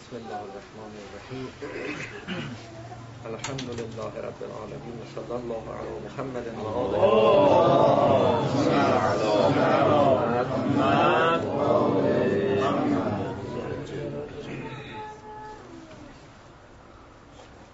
بسم 0.00 0.16
الله 0.16 0.40
الرحمن 0.48 0.92
الرحیم 1.04 1.48
الحمد 3.26 3.68
لله 3.80 4.12
رب 4.28 4.40
العالمين 4.48 4.94
وصلى 5.02 5.34
الله 5.36 5.64
على 5.78 5.92
محمد 6.06 6.46
و 6.56 6.66
آله 6.84 7.30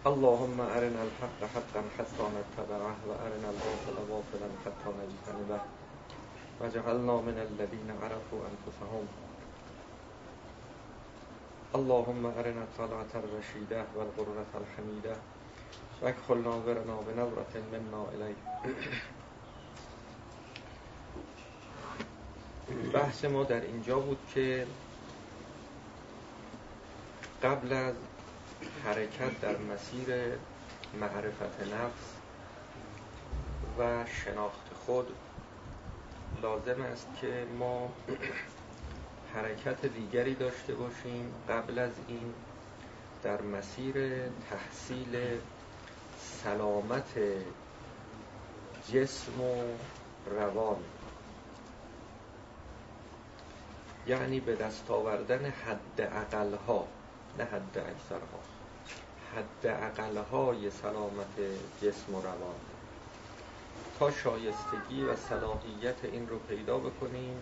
اللهم 0.06 0.58
أرنا 0.61 1.00
الحق 1.08 1.40
حقا 1.54 1.82
حتى 1.98 2.24
نتبعه 2.38 2.96
وأرنا 3.08 3.48
الباطل 3.54 3.96
باطلا 4.11 4.48
حتى 4.64 4.88
نجتنبه. 4.98 5.61
وجعلنا 6.61 7.14
من 7.29 7.36
الذين 7.48 7.88
عرفوا 8.02 8.40
أنفسهم. 8.50 9.06
اللهم 11.77 12.27
ارنا 12.27 12.62
الطلعة 12.62 13.12
الرشيدة 13.14 13.84
والغرة 13.96 14.53
الحميدة 14.61 15.17
واكخل 16.03 16.39
ناظرنا 16.39 16.96
بنظرة 17.07 17.54
منا 17.72 18.03
إليه 18.14 18.39
بحث 22.94 23.25
ما 23.25 23.44
در 23.44 23.61
اینجا 23.61 23.98
بود 23.98 24.18
که 24.34 24.67
قبل 27.43 27.72
از 27.72 27.95
حرکت 28.84 29.40
در 29.40 29.56
مسیر 29.56 30.39
معرفت 31.00 31.61
نفس 31.61 32.12
و 33.78 34.05
شناخت 34.06 34.75
خود 34.86 35.06
لازم 36.42 36.83
است 36.83 37.08
که 37.20 37.47
ما 37.58 37.91
حرکت 39.36 39.86
دیگری 39.86 40.34
داشته 40.34 40.75
باشیم 40.75 41.34
قبل 41.48 41.78
از 41.78 41.91
این 42.08 42.34
در 43.22 43.42
مسیر 43.42 43.95
تحصیل 44.50 45.39
سلامت 46.20 47.19
جسم 48.92 49.41
و 49.41 49.55
روان. 50.31 50.77
یعنی 54.07 54.41
به 54.41 54.55
دست 54.57 54.91
آوردن 54.91 55.45
حد 55.45 56.01
اقلها 56.01 56.87
نه 57.39 57.45
حد 57.45 57.79
اکثرها 57.79 58.41
حد 59.37 59.67
اقلهای 59.67 60.70
سلامت 60.70 61.37
جسم 61.83 62.14
و 62.14 62.20
روان. 62.23 62.55
تا 63.98 64.11
شایستگی 64.11 65.03
و 65.03 65.17
صلاحیت 65.17 66.05
این 66.05 66.29
رو 66.29 66.39
پیدا 66.39 66.79
بکنیم 66.79 67.37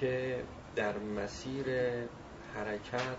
که 0.00 0.42
در 0.76 0.98
مسیر 0.98 1.66
حرکت 2.54 3.16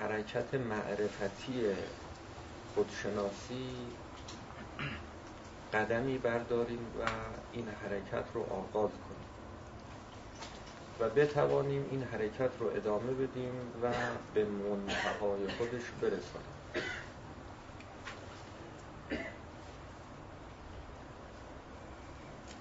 حرکت 0.00 0.54
معرفتی 0.54 1.62
خودشناسی 2.74 3.68
قدمی 5.72 6.18
برداریم 6.18 6.86
و 7.00 7.08
این 7.52 7.68
حرکت 7.68 8.24
رو 8.34 8.42
آغاز 8.42 8.90
کنیم 8.90 9.30
و 11.00 11.08
بتوانیم 11.08 11.86
این 11.90 12.02
حرکت 12.02 12.50
رو 12.58 12.66
ادامه 12.66 13.12
بدیم 13.12 13.52
و 13.82 13.92
به 14.34 14.44
منتهای 14.44 15.48
خودش 15.58 15.82
برسانیم. 16.00 16.50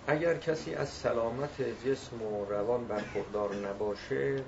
اگر 0.09 0.37
کسی 0.37 0.73
از 0.75 0.89
سلامت 0.89 1.61
جسم 1.61 2.21
و 2.21 2.45
روان 2.45 2.87
برخوردار 2.87 3.55
نباشه 3.55 4.43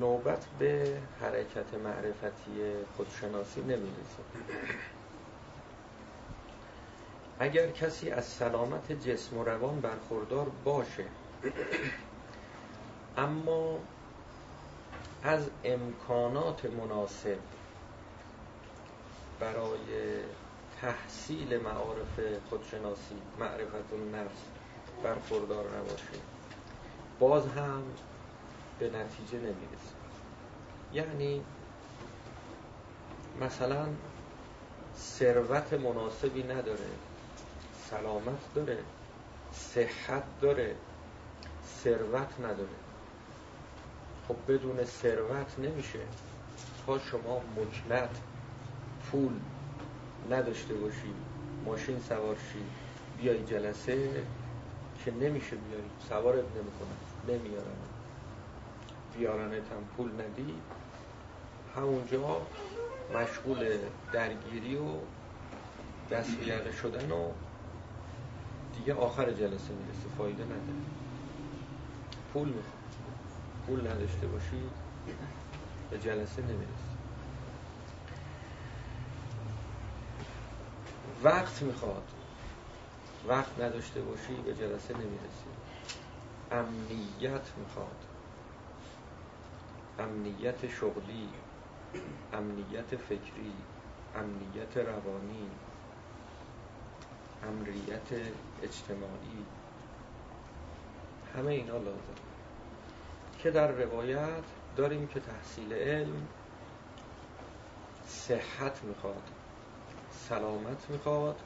نوبت 0.00 0.46
به 0.58 1.02
حرکت 1.20 1.74
معرفتی 1.74 2.84
خودشناسی 2.96 3.60
نمی‌رسه 3.60 4.22
اگر 7.38 7.70
کسی 7.70 8.10
از 8.10 8.24
سلامت 8.24 8.92
جسم 8.92 9.38
و 9.38 9.44
روان 9.44 9.80
برخوردار 9.80 10.48
باشه 10.64 11.04
اما 13.16 13.78
از 15.22 15.50
امکانات 15.64 16.64
مناسب 16.64 17.38
برای 19.40 20.18
تحصیل 20.82 21.56
معارف 21.56 22.20
خودشناسی 22.50 23.14
معرفت 23.40 23.92
نفس 24.14 24.44
برخوردار 25.02 25.64
نباشه 25.76 26.20
باز 27.18 27.46
هم 27.46 27.82
به 28.78 28.86
نتیجه 28.86 29.38
نمی‌رسه 29.38 29.96
یعنی 30.92 31.42
مثلا 33.40 33.86
ثروت 34.96 35.72
مناسبی 35.72 36.42
نداره 36.42 36.90
سلامت 37.90 38.54
داره 38.54 38.78
صحت 39.52 40.24
داره 40.40 40.76
ثروت 41.82 42.40
نداره. 42.40 42.68
خب 44.28 44.36
بدون 44.48 44.84
ثروت 44.84 45.58
نمیشه. 45.58 45.98
تا 46.86 46.98
شما 46.98 47.42
مکنت 47.56 48.10
پول 49.10 49.32
نداشته 50.32 50.74
باشی 50.74 51.14
ماشین 51.64 52.00
سوار 52.00 52.36
شی 52.52 52.64
بیای 53.16 53.44
جلسه 53.44 54.26
که 55.04 55.10
نمیشه 55.10 55.56
بیای 55.56 55.82
سوارت 56.08 56.56
نمی‌کنن 56.56 56.96
نمیارن. 57.28 57.76
بیارنت 59.12 59.72
هم 59.72 59.84
پول 59.96 60.20
ندی. 60.20 60.62
همونجا 61.74 62.46
مشغول 63.14 63.78
درگیری 64.12 64.76
و 64.76 65.00
دست 66.10 66.70
شدن 66.72 67.10
و 67.10 67.32
دیگه 68.72 68.94
آخر 68.94 69.32
جلسه 69.32 69.74
می‌رسه 69.74 70.08
فایده 70.08 70.44
نداره. 70.44 70.86
پول 72.32 72.48
می‌خواد 72.48 72.82
پول 73.66 73.86
نداشته 73.86 74.26
باشی 74.26 74.70
به 75.90 75.98
جلسه 75.98 76.42
نمی‌رسه 76.42 76.95
وقت 81.22 81.62
می‌خواد. 81.62 82.04
وقت 83.28 83.58
نداشته 83.58 84.02
باشی 84.02 84.34
به 84.34 84.54
جلسه 84.54 84.94
نمی‌رسی. 84.94 85.50
امنیت 86.50 87.48
می‌خواد. 87.56 88.04
امنیت 89.98 90.68
شغلی 90.68 91.28
امنیت 92.32 92.96
فکری 92.96 93.52
امنیت 94.14 94.76
روانی 94.76 95.50
امنیت 97.42 98.12
اجتماعی. 98.62 99.46
همه 101.34 101.52
اینا 101.52 101.78
لازم 101.78 102.16
که 103.38 103.50
در 103.50 103.72
روایت 103.72 104.44
داریم 104.76 105.06
که 105.06 105.20
تحصیل 105.20 105.72
علم 105.72 106.28
صحت 108.06 108.84
می‌خواد. 108.84 109.35
سلامت 110.28 110.90
می‌خواد 110.90 111.40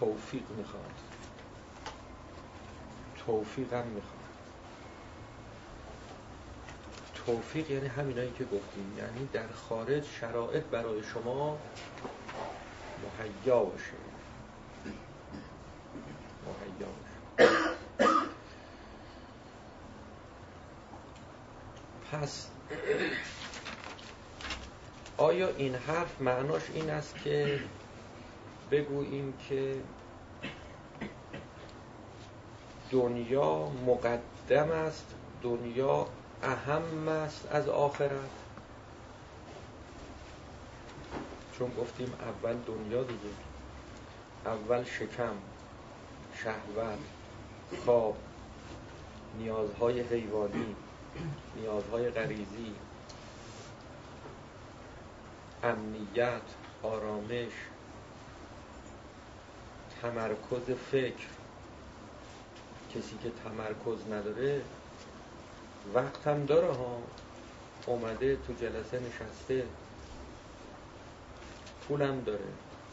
توفیق 0.00 0.50
می‌خواد. 0.50 1.00
توفیق 3.26 3.72
هم 3.72 3.86
می‌خواد. 3.86 4.12
توفیق 7.26 7.70
یعنی 7.70 7.86
همینایی 7.86 8.32
که 8.38 8.44
گفتیم. 8.44 8.94
یعنی 8.98 9.28
در 9.32 9.48
خارج 9.68 10.04
شرایط 10.04 10.64
برای 10.64 11.02
شما 11.02 11.58
مهیا 13.18 13.64
باشه. 13.64 13.92
مهیا 16.46 16.88
باشه. 16.88 17.76
پس 22.12 22.46
آیا 25.22 25.48
این 25.48 25.74
حرف 25.74 26.20
معناش 26.20 26.62
این 26.74 26.90
است 26.90 27.14
که 27.24 27.60
بگوییم 28.70 29.34
که 29.48 29.74
دنیا 32.90 33.68
مقدم 33.86 34.70
است 34.70 35.06
دنیا 35.42 36.06
اهم 36.42 37.08
است 37.08 37.48
از 37.52 37.68
آخرت؟ 37.68 38.10
چون 41.58 41.70
گفتیم 41.78 42.12
اول 42.20 42.56
دنیا 42.66 43.02
دیگه 43.02 43.34
اول 44.46 44.84
شکم 44.84 45.34
شهوت 46.34 46.98
خواب 47.84 48.16
نیازهای 49.38 50.00
حیوانی 50.00 50.76
نیازهای 51.56 52.10
غریزی. 52.10 52.74
امنیت 55.62 56.42
آرامش 56.82 57.52
تمرکز 60.02 60.70
فکر. 60.90 61.26
کسی 62.94 63.18
که 63.22 63.30
تمرکز 63.44 64.06
نداره 64.12 64.62
وقت 65.94 66.26
هم 66.26 66.44
داره 66.44 66.72
ها. 66.72 67.02
اومده 67.86 68.36
تو 68.36 68.52
جلسه 68.52 69.00
نشسته 69.00 69.66
پولم 71.88 72.20
داره 72.20 72.44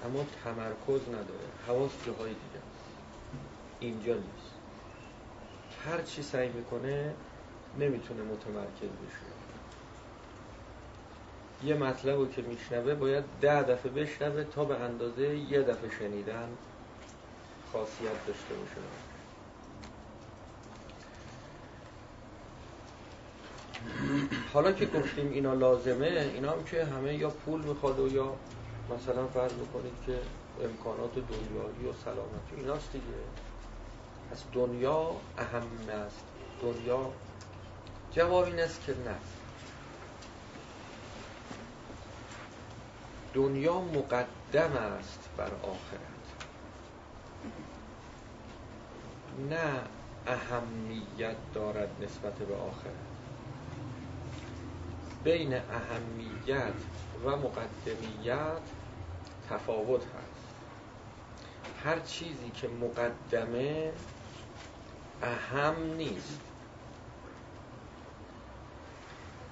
اما 0.06 0.26
تمرکز 0.44 1.10
نداره. 1.10 1.48
حواس 1.68 1.92
جاهای 2.06 2.30
دیگه 2.30 2.64
اینجا 3.80 4.14
نیست. 4.14 4.54
هر 5.86 6.02
چی 6.02 6.24
سعی 6.24 6.50
می‌کنه 6.50 7.14
نمی‌تونه 7.80 8.22
متمرکز 8.22 8.90
بشه. 8.90 9.39
یه 11.64 11.76
مطلب 11.76 12.16
رو 12.16 12.28
که 12.28 12.42
میشنوه 12.42 12.96
باید 12.96 13.24
ده 13.42 13.64
دفعه 13.64 13.92
بشنوه 13.92 14.44
تا 14.44 14.66
به 14.66 14.76
اندازه 14.76 15.38
یه 15.38 15.62
دفعه 15.62 15.90
شنیدن 16.00 16.50
خاصیت 17.74 18.26
داشته 18.28 18.54
باشه. 18.54 18.82
حالا 24.54 24.72
که 24.72 24.86
گفتیم 24.86 25.32
اینا 25.32 25.54
لازمه 25.54 26.32
اینا 26.34 26.52
هم 26.52 26.64
که 26.64 26.86
همه 26.86 27.16
یا 27.16 27.30
پول 27.30 27.62
می‌خواد 27.62 28.00
و 28.00 28.08
یا 28.14 28.34
مثلا 28.96 29.28
فرض 29.28 29.52
بکنید 29.54 29.94
که 30.06 30.20
امکانات 30.64 31.14
دنیایی 31.14 31.86
و 31.90 31.94
سلامتی 32.06 32.56
ایناست 32.58 32.92
دیگه. 32.92 33.06
از 34.32 34.44
دنیا 34.54 35.12
اهم 35.38 35.90
است. 36.06 36.24
دنیا 36.62 37.12
جواب 38.12 38.46
این 38.46 38.60
است 38.60 38.86
که 38.86 38.92
نه. 38.92 39.16
دنیا 43.34 43.82
مقدم 43.82 44.78
است 45.00 45.30
بر 45.38 45.52
آخرت. 45.64 46.10
نه 49.50 49.82
اهمیت 50.28 51.36
دارد 51.54 51.90
نسبت 52.02 52.34
به 52.34 52.56
آخرت. 52.56 52.94
بین 55.24 55.54
اهمیت 55.54 56.74
و 57.26 57.30
مقدمیت 57.30 58.62
تفاوت 59.50 60.02
هست. 60.02 60.50
هر 61.84 62.00
چیزی 62.00 62.50
که 62.50 62.68
مقدمه 62.68 63.94
اهم 65.24 65.94
نیست. 65.98 66.40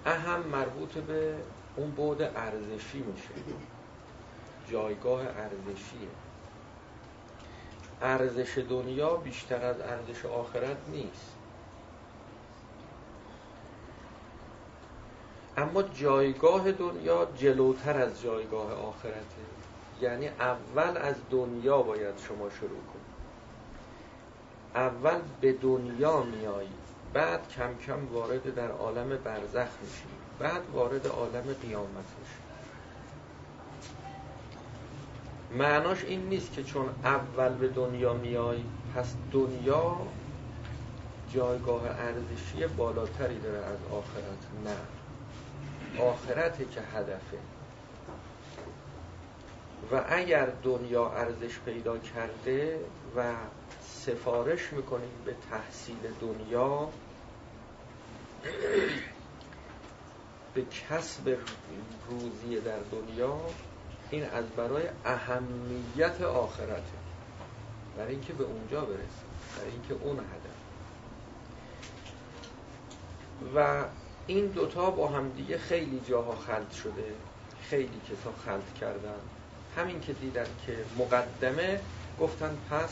اهم 0.05 0.39
مربوط 0.39 0.93
به 0.93 1.35
اون 1.77 1.91
بود 1.91 2.21
ارزشی 2.21 2.99
میشه. 2.99 3.29
جایگاه 4.71 5.21
ارزشیه. 5.21 6.09
ارزش 8.01 8.57
دنیا 8.69 9.15
بیشتر 9.15 9.65
از 9.65 9.81
ارزش 9.81 10.25
آخرت 10.25 10.77
نیست. 10.91 11.35
اما 15.57 15.83
جایگاه 15.83 16.71
دنیا 16.71 17.27
جلوتر 17.35 17.97
از 17.97 18.21
جایگاه 18.21 18.73
آخرته. 18.73 19.17
یعنی 20.01 20.27
اول 20.27 20.97
از 20.97 21.15
دنیا 21.31 21.81
باید 21.81 22.17
شما 22.17 22.49
شروع 22.49 22.69
کنید 22.69 23.17
اول 24.75 25.21
به 25.41 25.53
دنیا 25.53 26.23
میایی 26.23 26.69
بعد 27.13 27.49
کم 27.49 27.77
کم 27.87 28.07
وارد 28.13 28.55
در 28.55 28.71
عالم 28.71 29.09
برزخ 29.09 29.67
میشی. 29.81 30.26
بعد 30.39 30.61
وارد 30.73 31.07
عالم 31.07 31.53
قیامت 31.61 32.05
میشی 32.19 32.47
معناش 35.51 36.03
این 36.03 36.29
نیست 36.29 36.53
که 36.53 36.63
چون 36.63 36.89
اول 37.03 37.53
به 37.53 37.67
دنیا 37.67 38.13
میای 38.13 38.63
پس 38.95 39.13
دنیا 39.31 39.97
جایگاه 41.33 41.83
ارزشی 41.85 42.67
بالاتری 42.77 43.39
داره 43.39 43.57
از 43.57 43.77
آخرت. 43.91 44.41
نه. 44.65 44.77
آخرته 46.01 46.65
که 46.65 46.81
هدفه. 46.81 47.37
و 49.91 50.03
اگر 50.09 50.47
دنیا 50.63 51.11
ارزش 51.11 51.59
پیدا 51.65 51.97
کرده 51.97 52.79
و 53.15 53.33
سفارش 53.81 54.73
می‌کنیم 54.73 55.11
به 55.25 55.35
تحصیل 55.51 56.13
دنیا 56.21 56.89
به 60.53 60.65
کسب 60.89 61.37
روزی 62.09 62.61
در 62.61 62.79
دنیا 62.91 63.39
این 64.09 64.23
از 64.23 64.45
برای 64.45 64.83
اهمیت 65.05 66.21
آخرته 66.21 66.97
برای 67.97 68.11
اینکه 68.11 68.33
به 68.33 68.43
اونجا 68.43 68.81
برسیم 68.81 69.27
برای 69.57 69.71
اینکه 69.71 69.93
اون 69.93 70.19
هدف. 70.19 70.57
و 73.55 73.85
این 74.27 74.45
دوتا 74.47 74.91
با 74.91 75.07
هم 75.07 75.29
دیگه 75.29 75.57
خیلی 75.57 76.01
جاها 76.09 76.35
خلط 76.35 76.73
شده 76.73 77.13
خیلی 77.69 78.01
کسا 78.09 78.33
خلط 78.45 78.73
کردن. 78.81 79.19
همین 79.77 80.01
که 80.01 80.13
دیدن 80.13 80.47
که 80.65 80.77
مقدمه 80.97 81.79
گفتن 82.19 82.57
پس 82.71 82.89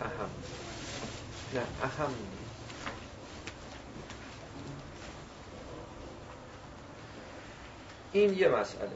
اهم. 0.00 0.30
نه 1.54 1.60
اهم. 1.82 2.14
این 8.12 8.34
یه 8.34 8.48
مسئله. 8.48 8.90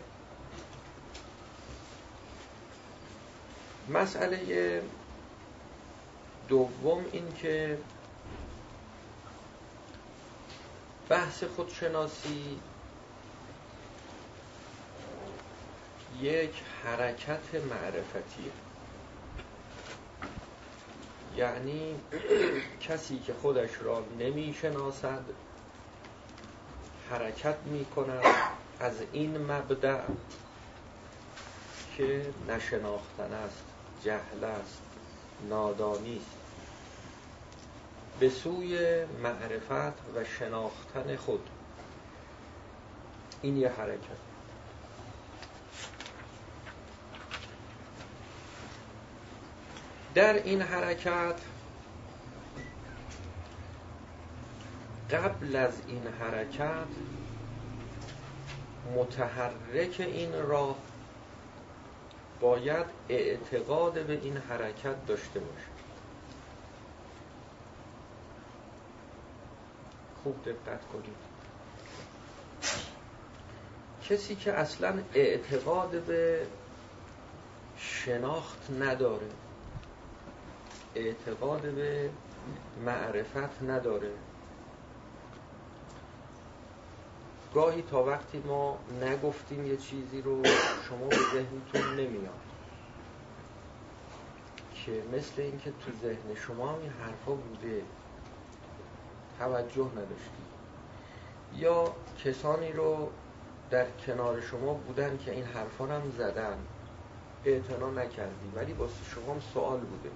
مسئله 3.89 4.83
دوم 6.49 7.05
این 7.13 7.33
که 7.35 7.79
بحث 11.09 11.45
خودشناسی 11.45 12.61
یک 16.21 16.63
حرکت 16.85 17.55
معرفتیه. 17.55 18.53
یعنی 21.37 21.95
کسی 22.81 23.19
که 23.19 23.33
خودش 23.43 23.71
را 23.83 24.05
نمی 24.19 24.55
شناسد 24.61 25.25
حرکت 27.11 27.57
می 27.67 27.85
کند 27.85 28.23
از 28.85 28.93
این 29.13 29.39
مبدع 29.53 30.01
که 31.97 32.27
نشناختن 32.49 33.33
است 33.33 33.65
جهل 34.05 34.45
است 34.45 34.83
نادانی 35.49 36.17
است. 36.17 36.37
به 38.21 38.29
سوی 38.31 39.05
معرفت 39.05 39.99
و 40.15 40.25
شناختن 40.39 41.17
خود. 41.17 41.49
این 43.43 43.57
یه 43.57 43.69
حرکت. 43.69 44.25
در 50.15 50.35
این 50.35 50.63
حرکت 50.63 51.41
قبل 55.11 55.57
از 55.57 55.73
این 55.89 56.07
حرکت 56.21 56.87
متحرک 58.97 59.97
این 59.99 60.43
راه 60.43 60.77
باید 62.41 62.87
اعتقاد 63.09 64.07
به 64.07 64.13
این 64.23 64.37
حرکت 64.37 65.07
داشته 65.07 65.41
باشه. 65.41 65.75
خوب 70.23 70.45
دقت 70.45 70.81
کنید. 70.93 71.35
کسی 74.11 74.35
که 74.37 74.53
اصلا 74.53 74.99
اعتقاد 75.15 75.91
به 75.91 76.47
شناخت 77.77 78.71
نداره 78.81 79.27
اعتقاد 80.95 81.61
به 81.61 82.11
معرفت 82.87 83.63
نداره 83.63 84.11
گاهی 87.55 87.83
تا 87.83 88.05
وقتی 88.05 88.39
ما 88.39 88.79
نگفتیم 89.03 89.67
یه 89.67 89.77
چیزی 89.77 90.23
رو 90.23 90.43
شما 90.89 91.07
به 91.07 91.17
ذهنتون 91.17 91.95
نمیاد. 91.97 92.35
که 94.75 95.03
مثل 95.13 95.43
اینکه 95.43 95.71
تو 95.71 95.93
ذهن 96.03 96.35
شما 96.47 96.69
هم 96.69 96.81
این 96.81 96.91
حرفا 96.91 97.33
بوده 97.33 97.83
توجه 99.39 99.91
نداشتی. 99.93 100.45
یا 101.57 101.93
کسانی 102.25 102.73
رو 102.73 103.09
در 103.71 103.87
کنار 104.07 104.41
شما 104.41 104.75
بودن 104.75 105.19
که 105.19 105.31
این 105.33 105.45
حرفا 105.45 105.87
هم 105.87 106.11
زدن 106.19 106.59
اعتنا 107.45 107.91
نکردی 107.91 108.53
ولی 108.55 108.73
واسه 108.73 109.05
شما 109.15 109.35
هم 109.35 109.41
سوال 109.55 109.81
بوده. 109.81 110.11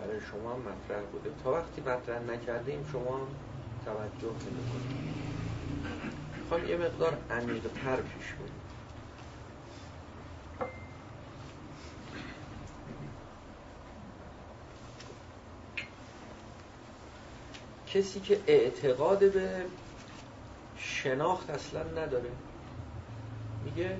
برای 0.00 0.20
شما 0.20 0.52
هم 0.52 0.58
مطرح 0.58 1.02
بوده. 1.12 1.30
تا 1.44 1.52
وقتی 1.52 1.80
مطرح 1.80 2.22
نکردیم 2.22 2.88
شما 2.92 3.16
هم 3.16 3.26
توجه 3.84 4.34
نمی‌کنید. 4.34 5.47
می‌خوام 6.50 6.70
یه 6.70 6.76
مقدار 6.76 7.18
عمیق‌تر 7.30 7.96
پیش 7.96 8.32
بریم 8.32 8.52
کسی 17.86 18.20
که 18.20 18.40
اعتقاد 18.46 19.32
به 19.32 19.64
شناخت 20.76 21.50
اصلا 21.50 21.82
نداره 21.82 22.30
میگه 23.64 23.98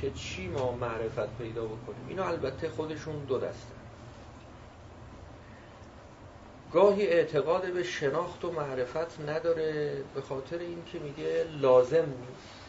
که 0.00 0.10
چی 0.10 0.48
ما 0.48 0.72
معرفت 0.72 1.38
پیدا 1.38 1.64
بکنیم؟ 1.64 2.04
اینا 2.08 2.24
البته 2.24 2.68
خودشون 2.68 3.24
دو 3.24 3.38
دسته. 3.38 3.73
گاهی 6.74 7.06
اعتقاد 7.06 7.72
به 7.72 7.82
شناخت 7.82 8.44
و 8.44 8.52
معرفت 8.52 9.20
نداره 9.20 10.02
به 10.14 10.20
خاطر 10.20 10.58
اینکه 10.58 10.98
میگه 10.98 11.46
لازم 11.60 12.04
نیست. 12.04 12.60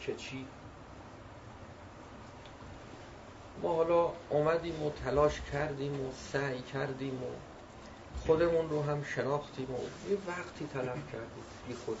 که 0.00 0.14
چی؟ 0.14 0.46
ما 3.62 3.74
حالا 3.74 4.12
اومدیم 4.30 4.82
و 4.82 4.90
تلاش 4.90 5.40
کردیم 5.52 6.00
و 6.00 6.12
سعی 6.32 6.62
کردیم 6.62 7.22
و 7.22 7.26
خودمون 8.26 8.70
رو 8.70 8.82
هم 8.82 9.02
شناختیم 9.02 9.70
و 9.70 10.10
یه 10.10 10.18
وقتی 10.28 10.66
طلب 10.66 10.98
کردیم 11.12 11.44
بی 11.68 11.74
خودی. 11.74 11.98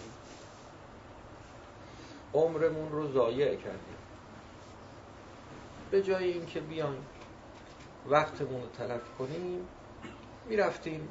عمرمون 2.34 2.92
رو 2.92 3.12
ضایع 3.12 3.54
کردیم. 3.54 3.98
به 5.90 6.02
جای 6.02 6.32
اینکه 6.32 6.60
بیایم 6.60 7.06
وقتمون 8.06 8.60
رو 8.60 8.68
تلف 8.78 9.02
کنیم 9.18 9.68
می‌رفتیم 10.48 11.08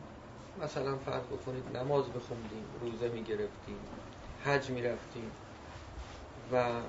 مثلا 0.64 0.98
فرض 0.98 1.24
بکنید 1.24 1.78
نماز 1.78 2.06
بخوندیم 2.06 2.66
روزه 2.82 3.10
می‌گرفتیم 3.10 3.80
حج 4.46 4.70
می‌رفتیم 4.70 5.32
و 6.52 6.82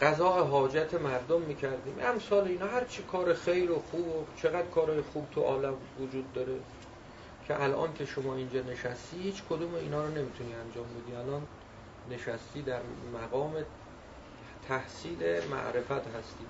قضاء 0.00 0.44
حاجت 0.44 0.94
مردم 0.94 1.40
می‌کردیم. 1.40 1.96
امثال 2.02 2.44
اینا 2.48 2.66
هر 2.66 2.84
چی 2.84 3.02
کار 3.02 3.34
خیر 3.34 3.70
و 3.70 3.82
خوب 3.90 4.08
و 4.08 4.24
چقدر 4.36 4.66
کار 4.66 5.02
خوب 5.02 5.26
تو 5.30 5.40
عالم 5.40 5.74
وجود 6.00 6.32
داره 6.32 6.56
که 7.48 7.62
الان 7.62 7.94
که 7.94 8.06
شما 8.06 8.34
اینجا 8.34 8.60
نشستی 8.60 9.22
هیچ 9.22 9.42
کدوم 9.50 9.74
اینا 9.74 10.04
رو 10.04 10.10
نمی‌تونی 10.10 10.54
انجام 10.54 10.84
بدی. 10.84 11.14
الان 11.16 11.42
نشستی 12.10 12.62
در 12.62 12.80
مقام 13.14 13.54
تحصیل 14.68 15.18
معرفت 15.50 15.92
هستی. 15.92 16.46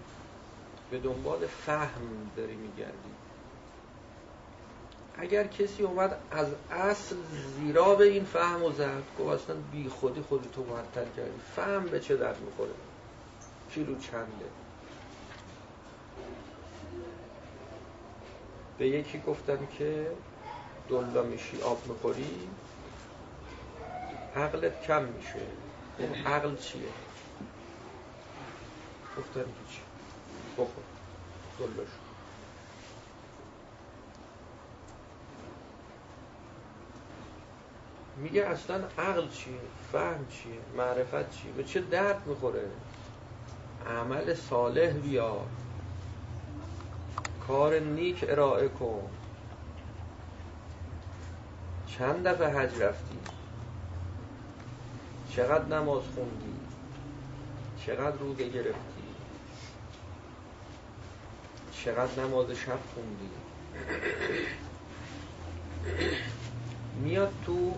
به 0.90 0.98
دنبال 0.98 1.46
فهم 1.46 2.30
داری 2.36 2.54
میگردی. 2.54 3.14
اگر 5.18 5.46
کسی 5.46 5.82
اومد 5.82 6.18
از 6.30 6.46
اصل 6.70 7.16
زیرا 7.56 7.94
به 7.94 8.04
این 8.04 8.24
فهم 8.24 8.62
و 8.62 8.72
زد 8.72 9.02
گفت 9.18 9.42
اصلا 9.42 9.56
بی 9.72 9.88
خودی 9.88 10.20
خودتو 10.20 10.64
معطل 10.64 11.06
کردی. 11.16 11.40
فهم 11.56 11.84
به 11.84 12.00
چه 12.00 12.16
درد 12.16 12.40
می‌خوره؟ 12.40 12.70
کیلو 13.70 13.98
چنده. 13.98 14.46
به 18.78 18.88
یکی 18.88 19.22
گفتم 19.26 19.66
که 19.78 20.06
دلا 20.88 21.22
میشی 21.22 21.60
آب 21.62 21.86
می‌خوری؟ 21.86 22.48
عقلت 24.36 24.82
کم 24.82 25.04
میشه. 25.04 25.46
این 25.98 26.26
عقل 26.26 26.56
چیه؟ 26.56 26.82
گفتم 29.18 29.40
که 29.40 29.72
چی؟ 29.72 29.80
بخور. 30.58 30.84
دلش 31.58 31.88
میگه 38.16 38.42
اصلا 38.42 38.76
عقل 38.98 39.28
چیه؟ 39.28 39.54
فهم 39.92 40.26
چیه؟ 40.26 40.76
معرفت 40.76 41.30
چیه؟ 41.30 41.52
به 41.52 41.64
چه 41.64 41.80
درد 41.80 42.26
می‌خوره؟ 42.26 42.70
عمل 43.86 44.34
صالح 44.34 44.90
بیار 44.90 45.46
کار 47.48 47.78
نیک 47.78 48.24
ارائه 48.28 48.68
کن. 48.68 49.10
چند 51.86 52.28
دفعه 52.28 52.48
حج 52.48 52.82
رفتی؟ 52.82 53.18
چقدر 55.30 55.64
نماز 55.64 56.02
خوندی؟ 56.14 56.54
چقدر 57.86 58.16
روزه 58.16 58.48
گرفتی؟ 58.48 59.04
چقدر 61.72 62.22
نماز 62.24 62.50
شب 62.50 62.78
خوندی؟ 62.94 63.30
میاد 67.02 67.32
تو 67.46 67.74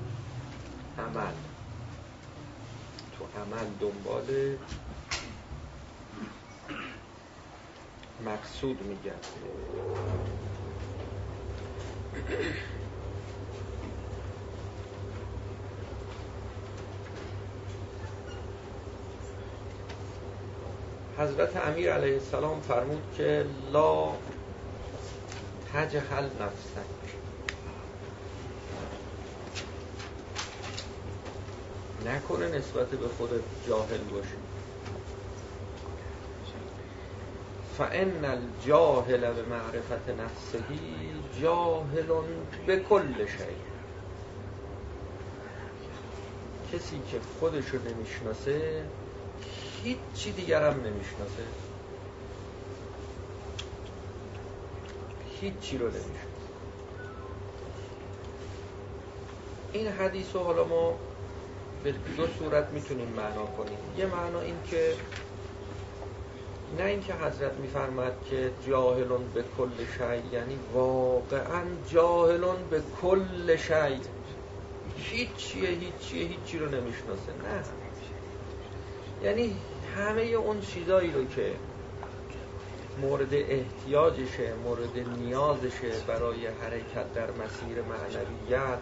عمل. 0.99 1.33
تو 3.19 3.25
عمل 3.41 3.67
دنبال 3.81 4.57
مقصود 8.25 8.83
میگرده 8.83 9.27
حضرت 21.19 21.57
امیر 21.57 21.93
علیه 21.93 22.15
السلام 22.15 22.61
فرمود 22.61 23.03
که 23.17 23.45
لا 23.73 24.09
تجهل 25.73 26.25
نفسک. 26.25 26.96
نکنه 32.07 32.49
نسبت 32.49 32.87
به 32.87 33.09
خود 33.09 33.31
جاهل 33.69 33.99
باشی. 33.99 34.37
فان 37.79 38.25
الجاهل 38.25 39.33
به 39.33 39.43
معرفت 39.43 40.09
نفسهی 40.09 41.13
جاهل 41.41 42.07
به 42.67 42.77
کل 42.77 43.27
شیء 43.27 43.57
کسی 46.73 47.01
که 47.11 47.21
خودش 47.41 47.69
رو 47.69 47.79
نمی‌شناسه 47.79 48.85
هیچی 49.83 50.33
دیگر 50.33 50.71
هم 50.71 50.81
نمی‌شناسه. 50.81 51.43
هیچی 55.41 55.79
رو 55.79 55.87
نمی‌شناسه. 55.87 56.27
این 59.73 59.89
حدیث 59.89 60.37
رو 60.37 60.43
حالا 60.43 60.65
ما 60.65 60.95
به 61.87 61.95
دو 62.17 62.27
صورت 62.39 62.69
می‌تونیم 62.73 63.09
معنا 63.09 63.47
کنیم. 63.47 63.79
یه 63.99 64.07
معنا 64.07 64.41
این 64.41 64.55
که 64.71 64.95
نه 66.79 66.85
اینکه 66.85 67.13
حضرت 67.15 67.53
میفرماد 67.53 68.13
که 68.31 68.51
جاهلون 68.67 69.29
به 69.35 69.45
کل 69.59 69.85
شی 69.99 70.37
یعنی 70.37 70.59
واقعا 70.73 71.63
جاهلون 71.91 72.57
به 72.71 72.83
کل 73.03 73.57
شی. 73.57 74.01
هیچیه 74.97 75.69
هیچیه 75.69 76.29
هیچی 76.29 76.59
رو 76.59 76.67
نمی‌شناسه. 76.67 77.33
نه. 77.45 77.65
یعنی 79.25 79.57
همه 79.97 80.23
اون 80.23 80.61
چیزایی 80.61 81.13
رو 81.13 81.25
که 81.25 81.53
مورد 83.03 83.35
احتیاجشه 83.35 84.55
مورد 84.65 84.99
نیازشه 85.19 85.93
برای 86.07 86.47
حرکت 86.47 87.15
در 87.15 87.31
مسیر 87.31 87.83
معنویت 87.83 88.79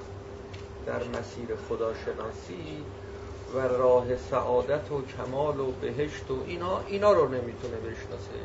در 0.86 1.04
مسیر 1.04 1.56
خداشناسی 1.68 2.84
و 3.54 3.58
راه 3.58 4.16
سعادت 4.16 4.92
و 4.92 5.02
کمال 5.02 5.60
و 5.60 5.72
بهشت 5.72 6.30
و 6.30 6.36
اینا 6.46 6.80
اینا 6.86 7.12
رو 7.12 7.28
نمی‌تونه 7.28 7.76
بشناسه. 7.76 8.40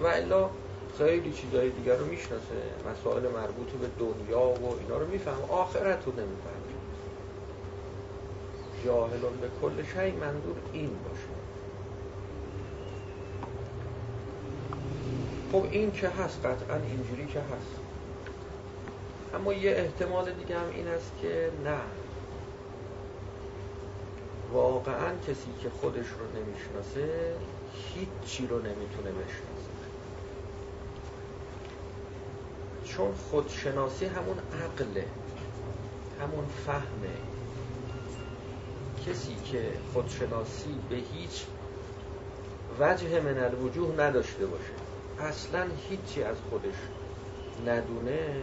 و 0.00 0.06
الا 0.06 0.50
خیلی 0.98 1.32
چیزای 1.32 1.70
دیگر 1.70 1.96
رو 1.96 2.06
می‌شناسه. 2.06 2.62
مسائل 2.90 3.22
مربوط 3.22 3.68
به 3.68 3.88
دنیا 3.98 4.40
و 4.40 4.78
اینا 4.80 4.98
رو 4.98 5.06
میفهم 5.06 5.42
آخرت 5.50 6.06
رو 6.06 6.12
نمیفهم 6.12 6.66
جاهلون 8.84 9.36
به 9.40 9.48
کل 9.62 9.82
شی 9.82 10.10
منظور 10.10 10.56
این 10.72 10.90
باشه. 11.08 11.36
خب 15.52 15.68
این 15.70 15.92
که 15.92 16.08
هست؟ 16.08 16.46
قطعا 16.46 16.76
اینجوری 16.76 17.26
که 17.26 17.40
هست. 17.40 17.85
اما 19.36 19.52
یه 19.52 19.70
احتمال 19.70 20.32
دیگه 20.32 20.58
هم 20.58 20.70
این 20.74 20.88
است 20.88 21.12
که 21.22 21.50
نه. 21.64 21.78
واقعا 24.52 25.10
کسی 25.28 25.48
که 25.62 25.70
خودش 25.70 26.06
رو 26.06 26.40
نمی‌شناسه 26.40 27.34
هیچی 27.94 28.46
رو 28.46 28.56
نمی‌تونه 28.56 29.10
بشناسه. 29.10 29.76
چون 32.84 33.12
خودشناسی 33.30 34.04
همون 34.06 34.36
عقله 34.38 35.06
همون 36.20 36.46
فهمه. 36.66 37.16
کسی 39.06 39.36
که 39.52 39.72
خودشناسی 39.92 40.78
به 40.90 40.96
هیچ 40.96 41.44
وجه 42.80 43.20
من 43.20 43.38
الوجوه 43.38 44.00
نداشته 44.00 44.46
باشه. 44.46 44.72
اصلا 45.18 45.66
هیچی 45.88 46.22
از 46.22 46.36
خودش 46.50 46.74
ندونه. 47.66 48.42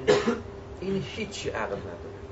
این 0.81 1.03
هیچی 1.07 1.49
عقل 1.49 1.75
نداره. 1.75 2.23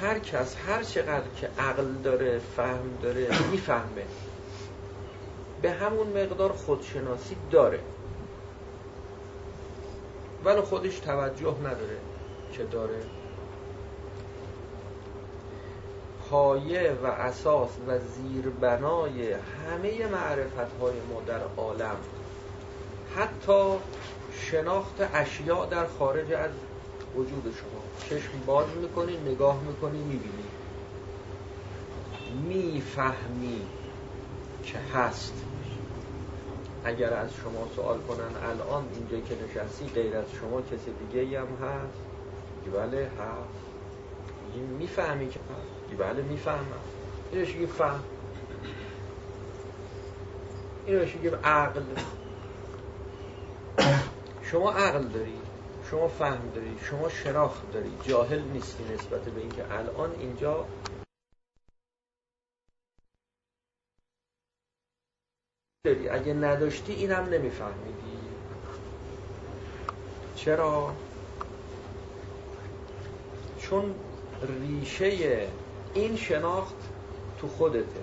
هر 0.00 0.18
کس 0.18 0.56
هر 0.66 0.82
چقدر 0.82 1.28
که 1.36 1.50
عقل 1.58 1.92
داره 1.92 2.38
فهم 2.38 2.98
داره 3.02 3.28
می‌فهمه. 3.50 4.04
به 5.62 5.72
همون 5.72 6.06
مقدار 6.06 6.52
خودشناسی 6.52 7.36
داره. 7.50 7.80
ولی 10.44 10.60
خودش 10.60 10.98
توجه 10.98 11.56
نداره 11.60 11.96
که 12.52 12.64
داره. 12.64 13.02
پایه 16.30 16.92
و 17.02 17.06
اساس 17.06 17.70
و 17.88 17.98
زیربنای 17.98 19.32
همه 19.32 20.06
معرفت 20.06 20.80
های 20.80 21.00
ما 21.10 21.20
در 21.26 21.40
عالم 21.56 21.96
حتی 23.16 23.76
شناخت 24.40 25.08
اشیاء 25.14 25.66
در 25.66 25.86
خارج 25.86 26.32
از 26.32 26.50
وجود 27.16 27.54
شما. 27.60 27.82
چشم 28.10 28.32
باز 28.46 28.66
می‌کنی 28.80 29.16
نگاه 29.16 29.62
می‌کنی 29.62 29.98
می‌بینی. 29.98 30.44
می‌فهمی 32.48 33.60
که 34.64 34.78
هست. 34.78 35.32
اگر 36.84 37.14
از 37.14 37.30
شما 37.34 37.68
سوال 37.76 37.98
کنن 37.98 38.36
الان 38.50 38.84
اینجا 38.94 39.26
که 39.28 39.36
نشستی 39.44 39.86
غیر 39.86 40.16
از 40.16 40.24
شما 40.40 40.62
کسی 40.62 40.90
دیگه 41.12 41.40
هم 41.40 41.46
هست؟ 41.46 41.98
بله 42.74 43.10
هست. 43.18 43.66
می‌فهمی 44.78 45.28
که 45.28 45.40
هست. 45.40 45.98
بله 45.98 46.22
می‌فهمم. 46.22 46.66
اینش 47.32 47.48
فهم. 47.78 48.04
اینش 50.86 51.14
یه 51.22 51.30
عقل. 51.30 51.82
شما 54.50 54.72
عقل 54.72 55.08
داری 55.08 55.40
شما 55.90 56.08
فهم 56.08 56.50
داری 56.54 56.78
شما 56.82 57.08
شناخت 57.08 57.72
داری. 57.72 57.92
جاهل 58.02 58.42
نیستی 58.42 58.84
نسبت 58.94 59.20
به 59.20 59.40
اینکه 59.40 59.72
الان 59.72 60.10
اینجا 60.12 60.66
داری. 65.84 66.08
اگه 66.08 66.34
نداشتی 66.34 66.92
اینم 66.92 67.24
نمیفهمیدی. 67.24 68.18
چرا؟ 70.36 70.94
چون 73.58 73.94
ریشه 74.42 75.48
این 75.94 76.16
شناخت 76.16 76.76
تو 77.38 77.48
خودته. 77.48 78.00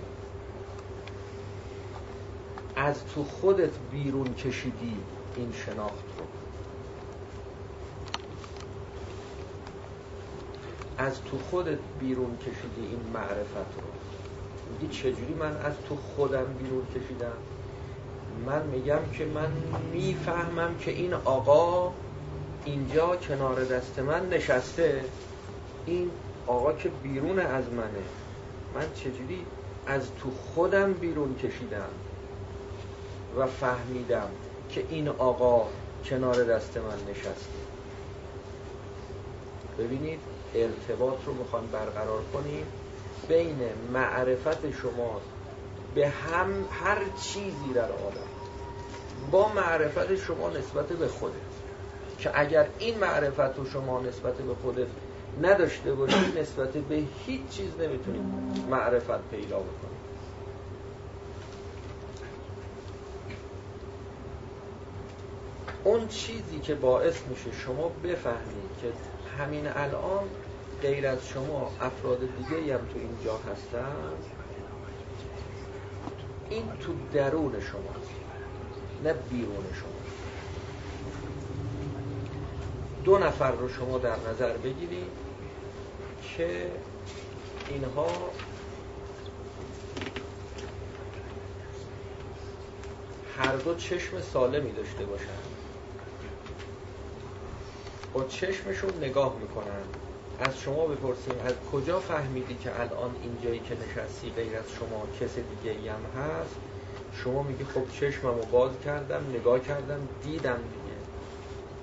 از 2.75 3.05
تو 3.05 3.23
خودت 3.23 3.71
بیرون 3.91 4.33
کشیدی. 4.33 4.97
این 5.35 5.53
شناخت 5.65 6.05
رو. 6.17 6.25
از 10.97 11.21
تو 11.23 11.37
خودت 11.37 11.79
بیرون 11.99 12.37
کشیدی 12.37 12.87
این 12.89 12.99
معرفت 13.13 13.55
رو. 13.55 13.87
میگی 14.71 14.95
چجوری 14.95 15.33
من 15.33 15.57
از 15.57 15.73
تو 15.89 15.95
خودم 15.95 16.45
بیرون 16.59 16.85
کشیدم؟ 16.95 17.37
من 18.45 18.63
میگم 18.63 18.99
که 19.13 19.25
من 19.25 19.51
می‌فهمم 19.93 20.77
که 20.79 20.91
این 20.91 21.13
آقا 21.13 21.93
اینجا 22.65 23.15
کنار 23.15 23.63
دست 23.63 23.99
من 23.99 24.29
نشسته. 24.29 25.05
این 25.85 26.11
آقا 26.47 26.73
که 26.73 26.89
بیرون 27.03 27.39
از 27.39 27.63
منه. 27.69 28.03
من 28.75 28.85
چجوری 28.95 29.45
از 29.87 30.01
تو 30.19 30.31
خودم 30.31 30.93
بیرون 30.93 31.35
کشیدم 31.35 31.89
و 33.37 33.45
فهمیدم؟ 33.45 34.29
که 34.75 34.85
این 34.89 35.07
آقا 35.07 35.67
کنار 36.05 36.43
دست 36.43 36.77
من 36.77 37.11
نشسته. 37.11 37.63
ببینید 39.79 40.19
ارتباط 40.55 41.17
رو 41.25 41.33
می‌خوان 41.33 41.67
برقرار 41.67 42.21
کنیم 42.33 42.65
بین 43.27 43.59
معرفت 43.93 44.71
شماست 44.71 45.25
به 45.95 46.09
هم 46.09 46.65
هر 46.71 46.97
چیزی 47.23 47.73
در 47.75 47.81
عالم 47.81 48.27
با 49.31 49.49
معرفت 49.53 50.15
شما 50.15 50.49
نسبت 50.49 50.87
به 50.87 51.07
خودت. 51.07 51.33
که 52.19 52.39
اگر 52.39 52.67
این 52.79 52.99
معرفت 52.99 53.57
رو 53.57 53.65
شما 53.65 54.01
نسبت 54.01 54.33
به 54.33 54.55
خودت 54.55 54.87
نداشته 55.41 55.93
باشید 55.93 56.39
نسبت 56.39 56.69
به 56.69 57.03
هیچ 57.25 57.41
چیز 57.49 57.69
نمی‌تونید 57.79 58.23
معرفت 58.69 59.29
پیدا 59.31 59.59
بکنید. 59.59 60.12
اون 65.83 66.07
چیزی 66.07 66.59
که 66.59 66.75
باعث 66.75 67.15
میشه 67.29 67.59
شما 67.65 67.91
بفهمید 68.03 68.71
که 68.81 68.91
همین 69.39 69.67
الان 69.67 70.23
غیر 70.81 71.07
از 71.07 71.27
شما 71.27 71.71
افراد 71.81 72.19
دیگه 72.19 72.73
هم 72.73 72.79
تو 72.79 72.99
اینجا 72.99 73.37
هستن 73.37 74.13
این 76.49 76.63
تو 76.79 76.93
درون 77.13 77.61
شما 77.61 77.95
نه 79.03 79.13
بیرون 79.13 79.65
شما. 79.73 79.89
دو 83.03 83.17
نفر 83.17 83.51
رو 83.51 83.69
شما 83.69 83.97
در 83.97 84.15
نظر 84.29 84.57
بگیرید 84.57 85.11
که 86.37 86.71
اینها 87.69 88.07
هر 93.37 93.55
دو 93.55 93.75
چشم 93.75 94.21
سالمی 94.21 94.71
داشته 94.71 95.05
باشن. 95.05 95.52
با 98.13 98.23
چشمشون 98.23 98.97
نگاه 99.01 99.35
می‌کنن. 99.41 99.83
از 100.39 100.59
شما 100.59 100.85
بپرسیم 100.85 101.35
از 101.45 101.53
کجا 101.71 101.99
فهمیدی 101.99 102.55
که 102.55 102.79
الان 102.79 103.15
اینجایی 103.23 103.59
که 103.59 103.75
نشستی 103.75 104.29
غیر 104.29 104.57
از 104.57 104.71
شما 104.79 105.07
کس 105.19 105.35
دیگه 105.35 105.91
هم 105.91 106.21
هست؟ 106.21 106.55
شما 107.23 107.43
میگی 107.43 107.63
خب 107.63 107.91
چشمم 107.99 108.35
رو 108.35 108.45
باز 108.51 108.71
کردم 108.85 109.21
نگاه 109.33 109.59
کردم 109.59 110.07
دیدم 110.23 110.57
دیگه. 110.57 110.97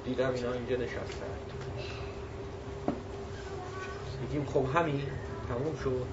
دیدم 0.05 0.35
اینا 0.35 0.53
اینجا 0.53 0.77
نشستن. 0.77 1.35
میگیم 4.23 4.47
خب 4.47 4.67
همین 4.77 5.03
تموم 5.49 5.77
شد. 5.85 6.07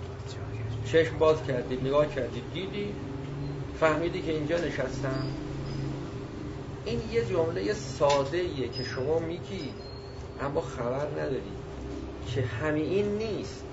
چشم 0.85 1.17
باز 1.17 1.43
کردید 1.47 1.87
نگاه 1.87 2.15
کردید 2.15 2.43
دیدی 2.53 2.93
فهمیدی 3.79 4.21
که 4.21 4.31
اینجا 4.31 4.57
نشستم 4.57 5.27
این 6.85 7.01
یه 7.11 7.25
جمله 7.25 7.73
ساده 7.73 8.37
ایه 8.37 8.67
که 8.69 8.83
شما 8.83 9.19
میگی. 9.19 9.73
اما 10.41 10.61
خبر 10.61 11.07
نداری 11.21 11.51
که 12.27 12.41
همین 12.41 12.85
این 12.85 13.17
نیست. 13.17 13.63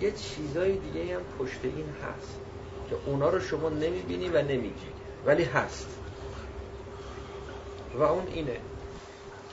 یه 0.00 0.12
چیزای 0.12 0.76
دیگه 0.76 1.14
هم 1.14 1.20
پشت 1.38 1.58
این 1.62 1.88
هست 2.02 2.38
که 2.90 2.96
اونا 3.06 3.28
رو 3.28 3.40
شما 3.40 3.68
نمی‌بینی 3.68 4.28
و 4.28 4.42
نمیگی 4.42 4.86
ولی 5.26 5.44
هست. 5.44 5.88
و 7.98 8.02
اون 8.02 8.26
اینه 8.26 8.56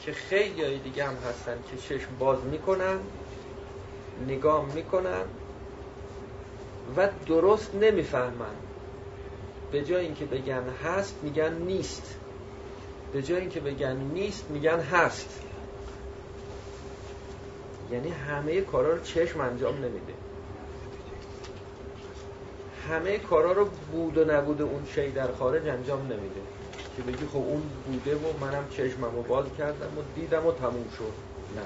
که 0.01 0.11
خیلی 0.11 0.79
دیگه 0.79 1.07
هم 1.07 1.15
هستن 1.29 1.57
که 1.71 1.77
چشم 1.77 2.07
باز 2.19 2.43
می‌کنن 2.43 2.99
نگاه 4.27 4.65
می‌کنن 4.75 5.25
و 6.97 7.09
درست 7.27 7.75
نمی‌فهمن. 7.75 8.55
به 9.71 9.83
جای 9.83 10.05
اینکه 10.05 10.25
بگن 10.25 10.63
هست 10.83 11.15
میگن 11.23 11.53
نیست. 11.53 12.15
به 13.13 13.21
جای 13.21 13.41
اینکه 13.41 13.59
بگن 13.59 13.95
نیست 13.95 14.45
میگن 14.49 14.79
هست. 14.79 15.41
یعنی 17.91 18.09
همه 18.09 18.61
کارا 18.61 18.93
رو 18.93 19.03
چشم 19.03 19.41
انجام 19.41 19.75
نمیده. 19.75 20.13
همه 22.89 23.17
کارا 23.17 23.51
رو 23.51 23.65
بود 23.91 24.17
و 24.17 24.25
نبود 24.25 24.61
اون 24.61 24.85
شی 24.95 25.11
در 25.11 25.31
خارج 25.31 25.67
انجام 25.67 26.01
نمیده. 26.01 26.41
که 26.97 27.03
بگی 27.03 27.25
خب 27.25 27.37
اون 27.37 27.61
بوده 27.85 28.15
و 28.15 28.45
منم 28.45 28.67
چشمم 28.69 29.15
رو 29.15 29.21
باز 29.23 29.45
کردم 29.57 29.97
و 29.97 30.01
دیدم 30.15 30.45
و 30.45 30.51
تموم 30.51 30.89
شد. 30.97 31.13
نه. 31.55 31.61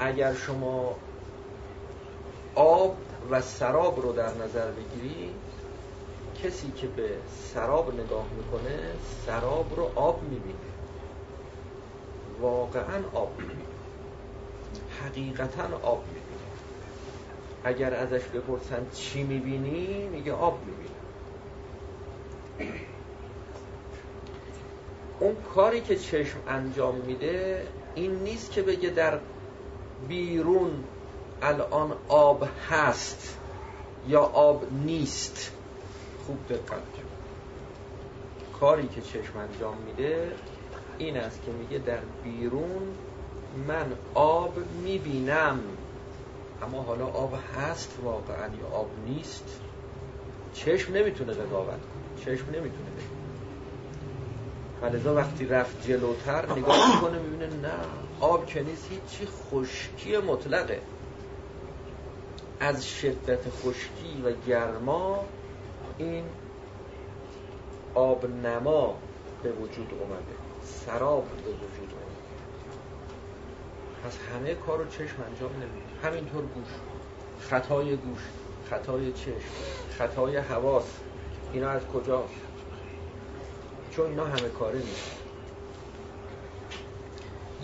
اگر 0.00 0.34
شما 0.34 0.96
آب 2.54 2.96
و 3.30 3.40
سراب 3.40 4.00
رو 4.00 4.12
در 4.12 4.34
نظر 4.34 4.70
بگیری 4.70 5.30
کسی 6.44 6.72
که 6.76 6.86
به 6.86 7.08
سراب 7.54 7.94
نگاه 7.94 8.24
می‌کنه 8.36 8.78
سراب 9.26 9.72
رو 9.76 9.90
آب 9.94 10.22
می‌بینه. 10.22 10.79
واقعا 12.40 13.02
آب 13.14 13.32
می‌بینه 13.38 13.64
حقیقتا 15.02 15.78
آب 15.82 16.04
می‌بینه 16.06 16.40
اگر 17.64 17.94
ازش 17.94 18.24
بپرسن 18.24 18.86
چی 18.94 19.22
می‌بینی 19.22 20.08
میگه 20.08 20.32
آب 20.32 20.60
می‌بینه 20.66 20.90
اون 25.20 25.36
کاری 25.54 25.80
که 25.80 25.96
چشم 25.96 26.38
انجام 26.48 26.94
میده 26.94 27.66
این 27.94 28.14
نیست 28.14 28.52
که 28.52 28.62
بگه 28.62 28.90
در 28.90 29.18
بیرون 30.08 30.84
الان 31.42 31.96
آب 32.08 32.48
هست 32.70 33.36
یا 34.08 34.20
آب 34.20 34.72
نیست. 34.72 35.52
خوب 36.26 36.38
دقت 36.48 36.68
کن 36.68 37.02
کاری 38.60 38.88
که 38.88 39.00
چشم 39.00 39.38
انجام 39.38 39.76
میده 39.76 40.32
این 41.00 41.16
است 41.16 41.40
که 41.46 41.52
میگه 41.52 41.78
در 41.78 42.00
بیرون 42.24 42.82
من 43.68 43.92
آب 44.14 44.54
می‌بینم. 44.84 45.60
اما 46.62 46.82
حالا 46.82 47.06
آب 47.06 47.34
هست 47.56 47.98
واقعا 48.02 48.46
یا 48.46 48.76
آب 48.76 48.90
نیست. 49.06 49.60
چشم 50.54 50.92
نمی‌تونه 50.92 51.32
قضاوت 51.32 51.68
کنه. 51.68 52.24
چشم 52.24 52.46
نمی‌تونه 52.46 52.90
ولذا 54.82 55.14
وقتی 55.14 55.46
رفت 55.46 55.86
جلوتر 55.86 56.52
نگاه 56.52 56.94
می‌کنه 56.94 57.18
می‌بینه 57.18 57.46
نه 57.46 57.72
آب 58.20 58.46
که 58.46 58.62
نیست 58.62 58.88
هیچی 58.90 59.26
خشکی 59.26 60.16
مطلقه. 60.16 60.80
از 62.60 62.86
شدت 62.86 63.50
خشکی 63.50 64.22
و 64.24 64.32
گرما 64.48 65.24
این 65.98 66.24
آب 67.94 68.26
نما 68.26 68.98
به 69.42 69.52
وجود 69.52 69.90
اومده. 70.00 70.39
سراب 70.86 71.28
به 71.28 71.50
وجود 71.50 71.94
پس 74.04 74.18
همه 74.18 74.54
کار 74.54 74.78
رو 74.78 74.84
چشم 74.90 75.22
انجام 75.26 75.52
نمیده 75.52 76.08
همینطور 76.08 76.42
گوش. 76.42 76.68
خطای 77.40 77.96
گوش. 77.96 78.20
خطای 78.70 79.12
چشم. 79.12 79.34
خطای 79.98 80.36
حواس. 80.36 80.84
اینا 81.52 81.68
از 81.70 81.82
کجاست؟ 81.86 82.34
چون 83.90 84.06
اینا 84.06 84.24
همه 84.24 84.48
کاره 84.48 84.78
نیست. 84.78 85.10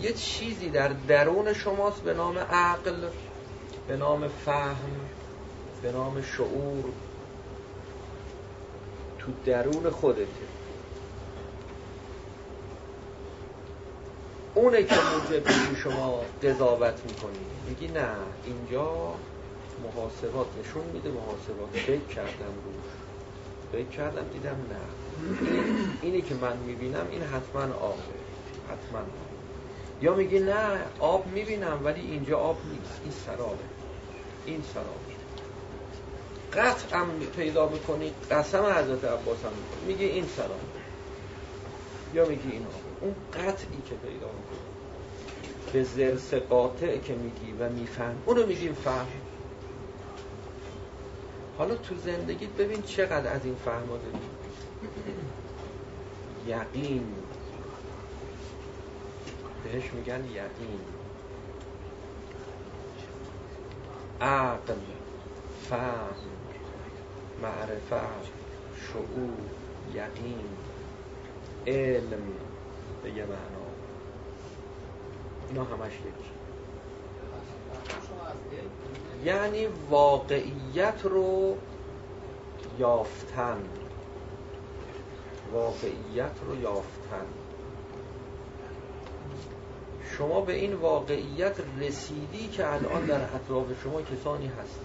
یه 0.01 0.13
چیزی 0.13 0.69
در 0.69 0.87
درون 0.87 1.53
شماست 1.53 2.01
به 2.01 2.13
نام 2.13 2.37
عقل 2.37 3.09
به 3.87 3.97
نام 3.97 4.27
فهم 4.27 4.95
به 5.81 5.91
نام 5.91 6.21
شعور. 6.21 6.83
تو 9.19 9.31
درون 9.45 9.89
خودته. 9.89 10.56
اونه 14.57 14.83
که 14.83 14.95
موجب 14.95 15.75
شما 15.83 16.21
قضاوت 16.43 16.93
می‌کنی. 17.05 17.45
میگی 17.69 17.87
نه 17.87 18.09
اینجا 18.45 19.13
محاسبات 19.83 20.47
نشون 20.59 20.83
میده 20.93 21.09
محاسبات 21.09 21.69
فکر 21.73 22.15
کردم 22.15 22.53
روش. 22.65 22.91
فکر 23.71 23.97
کردم 23.97 24.27
دیدم 24.33 24.49
نه. 24.49 24.79
اینی 26.01 26.21
که 26.21 26.35
من 26.35 26.57
می‌بینم 26.57 27.07
این 27.11 27.21
حتما 27.21 27.75
آبه. 27.75 28.01
حتما 28.69 29.01
یا 30.01 30.15
میگی 30.15 30.39
نه 30.39 30.79
آب 30.99 31.27
می‌بینم 31.27 31.79
ولی 31.83 32.01
اینجا 32.01 32.37
آب 32.37 32.57
نیست. 32.65 32.99
این 33.03 33.13
سرابه. 33.25 33.63
این 34.45 34.63
سرابه. 34.73 35.17
قطع 36.53 36.97
هم 36.97 37.07
پیدا 37.35 37.65
بکنی 37.65 38.11
قسم 38.31 38.63
حضرت 38.65 39.03
عباس 39.03 39.45
هم 39.45 39.51
میگه 39.87 40.05
این 40.05 40.25
سرابه. 40.27 40.77
یا 42.13 42.25
میگی 42.25 42.51
این 42.51 42.65
آب. 42.65 42.81
اون 43.01 43.15
قطعی 43.33 43.81
که 43.89 43.95
پیدا 43.95 44.27
می‌کنی. 44.27 44.46
به 45.73 45.83
زرس 45.83 46.33
قاطع 46.33 46.97
که 46.97 47.15
میگی 47.15 47.51
و 47.59 47.69
میفهم. 47.69 48.15
اونو 48.25 48.47
میگیم 48.47 48.73
فهم. 48.73 49.07
حالا 51.57 51.75
تو 51.75 51.95
زندگیت 51.95 52.49
ببین 52.49 52.81
چقدر 52.81 53.33
از 53.33 53.45
این 53.45 53.55
فهم 53.55 53.87
داری. 53.87 54.23
یقین. 56.47 57.13
بهش 59.63 59.93
میگن 59.93 60.25
یقین. 60.25 60.79
عقل. 64.21 64.73
فهم. 65.69 66.07
معرفت. 67.41 68.27
شعور. 68.87 69.33
یقین. 69.93 70.45
علم. 71.67 72.23
به 73.03 73.09
یه 73.09 73.23
معنا 73.23 73.56
اینا 75.49 75.63
همش 75.63 75.93
یکی 75.93 76.37
یعنی 79.25 79.67
واقعیت 79.89 81.01
رو 81.03 81.57
یافتن. 82.79 83.57
واقعیت 85.53 86.31
رو 86.47 86.61
یافتن. 86.61 87.25
شما 90.17 90.41
به 90.41 90.53
این 90.53 90.73
واقعیت 90.73 91.55
رسیدی 91.79 92.47
که 92.47 92.73
الان 92.73 93.05
در 93.05 93.21
اطراف 93.21 93.65
شما 93.83 94.01
کسانی 94.01 94.47
هست. 94.47 94.79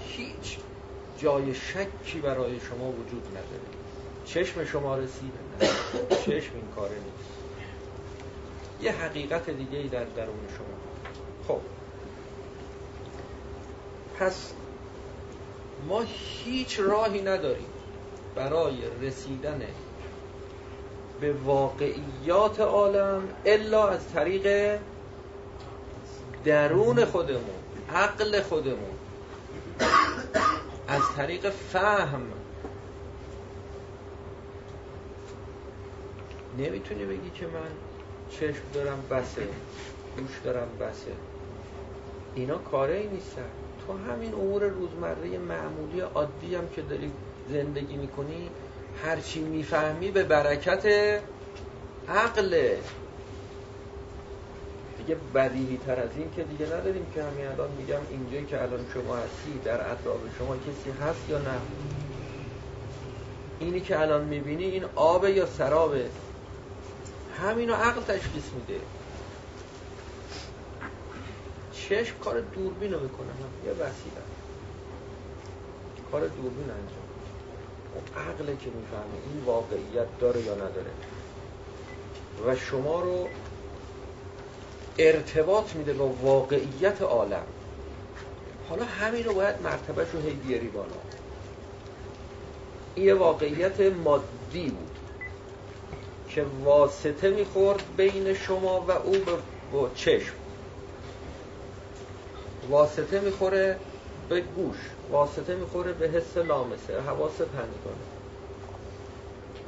هیچ 0.00 0.58
جای 1.18 1.54
شکی 1.54 2.20
برای 2.22 2.60
شما 2.60 2.88
وجود 2.88 3.26
نداره. 3.30 3.66
چشم 4.24 4.64
شما 4.64 4.96
رسیده 4.96 5.38
نه. 5.60 5.68
چشم 6.16 6.54
این 6.54 6.68
کاره 6.76 6.94
نیست. 6.94 7.35
یه 8.80 8.92
حقیقت 8.92 9.50
دیگه 9.50 9.78
ای 9.78 9.88
در 9.88 10.04
درون 10.04 10.38
شما. 10.58 10.66
خب. 11.48 11.60
پس 14.18 14.52
ما 15.88 16.04
هیچ 16.44 16.80
راهی 16.80 17.22
نداریم 17.22 17.66
برای 18.34 18.76
رسیدن 19.00 19.62
به 21.20 21.32
واقعیات 21.32 22.60
عالم 22.60 23.28
الا 23.44 23.88
از 23.88 24.12
طریق 24.12 24.78
درون 26.44 27.04
خودمون 27.04 27.40
عقل 27.94 28.42
خودمون. 28.42 28.96
از 30.88 31.02
طریق 31.16 31.50
فهم. 31.50 32.22
نمی‌تونی 36.58 37.04
بگی 37.04 37.30
که 37.30 37.46
من 37.46 37.85
چشم 38.30 38.62
دارم 38.74 39.04
بسه 39.10 39.48
گوش 40.16 40.40
دارم 40.44 40.68
بسه. 40.80 41.12
اینا 42.34 42.58
کاره 42.58 42.94
ای 42.96 43.06
نیستن. 43.06 43.42
تو 43.86 44.12
همین 44.12 44.34
امور 44.34 44.64
روزمره 44.64 45.38
معمولی 45.38 46.00
عادی 46.00 46.54
هم 46.54 46.68
که 46.68 46.82
داری 46.82 47.12
زندگی 47.50 47.96
می‌کنی 47.96 48.50
هرچی 49.04 49.40
می‌فهمی 49.40 50.10
به 50.10 50.22
برکت 50.22 50.86
عقله 52.08 52.78
دیگه 54.98 55.16
بدیهی 55.34 55.78
تر 55.86 56.00
از 56.00 56.10
این 56.16 56.30
که 56.36 56.42
دیگه 56.42 56.66
نداریم 56.66 57.06
که 57.14 57.22
همین 57.22 57.46
الان 57.46 57.70
میگم 57.78 58.00
اینجایی 58.10 58.44
که 58.44 58.62
الان 58.62 58.84
شما 58.94 59.16
هستی 59.16 59.60
در 59.64 59.90
اطراف 59.92 60.18
شما 60.38 60.56
کسی 60.56 60.90
هست 60.90 61.30
یا 61.30 61.38
نه؟ 61.38 61.60
اینی 63.60 63.80
که 63.80 64.00
الان 64.00 64.24
می‌بینی 64.24 64.64
این 64.64 64.84
آب 64.94 65.24
یا 65.24 65.46
سرابه؟ 65.46 66.04
همینو 67.42 67.74
عقل 67.74 68.00
تشخیص 68.00 68.44
میده. 68.54 68.80
چشم 71.72 72.18
کار 72.18 72.40
دوربین 72.40 72.92
رو 72.92 72.98
بکنه 72.98 73.32
هم 73.32 73.66
یه 73.66 73.72
وسیله 73.72 74.22
کار 76.12 76.20
دوربین 76.20 76.70
انجام 76.70 77.06
اون 77.94 78.26
عقله 78.28 78.56
که 78.56 78.70
می‌فهمه 78.70 79.16
این 79.34 79.44
واقعیت 79.44 80.18
داره 80.20 80.42
یا 80.42 80.54
نداره. 80.54 80.90
و 82.46 82.56
شما 82.56 83.00
رو 83.00 83.28
ارتباط 84.98 85.74
میده 85.74 85.92
با 85.92 86.06
واقعیت 86.06 87.02
عالم. 87.02 87.46
حالا 88.68 88.84
همین 88.84 89.24
رو 89.24 89.32
باید 89.34 89.62
مرتبهش 89.62 90.08
رو 90.12 90.20
هی 90.20 90.30
بیاری 90.30 90.68
بالا. 90.68 90.96
یه 92.96 93.14
واقعیت 93.14 93.80
مادی 93.80 94.68
بود. 94.70 94.95
که 96.36 96.44
واسطه 96.64 97.30
می‌خورد 97.30 97.82
بین 97.96 98.34
شما 98.34 98.80
و 98.80 98.90
او 98.90 99.16
با 99.72 99.90
چشم. 99.94 100.34
واسطه 102.70 103.20
می‌خوره 103.20 103.78
به 104.28 104.40
گوش 104.40 104.76
واسطه 105.10 105.54
می‌خوره 105.54 105.92
به 105.92 106.08
حس 106.08 106.36
لامسه 106.36 107.00
حواس 107.00 107.36
پنجگانه 107.36 108.06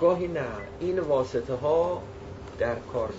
گاهی 0.00 0.28
نه 0.28 0.46
این 0.80 1.00
واسطه 1.00 1.54
ها 1.54 2.02
در 2.58 2.76
کار 2.92 3.12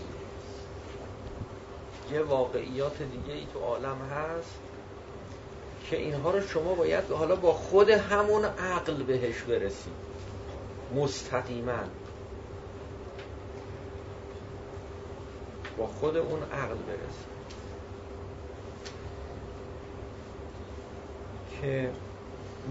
یه 2.13 2.21
واقعیات 2.21 2.97
دیگه 2.97 3.33
ای 3.33 3.45
تو 3.53 3.59
عالم 3.59 3.97
هست 4.11 4.59
که 5.89 5.97
اینها 5.97 6.31
رو 6.31 6.41
شما 6.41 6.73
باید 6.73 7.11
حالا 7.11 7.35
با 7.35 7.53
خود 7.53 7.89
همون 7.89 8.45
عقل 8.45 9.03
بهش 9.03 9.41
برسید. 9.41 9.93
مستقیما. 10.95 11.83
با 15.79 15.87
خود 15.87 16.17
اون 16.17 16.43
عقل 16.43 16.75
برسید 16.75 17.29
که 21.61 21.91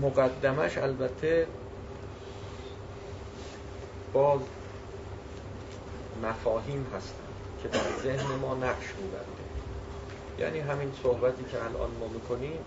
مقدمش 0.03 0.79
البته 0.79 1.47
باز 4.13 4.41
مفاهیم 6.23 6.87
هستن 6.97 7.15
که 7.63 7.69
در 7.69 8.03
ذهن 8.03 8.35
ما 8.35 8.55
نقش 8.55 8.87
میبنده 9.01 9.39
یعنی 10.39 10.59
همین 10.59 10.93
صحبتی 11.03 11.45
که 11.45 11.65
الان 11.65 11.91
ما 12.01 12.09
می‌کنیم 12.09 12.59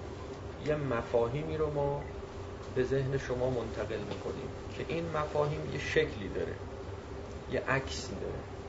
یه 0.65 0.75
مفاهیمی 0.75 1.57
رو 1.57 1.73
ما 1.73 2.01
به 2.75 2.83
ذهن 2.83 3.17
شما 3.17 3.49
منتقل 3.49 3.99
می‌کنیم 3.99 4.49
که 4.77 4.85
این 4.87 5.05
مفاهیم 5.17 5.69
یه 5.73 5.79
شکلی 5.79 6.29
داره 6.35 6.53
یه 7.51 7.61
عکسی 7.67 8.15
داره. 8.15 8.60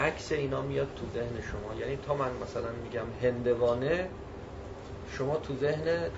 عکس 0.00 0.32
اینا 0.32 0.62
میاد 0.62 0.88
تو 0.96 1.06
ذهن 1.14 1.40
شما. 1.40 1.80
یعنی 1.80 1.96
تا 1.96 2.14
من 2.14 2.30
مثلا 2.42 2.68
میگم 2.84 3.06
هندوانه 3.22 4.08
شما 5.12 5.36
تو 5.36 5.56
ذهن 5.56 6.10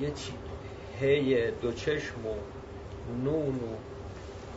یه 0.00 0.10
چی؟ 0.10 0.32
هی 1.00 1.50
دو 1.50 1.72
چشم 1.72 2.26
و 2.26 2.34
نون 3.24 3.56
و 3.56 3.76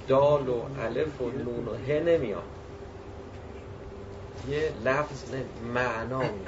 دال 0.08 0.50
و 0.50 0.62
الف 0.80 1.22
و 1.22 1.30
نون 1.30 1.68
و 1.68 1.76
ه 1.88 2.00
نمیاد. 2.00 2.44
یه 4.50 4.72
لفظ 4.86 5.34
نه 5.34 5.46
معنا 5.74 6.20
میاد. 6.20 6.48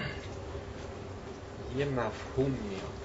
یه 1.78 1.86
مفهوم 1.86 2.58
میاد. 2.70 2.98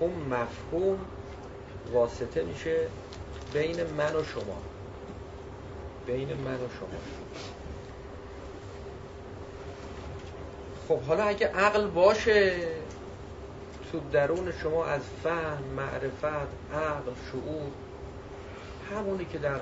اون 0.00 0.12
مفهوم 0.12 0.98
واسطه 1.92 2.42
میشه 2.42 2.86
بین 3.52 3.82
من 3.82 4.16
و 4.16 4.24
شما. 4.24 4.67
بین 6.08 6.28
من 6.28 6.54
و 6.54 6.68
شما. 6.78 6.98
خب 10.88 11.02
حالا 11.02 11.24
اگه 11.24 11.46
عقل 11.46 11.86
باشه 11.86 12.56
تو 13.92 14.00
درون 14.12 14.52
شما 14.62 14.84
از 14.84 15.00
فهم 15.22 15.62
معرفت 15.76 16.48
عقل 16.74 17.12
شعور 17.32 17.70
همونی 18.92 19.24
که 19.24 19.38
در 19.38 19.60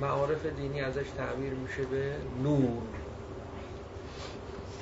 معارف 0.00 0.46
دینی 0.46 0.80
ازش 0.80 1.06
تعبیر 1.16 1.52
میشه 1.52 1.82
به 1.82 2.14
نور. 2.42 2.82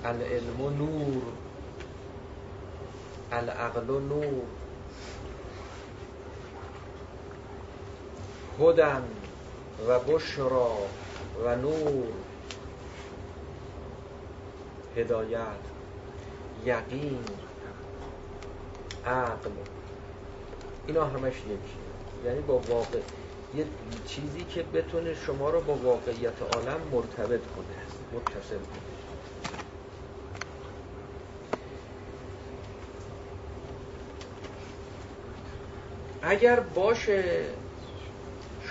العلم 0.05 0.61
و 0.61 0.71
نور. 0.71 1.23
العقل 3.33 3.91
و 3.91 4.01
نور. 4.01 4.43
هدن. 8.61 9.05
و 9.89 9.99
بشرا 9.99 10.77
و 11.45 11.57
نور. 11.57 12.13
هدایت 14.97 15.39
یقین 16.65 17.25
عقل. 19.07 19.51
اینا 20.87 21.05
همش 21.05 21.33
یکی 21.33 21.79
یعنی 22.25 22.41
با 22.41 22.59
واقع 22.59 22.99
یه 23.55 23.67
چیزی 24.07 24.45
که 24.45 24.63
بتونه 24.63 25.15
شما 25.15 25.51
رو 25.51 25.61
با 25.61 25.75
واقعیت 25.75 26.43
عالم 26.43 26.81
مرتبط 26.93 27.41
کنه 27.41 27.77
متصل 28.13 28.57
کنه. 28.57 28.95
اگر 36.23 36.61
باشه 36.61 37.45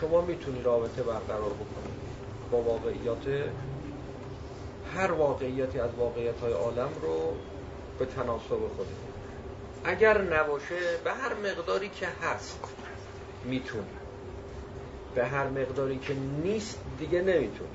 شما 0.04 0.22
می‌تونی 0.22 0.62
رابطه 0.62 1.04
برقرار 1.04 1.50
بکنید 1.50 1.94
با 2.52 2.58
واقعیات 2.58 3.28
هر 4.96 5.12
واقعیتی 5.12 5.80
از 5.80 5.89
واقعیت 5.98 6.39
های 6.39 6.54
عالم 6.54 6.89
رو 7.02 7.34
به 8.00 8.06
تناسب 8.06 8.50
خودت. 8.50 8.89
اگر 9.84 10.22
نباشه 10.22 10.98
به 11.04 11.12
هر 11.12 11.34
مقداری 11.34 11.89
که 11.89 12.08
هست 12.22 12.60
می‌تونی. 13.46 13.84
به 15.16 15.26
هر 15.26 15.48
مقداری 15.50 15.98
که 16.00 16.13
نیست 16.44 16.80
دیگه 17.00 17.22
نمی‌تونی. 17.22 17.70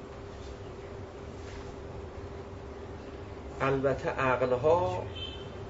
البته 3.60 4.08
عقلها 4.08 5.02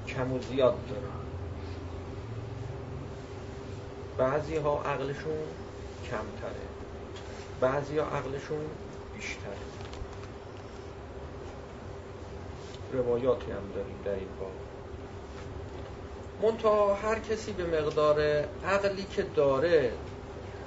کم 0.06 0.32
و 0.32 0.38
زیاد 0.40 0.74
داره 0.88 1.02
بعضی 4.18 4.56
ها 4.56 4.82
عقلشون 4.82 5.32
کمتره. 6.10 6.66
بعضی 7.60 7.98
ها 7.98 8.06
عقلشون 8.06 8.60
بیشتره. 9.16 9.68
روایاتی 12.92 13.50
هم 13.50 13.72
داریم 13.74 13.96
در 14.04 14.14
این 14.14 14.28
باب. 14.40 14.52
منتها 16.42 16.94
هر 16.94 17.18
کسی 17.18 17.52
به 17.52 17.80
مقدار 17.80 18.20
عقلی 18.64 19.04
که 19.04 19.22
داره 19.22 19.92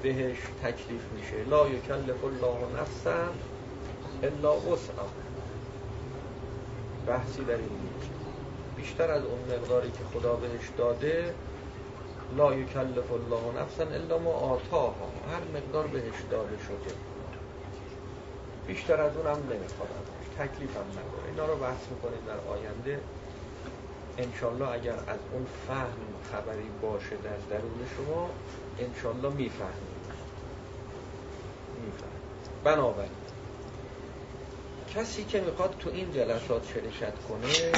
بهش 0.03 0.37
تکلیف 0.63 1.01
میشه. 1.15 1.43
لا 1.49 1.67
یکلف 1.67 2.23
الله 2.23 2.81
نفسا 2.81 3.27
الا 4.23 4.55
وسعها. 4.55 5.09
بحثی 7.07 7.43
در 7.43 7.55
این 7.55 7.69
بیشتر 8.77 9.11
از 9.11 9.23
اون 9.23 9.57
مقداری 9.57 9.91
که 9.91 10.19
خدا 10.19 10.33
بهش 10.33 10.69
داده 10.77 11.33
لا 12.37 12.53
یکلف 12.53 13.11
الله 13.11 13.61
نفسا 13.61 13.83
الا 13.83 14.17
ما 14.17 14.31
آتاها. 14.31 15.11
هر 15.31 15.59
مقدار 15.59 15.87
بهش 15.87 16.21
داده 16.31 16.57
شده. 16.57 16.95
بیشتر 18.67 19.01
از 19.01 19.17
اونم 19.17 19.37
نمی‌خواد. 19.49 19.89
تکلیف 20.37 20.77
هم 20.77 20.85
نداره. 20.91 21.29
اینا 21.29 21.45
رو 21.45 21.55
بحث 21.55 21.81
می‌کنیم 21.91 22.19
در 22.27 22.51
آینده. 22.53 22.99
انشالله 24.17 24.67
اگر 24.69 24.93
از 24.93 25.19
اون 25.31 25.45
فهم 25.67 25.97
خبری 26.31 26.69
باشه 26.81 27.15
در 27.23 27.57
درون 27.57 27.87
شما 27.97 28.29
انشالله 28.79 29.29
می‌فهمید 29.29 30.01
میفهم 31.85 32.09
بنابراین 32.63 33.11
کسی 34.95 35.23
که 35.23 35.41
می‌خواد 35.41 35.75
تو 35.79 35.89
این 35.89 36.13
جلسات 36.13 36.67
شرکت 36.73 37.13
کنه 37.29 37.71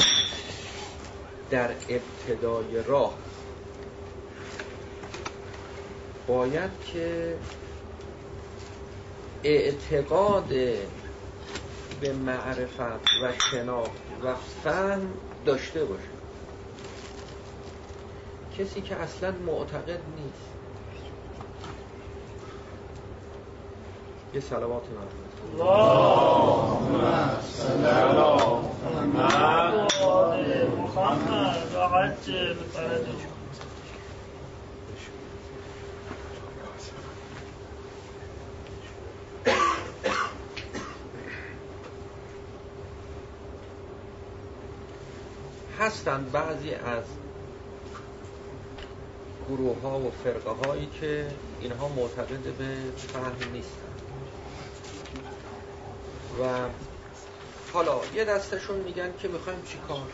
در 1.50 1.70
ابتدای 1.90 2.84
راه 2.84 3.14
باید 6.28 6.72
که 6.94 7.36
اعتقاد 9.44 10.48
به 12.02 12.14
معرفت 12.14 12.82
و 13.24 13.32
شناخت 13.52 13.92
و 14.24 14.36
فهم 14.64 15.14
داشته 15.46 15.86
باشه. 15.86 16.04
کسی 18.60 18.82
که 18.82 18.96
اصلا 18.96 19.32
معتقد 19.32 19.90
نیست. 19.90 20.54
یه 24.34 24.42
سلوات 24.42 24.84
علی 24.84 24.98
محمد. 30.88 31.58
و 31.76 33.33
هستند 46.04 46.32
بعضی 46.32 46.74
از 46.74 47.04
گروه 49.50 49.82
ها 49.82 50.00
و 50.00 50.12
فرقه 50.24 50.68
هایی 50.68 50.90
که 51.00 51.28
اینها 51.62 51.88
معتقد 51.88 52.42
به 52.58 52.76
فهم 52.98 53.52
نیستند. 53.54 54.02
و 56.42 56.70
حالا 57.74 58.00
یه 58.16 58.26
دستشون 58.26 58.80
میگن 58.80 59.14
که 59.20 59.28
می‌خوایم 59.28 59.62
چی 59.66 59.78
کار؟ 59.88 60.08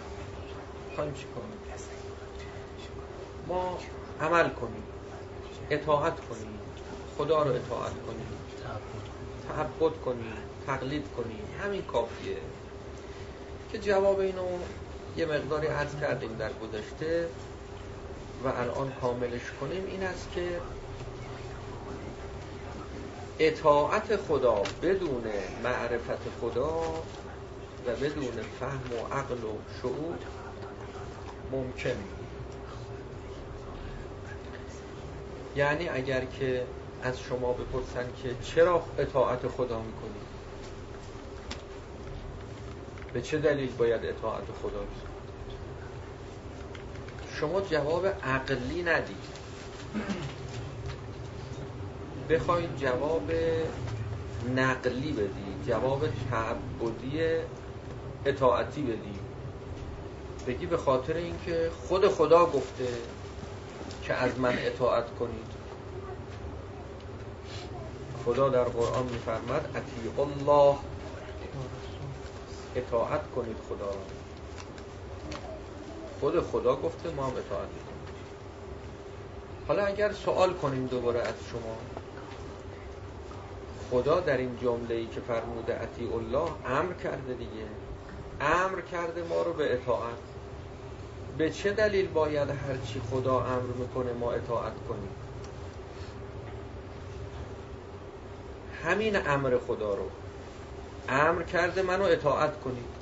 می‌خوایم 0.89 1.13
چی 1.13 1.25
کار؟ 1.35 1.43
ما 3.47 3.77
عمل 4.21 4.49
کنیم. 4.49 4.83
اطاعت 5.69 6.19
کنیم. 6.19 6.59
خدا 7.17 7.43
رو 7.43 7.49
اطاعت 7.55 7.93
کنیم. 8.07 8.27
تعبد 9.47 10.01
کنیم. 10.05 10.33
تقلید 10.67 11.05
کنیم. 11.17 11.43
همین 11.63 11.81
کافیه. 11.81 12.37
که 13.71 13.77
جواب 13.77 14.19
اینو 14.19 14.47
یه 15.19 15.25
مقداری 15.25 15.67
عرض 15.67 15.95
کردیم 16.01 16.35
در 16.35 16.49
گذشته 16.53 17.27
و 18.43 18.47
الان 18.47 18.91
کاملش 19.01 19.41
کنیم 19.61 19.85
این 19.87 20.03
است 20.03 20.27
که 20.35 20.61
اطاعت 23.39 24.15
خدا 24.15 24.61
بدون 24.81 25.23
معرفت 25.63 26.29
خدا 26.41 26.93
و 27.87 27.95
بدون 28.01 28.41
فهم 28.59 28.81
و 28.93 29.13
عقل 29.13 29.43
و 29.43 29.57
شعور 29.81 30.17
ممکن. 31.51 32.03
یعنی 35.55 35.89
اگر 35.89 36.25
که 36.25 36.65
از 37.03 37.19
شما 37.19 37.53
بپرسن 37.53 38.07
که 38.23 38.35
چرا 38.43 38.83
اطاعت 38.97 39.47
خدا 39.47 39.79
می‌کنید؟ 39.79 40.38
به 43.13 43.21
چه 43.21 43.37
دلیل 43.37 43.71
باید 43.71 44.05
اطاعت 44.05 44.43
خدا 44.61 44.83
شما 47.39 47.61
جواب 47.61 48.07
عقلی 48.07 48.83
ندید. 48.83 49.39
بخواید 52.29 52.77
جواب 52.77 53.31
نقلی 54.55 55.11
بدید 55.11 55.67
جواب 55.67 56.07
تعبدی 56.31 57.19
اطاعتی 58.25 58.81
بدید. 58.81 59.19
بگی 60.47 60.65
به 60.65 60.77
خاطر 60.77 61.13
اینکه 61.13 61.71
خود 61.87 62.07
خدا 62.07 62.45
گفته 62.45 62.87
که 64.03 64.13
از 64.13 64.39
من 64.39 64.53
اطاعت 64.57 65.15
کنید. 65.19 65.59
خدا 68.25 68.49
در 68.49 68.63
قرآن 68.63 69.05
میفرماد 69.05 69.69
اطیع 69.75 70.19
الله 70.19 70.75
اطاعت 72.79 73.31
کنید 73.35 73.57
خدا 73.69 73.85
را. 73.85 74.01
خود 76.19 76.39
خدا 76.39 76.75
گفته 76.75 77.09
ما 77.09 77.23
هم 77.23 77.31
اطاعت 77.31 77.67
کنید 77.67 77.99
حالا 79.67 79.85
اگر 79.85 80.11
سوال 80.11 80.53
کنیم 80.53 80.87
دوباره 80.87 81.19
از 81.19 81.33
شما. 81.51 81.75
خدا 83.91 84.19
در 84.19 84.37
این 84.37 84.57
جمله 84.61 84.95
ای 84.95 85.05
که 85.05 85.19
فرموده 85.19 85.81
اطیع 85.81 86.15
الله 86.15 86.51
امر 86.65 86.93
کرده 86.93 87.33
دیگه. 87.33 87.67
امر 88.41 88.81
کرده 88.81 89.23
ما 89.23 89.41
رو 89.41 89.53
به 89.53 89.73
اطاعت. 89.73 90.17
به 91.37 91.49
چه 91.49 91.71
دلیل 91.71 92.07
باید 92.07 92.49
هرچی 92.49 93.01
خدا 93.11 93.39
امر 93.39 93.73
می‌کنه 93.79 94.13
ما 94.13 94.31
اطاعت 94.31 94.73
کنیم؟ 94.89 95.09
همین 98.83 99.27
امر 99.27 99.57
خدا 99.67 99.93
رو. 99.93 100.09
امر 101.09 101.43
کرده 101.43 101.81
منو 101.81 102.03
اطاعت 102.03 102.59
کنید. 102.61 102.99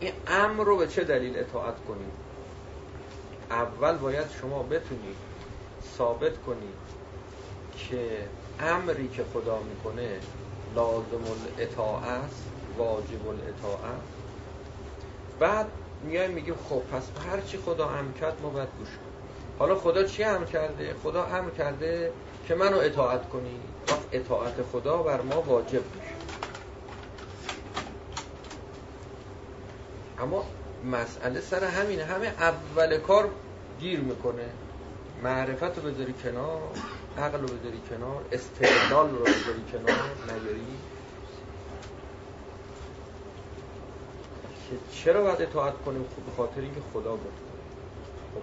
این 0.00 0.12
امر 0.26 0.64
رو 0.64 0.76
به 0.76 0.86
چه 0.86 1.04
دلیل 1.04 1.38
اطاعت 1.38 1.74
کنید؟ 1.88 2.12
اول 3.50 3.96
باید 3.96 4.26
شما 4.40 4.62
بتونید 4.62 5.16
ثابت 5.98 6.42
کنید 6.46 6.74
که 7.76 8.26
امری 8.60 9.08
که 9.08 9.24
خدا 9.34 9.58
می‌کنه 9.58 10.20
لازم 10.74 11.24
الاطاعه 11.58 12.06
است 12.06 12.44
واجب 12.78 13.28
الاطاعه 13.28 13.94
بعد 15.40 15.66
میای 16.02 16.28
میگیم 16.28 16.54
خب 16.68 16.80
پس 16.80 17.02
هر 17.30 17.40
چی 17.40 17.58
خدا 17.58 17.88
امر 17.88 18.12
کرد 18.12 18.38
ما 18.42 18.48
باید 18.48 18.68
گوش 18.78 18.88
کنیم. 18.88 19.00
حالا 19.58 19.74
خدا 19.74 20.02
چی 20.02 20.24
امر 20.24 20.44
کرده؟ 20.44 20.94
خدا 21.02 21.24
امر 21.24 21.50
کرده 21.50 22.12
که 22.48 22.54
منو 22.54 22.76
اطاعت 22.76 23.28
کنی. 23.28 23.60
اطاعت 24.12 24.54
خدا 24.72 25.02
بر 25.02 25.20
ما 25.20 25.42
واجب 25.42 25.82
میشه. 25.96 26.19
اما 30.22 30.44
مسئله 30.84 31.40
سر 31.40 31.64
همینه. 31.64 32.04
همه 32.04 32.26
اول 32.26 32.98
کار 32.98 33.30
گیر 33.80 34.00
می‌کنه. 34.00 34.48
معرفت 35.22 35.78
رو 35.78 35.90
بذاری 35.90 36.12
کنار 36.12 36.60
عقل 37.18 37.40
رو 37.40 37.46
بذاری 37.46 37.80
کنار 37.90 38.24
استقلال 38.32 39.10
رو 39.10 39.18
بذاری 39.18 39.64
کنار 39.72 40.10
نیاری 40.26 40.66
چرا 44.92 45.22
باید 45.22 45.42
اطاعت 45.42 45.74
کنیم؟ 45.84 46.04
خب 46.04 46.22
به 46.22 46.36
خاطر 46.36 46.60
اینکه 46.60 46.80
خدا 46.92 47.12
گفته. 47.12 47.50
خب 48.34 48.42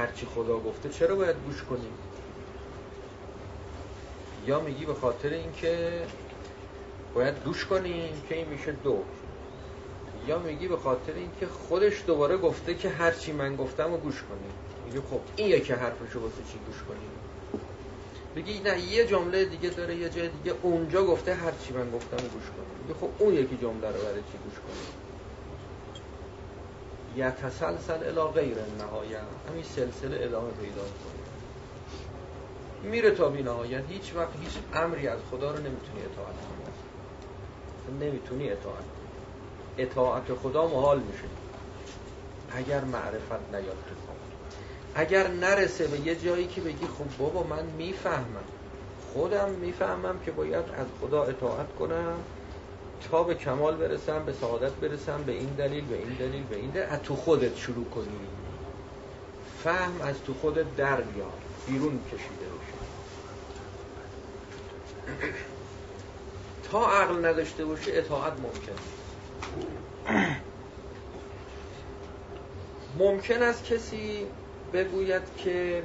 هرچی 0.00 0.26
خدا 0.26 0.58
گفته 0.58 0.88
چرا 0.88 1.14
باید 1.14 1.36
گوش 1.46 1.62
کنیم؟ 1.62 1.92
یا 4.46 4.60
میگی 4.60 4.84
به 4.84 4.94
خاطر 4.94 5.28
اینکه 5.28 6.02
باید 7.14 7.34
گوش 7.44 7.64
کنیم 7.64 8.22
که 8.28 8.34
این 8.34 8.48
میشه 8.48 8.72
دو. 8.72 9.02
یا 10.26 10.38
میگی 10.38 10.68
به 10.68 10.76
خاطر 10.76 11.14
اینکه 11.14 11.46
خودش 11.46 12.04
دوباره 12.06 12.36
گفته 12.36 12.74
که 12.74 12.88
هرچی 12.88 13.32
من 13.32 13.56
گفتم 13.56 13.90
رو 13.92 13.98
گوش 13.98 14.22
کنیم 14.22 14.52
میگه 14.86 15.00
خب 15.00 15.20
این 15.36 15.48
یکی 15.48 15.72
حرفشو 15.72 16.20
واسه 16.20 16.42
چی 16.52 16.58
گوش 16.66 16.82
کنیم 16.82 17.10
بگی 18.36 18.60
نه 18.60 18.80
یه 18.80 19.06
جمله 19.06 19.44
دیگه 19.44 19.70
داره 19.70 19.96
یه 19.96 20.08
جای 20.08 20.28
دیگه 20.28 20.54
اونجا 20.62 21.04
گفته 21.04 21.34
هرچی 21.34 21.72
من 21.72 21.90
گفتم 21.90 22.16
گوش 22.16 22.50
کنیم 22.50 22.78
میگه 22.82 22.94
خب 22.94 23.10
اون 23.18 23.34
یکی 23.34 23.56
جمله 23.56 23.88
رو 23.88 24.02
برای 24.02 24.22
چی 24.32 24.38
گوش 24.44 24.54
کنیم 24.54 25.00
یتسلسل 27.16 28.04
الی 28.04 28.32
غیر 28.32 28.58
نهایه 28.78 29.20
همین 29.48 29.62
سلسله 29.62 30.24
ادامه 30.24 30.50
پیدا 30.50 30.82
کنه 30.82 31.30
میره 32.82 33.10
تا 33.10 33.28
بی 33.28 33.42
نهایت 33.42 33.84
هیچ 33.88 34.14
وقت 34.14 34.36
هیچ 34.40 34.58
امری 34.72 35.08
از 35.08 35.20
خدا 35.30 35.50
رو 35.50 35.56
نمی‌تونی 35.56 36.02
اطاعت 36.04 36.34
کنی. 36.48 37.98
نمی‌تونی 37.98 38.50
اطاعت 38.50 38.84
کنی. 38.84 38.99
اطاعت 39.78 40.34
خدا 40.42 40.66
محال 40.66 40.98
میشه. 40.98 41.24
اگر 42.52 42.84
معرفت 42.84 43.52
نیاد 43.52 43.76
تو 43.88 44.10
اگر 44.94 45.28
نرسه 45.28 45.86
به 45.86 46.00
یه 46.00 46.16
جایی 46.16 46.46
که 46.46 46.60
بگی 46.60 46.86
خب 46.86 47.18
بابا 47.18 47.42
من 47.42 47.64
می‌فهمم 47.78 48.44
خودم 49.12 49.50
می‌فهمم 49.50 50.18
که 50.24 50.30
باید 50.30 50.64
از 50.76 50.86
خدا 51.00 51.24
اطاعت 51.24 51.74
کنم 51.78 52.16
تا 53.10 53.22
به 53.22 53.34
کمال 53.34 53.76
برسم 53.76 54.24
به 54.24 54.32
سعادت 54.32 54.72
برسم 54.72 55.22
به 55.26 55.32
این 55.32 55.48
دلیل 55.48 55.84
به 55.84 55.96
این 55.96 56.14
دلیل 56.18 56.42
به 56.42 56.56
این 56.56 56.70
دلیل. 56.70 56.86
از 56.88 57.02
تو 57.02 57.16
خودت 57.16 57.56
شروع 57.56 57.84
کنی. 57.84 58.06
فهم 59.64 60.00
از 60.00 60.14
تو 60.26 60.34
خودت 60.34 60.76
در 60.76 61.00
بیار. 61.00 61.32
بیرون 61.66 62.00
کشیده 62.06 62.46
بشه 62.60 62.80
تا 66.70 66.90
عقل 66.90 67.26
نداشته 67.26 67.64
باشه 67.64 67.92
اطاعت 67.94 68.32
ممکن 68.32 68.99
ممکن 72.98 73.42
است 73.42 73.64
کسی 73.64 74.26
بگوید 74.72 75.22
که 75.36 75.82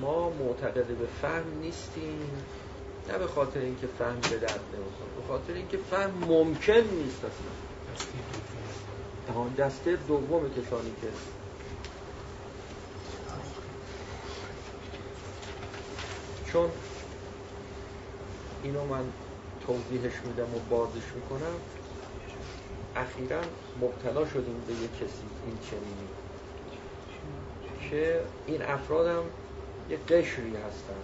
ما 0.00 0.30
معتقد 0.30 0.86
به 0.86 1.06
فهم 1.22 1.44
نیستیم 1.62 2.44
نه 3.08 3.18
به 3.18 3.26
خاطر 3.26 3.60
اینکه 3.60 3.86
فهم 3.86 4.20
به 4.20 4.38
درد 4.38 4.60
نمی‌خوره 4.74 5.10
به 5.16 5.22
خاطر 5.28 5.52
اینکه 5.52 5.76
فهم 5.76 6.10
ممکن 6.10 6.72
نیست 6.72 7.24
اصلا. 7.24 7.70
دسته 9.58 9.96
دوم 9.96 10.48
کسانی 10.48 10.90
که 11.00 11.08
چون 16.52 16.70
اینو 18.62 18.84
من 18.84 19.04
توضیحش 19.66 20.12
میدم 20.26 20.54
و 20.54 20.58
بازش 20.70 21.12
می‌کنم. 21.14 21.56
اخیرا 22.96 23.40
مبتلا 23.80 24.26
شدیم 24.26 24.64
به 24.66 24.72
یه 24.72 24.88
کسی 24.88 25.24
این 25.46 25.58
چنینی. 25.70 26.08
که 27.90 28.20
این 28.46 28.62
افرادم 28.62 29.22
یه 29.90 29.96
قشری 29.96 30.56
هستن. 30.56 31.02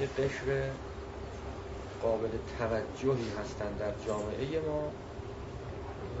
یه 0.00 0.06
قشر 0.06 0.70
قابل 2.02 2.28
توجهی 2.58 3.30
هستن 3.40 3.72
در 3.72 3.92
جامعه 4.06 4.60
ما 4.60 4.92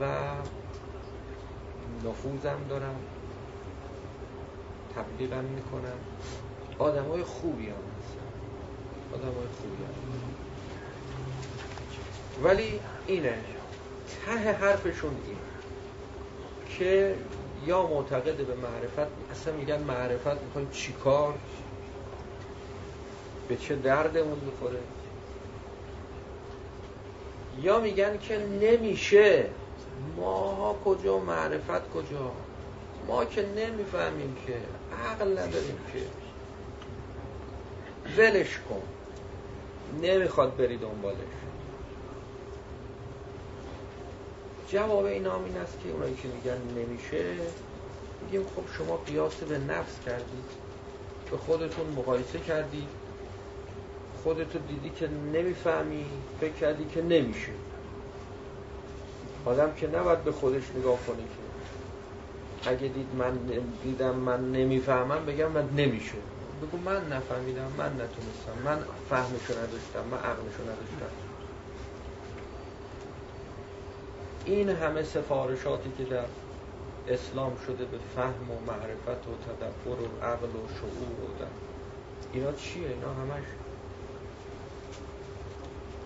و 0.00 0.24
نفوذم 2.08 2.58
دارن. 2.68 2.94
تبلیغم 4.96 5.44
می‌کنن. 5.44 5.98
آدم 6.78 7.04
های 7.04 7.22
خوبی 7.22 7.66
هم 7.66 7.72
هستن. 7.72 8.26
آدم 9.14 9.34
های 9.34 9.48
خوبی 9.60 9.84
هم. 9.84 10.45
ولی 12.42 12.80
اینه 13.06 13.34
ته 14.26 14.52
حرفشون 14.52 15.16
این 15.26 15.36
که 16.78 17.14
یا 17.66 17.86
معتقد 17.86 18.36
به 18.36 18.54
معرفت 18.54 19.10
اصلا 19.30 19.54
میگن 19.54 19.82
معرفت 19.82 20.42
می‌خوایم 20.42 20.70
چیکار؟ 20.70 21.34
به 23.48 23.56
چه 23.56 23.76
دردمون 23.76 24.38
می‌خوره؟ 24.38 24.78
یا 27.62 27.80
میگن 27.80 28.18
که 28.18 28.38
نمیشه 28.38 29.46
ماها 30.16 30.76
کجا 30.84 31.18
معرفت 31.18 31.90
کجا؟ 31.90 32.32
ما 33.06 33.24
که 33.24 33.42
نمی‌فهمیم 33.42 34.36
که 34.46 34.54
عقل 35.08 35.32
نداریم 35.32 35.78
که. 35.92 36.00
ولش 38.22 38.58
کن. 38.68 38.82
نمی‌خواد 40.02 40.56
بری 40.56 40.76
دنبالش. 40.76 41.16
جواب 44.68 45.04
این 45.04 45.26
این 45.26 45.56
است 45.56 45.78
که 45.82 45.90
اونایی 45.90 46.14
که 46.14 46.28
میگن 46.28 46.80
نمیشه 46.80 47.24
میگیم 48.22 48.46
خب 48.56 48.62
شما 48.78 48.96
قیاس 48.96 49.34
به 49.34 49.58
نفس 49.58 50.00
کردید 50.06 50.44
به 51.30 51.36
خودتون 51.36 51.86
مقایسه 51.96 52.38
کردید 52.38 52.88
خودتو 54.22 54.58
دیدی 54.58 54.90
که 54.90 55.08
نمی‌فهمی 55.08 56.04
فکر 56.40 56.52
کردی 56.52 56.84
که 56.84 57.02
نمیشه. 57.02 57.52
آدم 59.44 59.74
که 59.74 59.86
نباید 59.86 60.24
به 60.24 60.32
خودش 60.32 60.62
نگاه 60.78 60.98
کنه 61.06 61.16
که 61.16 62.70
اگه 62.70 62.88
دید 62.88 63.08
من 63.18 63.38
دیدم 63.82 64.14
من 64.14 64.52
نمی‌فهمم 64.52 65.26
بگم 65.26 65.50
من 65.50 65.68
نمیشه. 65.76 66.18
بگو 66.62 66.78
من 66.78 67.12
نفهمیدم 67.12 67.72
من 67.78 67.92
نتونستم. 67.92 68.56
من 68.64 68.78
فهمشو 69.10 69.52
نداشتم 69.52 70.04
من 70.10 70.18
عقلشو 70.18 70.62
نداشتم. 70.62 71.25
این 74.46 74.68
همه 74.68 75.02
سفارشاتی 75.02 75.92
که 75.98 76.04
در 76.04 76.24
اسلام 77.08 77.56
شده 77.66 77.84
به 77.84 77.98
فهم 78.16 78.50
و 78.50 78.60
معرفت 78.66 79.26
و 79.28 79.32
تدبر 79.46 80.02
و 80.02 80.24
عقل 80.24 80.46
و 80.46 80.68
شعور 80.80 81.20
و 81.24 81.38
در 81.38 81.46
اینا 82.32 82.52
چیه؟ 82.52 82.88
اینا 82.88 83.08
همش 83.08 83.44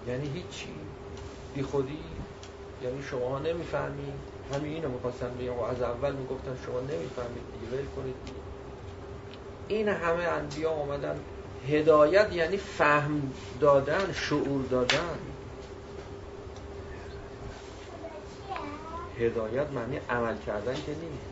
یعنی 0.08 0.28
هیچی. 0.28 0.68
بی 1.54 1.62
خودی؟ 1.62 1.98
یعنی 2.84 3.02
شما 3.02 3.38
نمی‌فهمید 3.38 4.14
همین 4.54 4.72
اینو 4.72 4.88
می‌خواستن 4.88 5.30
بگم. 5.38 5.52
و 5.52 5.62
از 5.62 5.82
اول 5.82 6.12
می‌گفتن 6.12 6.58
شما 6.66 6.80
نمی‌فهمید 6.80 7.42
دیگه. 7.52 7.82
کنید 7.96 8.14
این 9.68 9.88
همه 9.88 10.22
انبیا 10.22 10.70
آمدن 10.70 11.20
هدایت 11.68 12.32
یعنی 12.32 12.56
فهم 12.56 13.32
دادن 13.60 14.12
شعور 14.12 14.66
دادن. 14.66 15.18
هدایت 19.20 19.70
معنی 19.70 20.00
عمل 20.10 20.38
کردن 20.46 20.74
که 20.74 20.80
نیست. 20.80 21.30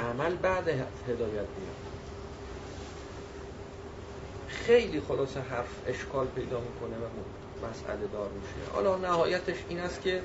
عمل 0.00 0.34
بعد 0.34 0.68
هدایت 1.08 1.32
میاد. 1.32 1.80
خیلی 4.48 5.00
خلاص 5.00 5.36
حرف 5.36 5.68
اشکال 5.86 6.26
پیدا 6.26 6.60
می‌کنه 6.60 6.96
و 6.96 7.08
مسئله 7.70 8.06
دار 8.12 8.28
میشه. 8.28 8.72
حالا 8.72 8.96
نهایتش 8.96 9.56
این 9.68 9.80
است 9.80 10.02
که 10.02 10.22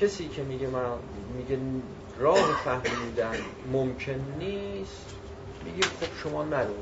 کسی 0.00 0.28
که 0.28 0.42
میگه 0.42 0.66
من 0.66 0.84
میگه 1.36 1.58
راه 2.18 2.62
فهمیدن 2.64 3.36
ممکن 3.72 4.24
نیست 4.38 5.06
میگه 5.64 5.82
خب 5.82 6.06
شما 6.22 6.44
نرو. 6.44 6.74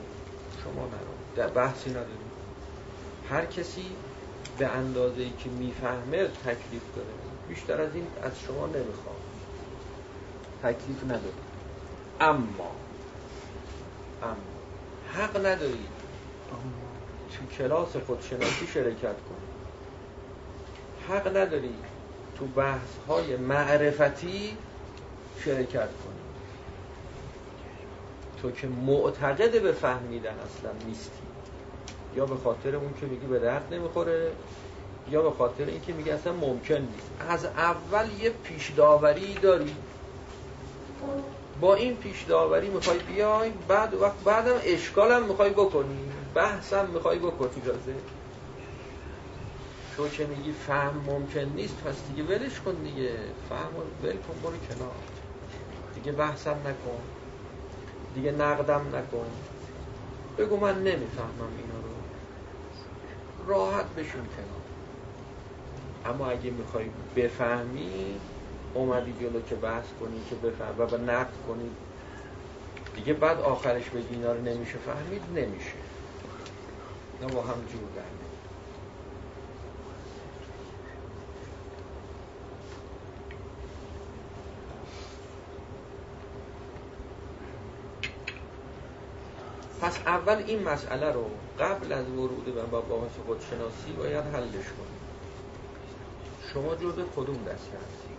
شما 0.64 0.86
نرو. 0.86 1.14
در 1.36 1.48
بحثی 1.48 1.90
نداریم. 1.90 2.30
هر 3.30 3.46
کسی 3.46 3.84
به 4.58 4.66
اندازه 4.66 5.22
ای 5.22 5.30
که 5.30 5.50
می‌فهمه 5.50 6.26
تکلیف 6.26 6.82
داره. 6.96 7.08
بیشتر 7.48 7.80
از 7.80 7.94
این 7.94 8.06
از 8.22 8.40
شما 8.40 8.66
نمی‌خوام. 8.66 9.16
تکلیف 10.62 11.04
نداره 11.04 11.32
اما 12.20 12.70
اما 14.22 14.36
حق 15.14 15.36
نداری 15.46 15.86
تو 17.30 17.56
کلاس 17.58 17.96
خودشناسی 17.96 18.66
شرکت 18.66 19.00
کنی. 19.02 19.48
حق 21.08 21.36
نداری 21.36 21.74
تو 22.38 22.46
بحث 22.46 22.96
های 23.08 23.36
معرفتی 23.36 24.56
شرکت 25.44 25.88
کنی. 25.88 26.18
تو 28.42 28.50
که 28.50 28.66
معتقد 28.66 29.62
به 29.62 29.72
فهمیدن 29.72 30.34
اصلا 30.34 30.72
نیستی. 30.86 31.17
یا 32.16 32.26
به 32.26 32.36
خاطر 32.36 32.76
اون 32.76 32.94
که 33.00 33.06
میگی 33.06 33.26
به 33.26 33.38
درد 33.38 33.74
نمی‌خوره 33.74 34.32
یا 35.10 35.22
به 35.22 35.30
خاطر 35.30 35.64
اینکه 35.64 35.92
میگه 35.92 36.14
اصلا 36.14 36.32
ممکن 36.32 36.74
نیست. 36.74 37.10
از 37.28 37.44
اول 37.44 38.06
یه 38.20 38.30
پیش 38.30 38.70
داوری 38.70 39.34
داری. 39.34 39.76
با 41.60 41.74
این 41.74 41.96
پیش 41.96 42.22
داوری 42.22 42.68
می‌خوای 42.68 42.98
بیای 42.98 43.50
بعد 43.68 43.94
وقت 43.94 44.24
بعدم 44.24 44.60
اشکالم 44.64 45.22
می‌خوای 45.22 45.50
بکنی. 45.50 46.10
بحثم 46.34 46.86
می‌خوای 46.86 47.18
بکنی 47.18 47.62
رازه 47.64 47.94
تو 49.96 50.08
که 50.08 50.26
میگی 50.26 50.52
فهم 50.52 51.04
ممکن 51.06 51.40
نیست 51.40 51.76
پس 51.84 51.94
دیگه 52.08 52.22
ولش 52.22 52.60
کن 52.60 52.74
دیگه. 52.74 53.12
فهم 53.48 53.70
ول 54.02 54.12
کن 54.12 54.34
برو 54.42 54.56
کنار. 54.68 54.94
دیگه 55.94 56.12
بحثم 56.12 56.50
نکن. 56.50 57.00
دیگه 58.14 58.32
نقدم 58.32 58.96
نکن. 58.96 59.26
بگو 60.38 60.56
من 60.56 60.74
نمی‌فهمم 60.78 61.52
اینا 61.58 61.78
رو. 61.82 61.87
راحت 63.48 63.86
بشون 63.86 64.26
کنار 64.36 64.68
اما 66.14 66.30
اگه 66.30 66.50
می‌خوای 66.50 66.84
بفهمی 67.16 68.20
اومدی 68.74 69.14
جلو 69.20 69.40
که 69.40 69.54
بحث 69.54 69.84
کنی 70.00 70.20
که 70.30 70.34
بفهم 70.36 70.74
و 70.78 71.10
نقد 71.10 71.32
کنی. 71.48 71.70
دیگه 72.96 73.12
بعد 73.12 73.40
آخرش 73.40 73.90
بگی 73.90 74.14
اینا 74.14 74.32
رو 74.32 74.40
نمیشه 74.40 74.78
فهمید 74.78 75.22
نمیشه. 75.34 75.78
نه 77.22 77.26
با 77.26 77.42
هم 77.42 77.54
جور 77.72 77.88
در 77.96 78.27
پس 89.88 89.98
اول 90.06 90.44
این 90.46 90.62
مسئله 90.62 91.12
رو 91.12 91.24
قبل 91.58 91.92
از 91.92 92.08
ورود 92.08 92.54
به 92.54 92.62
مباحث 92.62 93.10
خودشناسی 93.26 93.92
باید 93.98 94.24
حلش 94.24 94.52
کنیم. 94.52 94.98
شما 96.52 96.74
جزء 96.74 97.02
کدوم 97.16 97.36
دسته 97.36 97.76
هستی؟ 97.76 98.14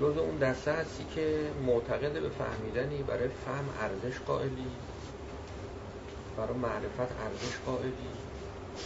جزء 0.00 0.20
اون 0.20 0.38
دسته 0.38 0.72
هستی 0.72 1.04
که 1.14 1.50
معتقد 1.66 2.12
به 2.12 2.28
فهمیدنی 2.28 3.02
برای 3.02 3.28
فهم 3.28 3.64
ارزش 3.80 4.18
قائلی 4.18 4.66
برای 6.36 6.58
معرفت 6.58 7.12
ارزش 7.24 7.56
قائلی. 7.66 7.92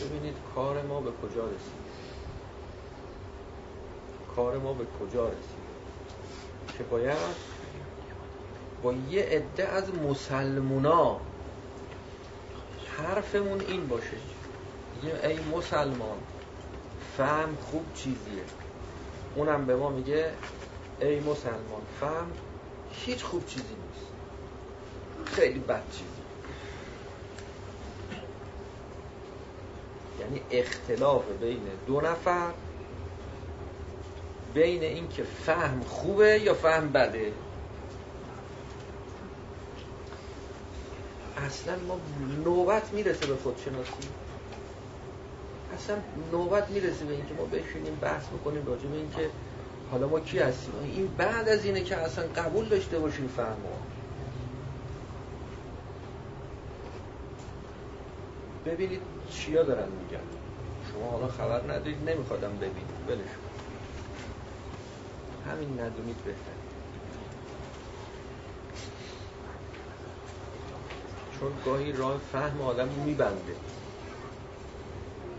ببینید 0.02 0.36
کار 0.54 0.82
ما 0.82 1.00
به 1.00 1.10
کجا 1.10 1.44
رسید. 1.44 1.84
کار 4.36 4.58
ما 4.58 4.72
به 4.72 4.84
کجا 5.00 5.28
رسید؟ 5.28 5.64
که 6.78 6.84
باید 6.84 7.54
با 8.82 8.92
یه 9.10 9.22
عده 9.22 9.68
از 9.68 9.94
مسلمونا 9.94 11.20
حرفمون 12.98 13.60
این 13.60 13.88
باشه. 13.88 14.16
یه 15.04 15.28
ای 15.28 15.38
مسلمان 15.56 16.18
فهم 17.16 17.56
خوب 17.56 17.94
چیزیه. 17.94 18.44
اونم 19.34 19.66
به 19.66 19.76
ما 19.76 19.90
میگه 19.90 20.30
ای 21.00 21.20
مسلمان 21.20 21.82
فهم 22.00 22.30
هیچ 22.90 23.22
خوب 23.22 23.46
چیزی 23.46 23.64
نیست. 23.64 24.06
خیلی 25.36 25.58
بد 25.58 25.82
چیزی 25.90 26.24
یعنی 30.20 30.40
اختلاف 30.50 31.24
بین 31.40 31.62
دو 31.86 32.00
نفر 32.00 32.50
بین 34.54 34.82
اینکه 34.82 35.22
فهم 35.22 35.80
خوبه 35.80 36.40
یا 36.40 36.54
فهم 36.54 36.92
بده. 36.92 37.32
اصلا 41.46 41.76
ما 41.88 41.98
نوبت 42.44 42.92
می‌رسه 42.92 43.26
به 43.26 43.36
خودشناسی. 43.36 43.92
اصلا 45.74 45.96
نوبت 46.32 46.70
می‌رسه 46.70 47.04
به 47.04 47.14
اینکه 47.14 47.34
ما 47.34 47.44
بشینیم 47.44 47.98
بحث 48.00 48.26
بکنیم 48.26 48.66
راجع 48.66 48.86
به 48.86 48.96
اینکه 48.96 49.30
حالا 49.90 50.08
ما 50.08 50.20
کی 50.20 50.38
هستیم. 50.38 50.72
این 50.82 51.10
بعد 51.18 51.48
از 51.48 51.64
اینه 51.64 51.80
که 51.80 51.96
اصلا 51.96 52.24
قبول 52.36 52.68
داشته 52.68 52.98
باشیم 52.98 53.28
فهم 53.36 53.56
ببینید 58.66 59.00
چیا 59.30 59.62
دارن 59.62 59.88
میگن. 59.88 60.24
شما 60.92 61.10
حالا 61.10 61.28
خبر 61.28 61.72
ندارید 61.72 62.10
نمیخوادم 62.10 62.56
ببینید. 62.56 63.06
بلش 63.08 63.18
همین 65.50 65.80
ندونید 65.80 66.16
بهتر 66.16 66.63
چون 71.40 71.52
گاهی 71.64 71.92
راه 71.92 72.20
فهم 72.32 72.60
آدم 72.60 72.88
میبنده. 72.88 73.56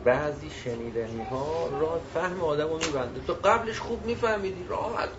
بعضی 0.05 0.49
شنیدنی 0.49 1.23
ها 1.31 1.67
راه 1.79 2.01
فهم 2.13 2.41
آدم 2.41 2.69
رو 2.69 2.77
میبنده. 2.77 3.21
تو 3.27 3.33
قبلش 3.33 3.79
خوب 3.79 4.05
میفهمیدی 4.05 4.65
راحت 4.69 5.09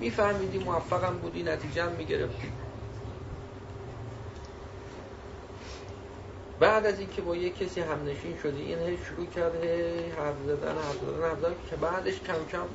میفهمیدی 0.00 0.58
موفقم 0.58 1.18
بودی 1.18 1.42
نتیجه 1.42 1.84
هم 1.84 1.92
می‌گرفتی. 1.92 2.52
بعد 6.60 6.86
از 6.86 7.00
اینکه 7.00 7.22
با 7.22 7.36
یه 7.36 7.50
کسی 7.50 7.80
همنشین 7.80 8.38
شدی 8.42 8.62
این 8.62 8.78
هی 8.78 8.98
شروع 9.08 9.26
کرد 9.26 9.64
هی 9.64 10.10
حرف 10.10 10.36
زدن 10.46 10.74
حرف 10.74 10.96
زدن 11.06 11.22
حرف 11.22 11.38
زدن 11.40 11.54
که 11.70 11.76
بعدش 11.76 12.20
کم 12.20 12.44
کم 12.52 12.66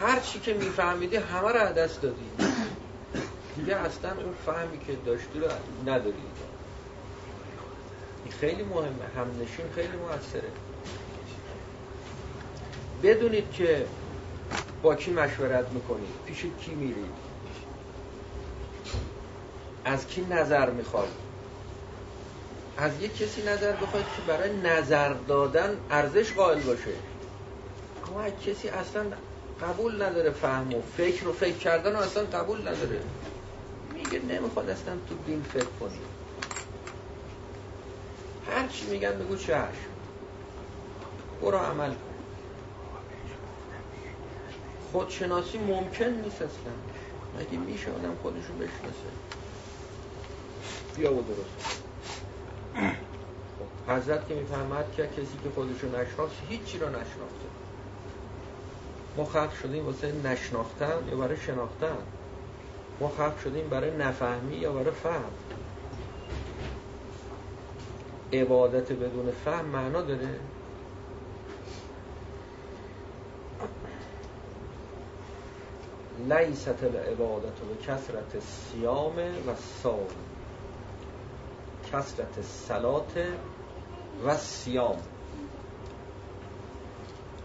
هر 0.00 0.20
چی 0.20 0.40
که 0.40 0.54
میفهمیدی 0.54 1.16
همه 1.16 1.48
رو 1.48 1.72
دست 1.72 2.02
دادی. 2.02 2.53
دیگه 3.56 3.76
اصلا 3.76 4.10
اون 4.10 4.34
فهمی 4.46 4.78
که 4.78 4.96
داشتی 5.06 5.40
رو 5.40 5.48
نداری. 5.86 6.22
این 8.24 8.32
خیلی 8.32 8.62
مهمه. 8.62 9.04
همنشین 9.16 9.66
خیلی 9.74 9.96
موثره. 9.96 10.50
بدونید 13.02 13.52
که 13.52 13.86
با 14.82 14.94
کی 14.94 15.10
مشورت 15.10 15.68
می‌کنید 15.70 16.08
پیش 16.26 16.46
کی 16.60 16.74
میرید 16.74 17.14
از 19.84 20.06
کی 20.06 20.26
نظر 20.30 20.70
می‌خواید 20.70 21.24
از 22.76 22.92
یک 23.00 23.18
کسی 23.18 23.42
نظر 23.42 23.72
بخواید 23.72 24.06
که 24.06 24.32
برای 24.32 24.56
نظر 24.56 25.12
دادن 25.12 25.76
ارزش 25.90 26.32
قائل 26.32 26.60
باشه. 26.60 26.90
اما 28.08 28.30
کسی 28.30 28.68
اصلا 28.68 29.04
قبول 29.62 30.02
نداره 30.02 30.30
فهم 30.30 30.74
و 30.74 30.82
فکر 30.96 31.28
و 31.28 31.32
فکر 31.32 31.56
کردن 31.56 31.96
و 31.96 31.98
اصلا 31.98 32.24
قبول 32.24 32.60
نداره. 32.60 33.00
میگه 34.14 34.34
نمی‌خواد 34.34 34.70
اصلا 34.70 34.94
تو 35.08 35.14
دین 35.26 35.42
فکر 35.42 35.64
کنی. 35.80 35.98
هر 38.50 38.68
چی 38.68 38.86
میگن 38.86 39.18
بگو 39.18 39.36
چشم 39.36 39.70
برو 41.42 41.58
عمل 41.58 41.90
کن. 41.90 42.14
خودشناسی 44.92 45.58
ممکن 45.58 46.04
نیست 46.04 46.42
اصلا. 46.42 46.72
مگه 47.38 47.58
میشه 47.58 47.90
آدم 47.90 48.14
خودشو 48.22 48.52
بشناسه؟ 48.52 49.10
بیا 50.96 51.14
و 51.14 51.22
درست. 51.22 51.80
خب 53.58 53.92
حضرت 53.92 54.28
که 54.28 54.34
می‌فهمد 54.34 54.92
که 54.96 55.02
کسی 55.02 55.38
که 55.44 55.50
خودشو 55.54 55.86
نشناخت 55.86 56.32
هیچی 56.48 56.78
رو 56.78 56.88
نشناخته. 56.88 57.48
ما 59.16 59.24
خلق 59.24 59.54
شدیم 59.62 59.86
واسه 59.86 60.12
نشناختن 60.24 61.08
یا 61.10 61.16
برای 61.16 61.36
شناختن. 61.36 61.96
ما 63.00 63.08
خلق 63.08 63.38
شدیم 63.38 63.68
برای 63.68 63.96
نفهمی 63.96 64.56
یا 64.56 64.72
برای 64.72 64.90
فهم؟ 64.90 65.30
عبادت 68.32 68.92
بدون 68.92 69.30
فهم 69.44 69.64
معنا 69.64 70.02
داره؟ 70.02 70.28
لیست 76.28 76.84
العبادت 76.84 77.44
و 77.44 77.82
کسرت 77.82 78.40
سیام 78.40 79.18
و 79.18 79.54
سام 79.82 80.06
کسرت 81.92 82.42
سلات 82.42 83.12
و 84.26 84.36
سیام 84.36 84.96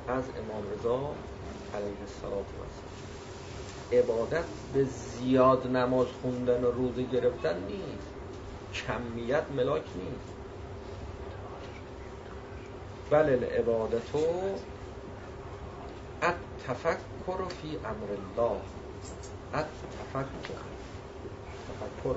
از 0.08 0.24
امام 0.24 0.64
رضا 0.74 1.14
علیه 1.76 2.00
السلام 2.02 2.44
عبادت 3.92 4.44
به 4.74 4.84
زیاد 4.84 5.68
نماز 5.68 6.08
خوندن 6.22 6.64
و 6.64 6.72
روزه 6.72 7.04
گرفتن 7.04 7.64
نیست. 7.64 8.08
کمیت 8.74 9.44
ملاک 9.56 9.84
نیست. 9.96 10.34
بل 13.10 13.18
العبادتو 13.18 14.20
التفکر 16.22 17.46
فی 17.62 17.78
امر 17.78 18.12
الله. 18.12 18.62
التفکر. 19.54 20.60
تفکر. 21.68 22.16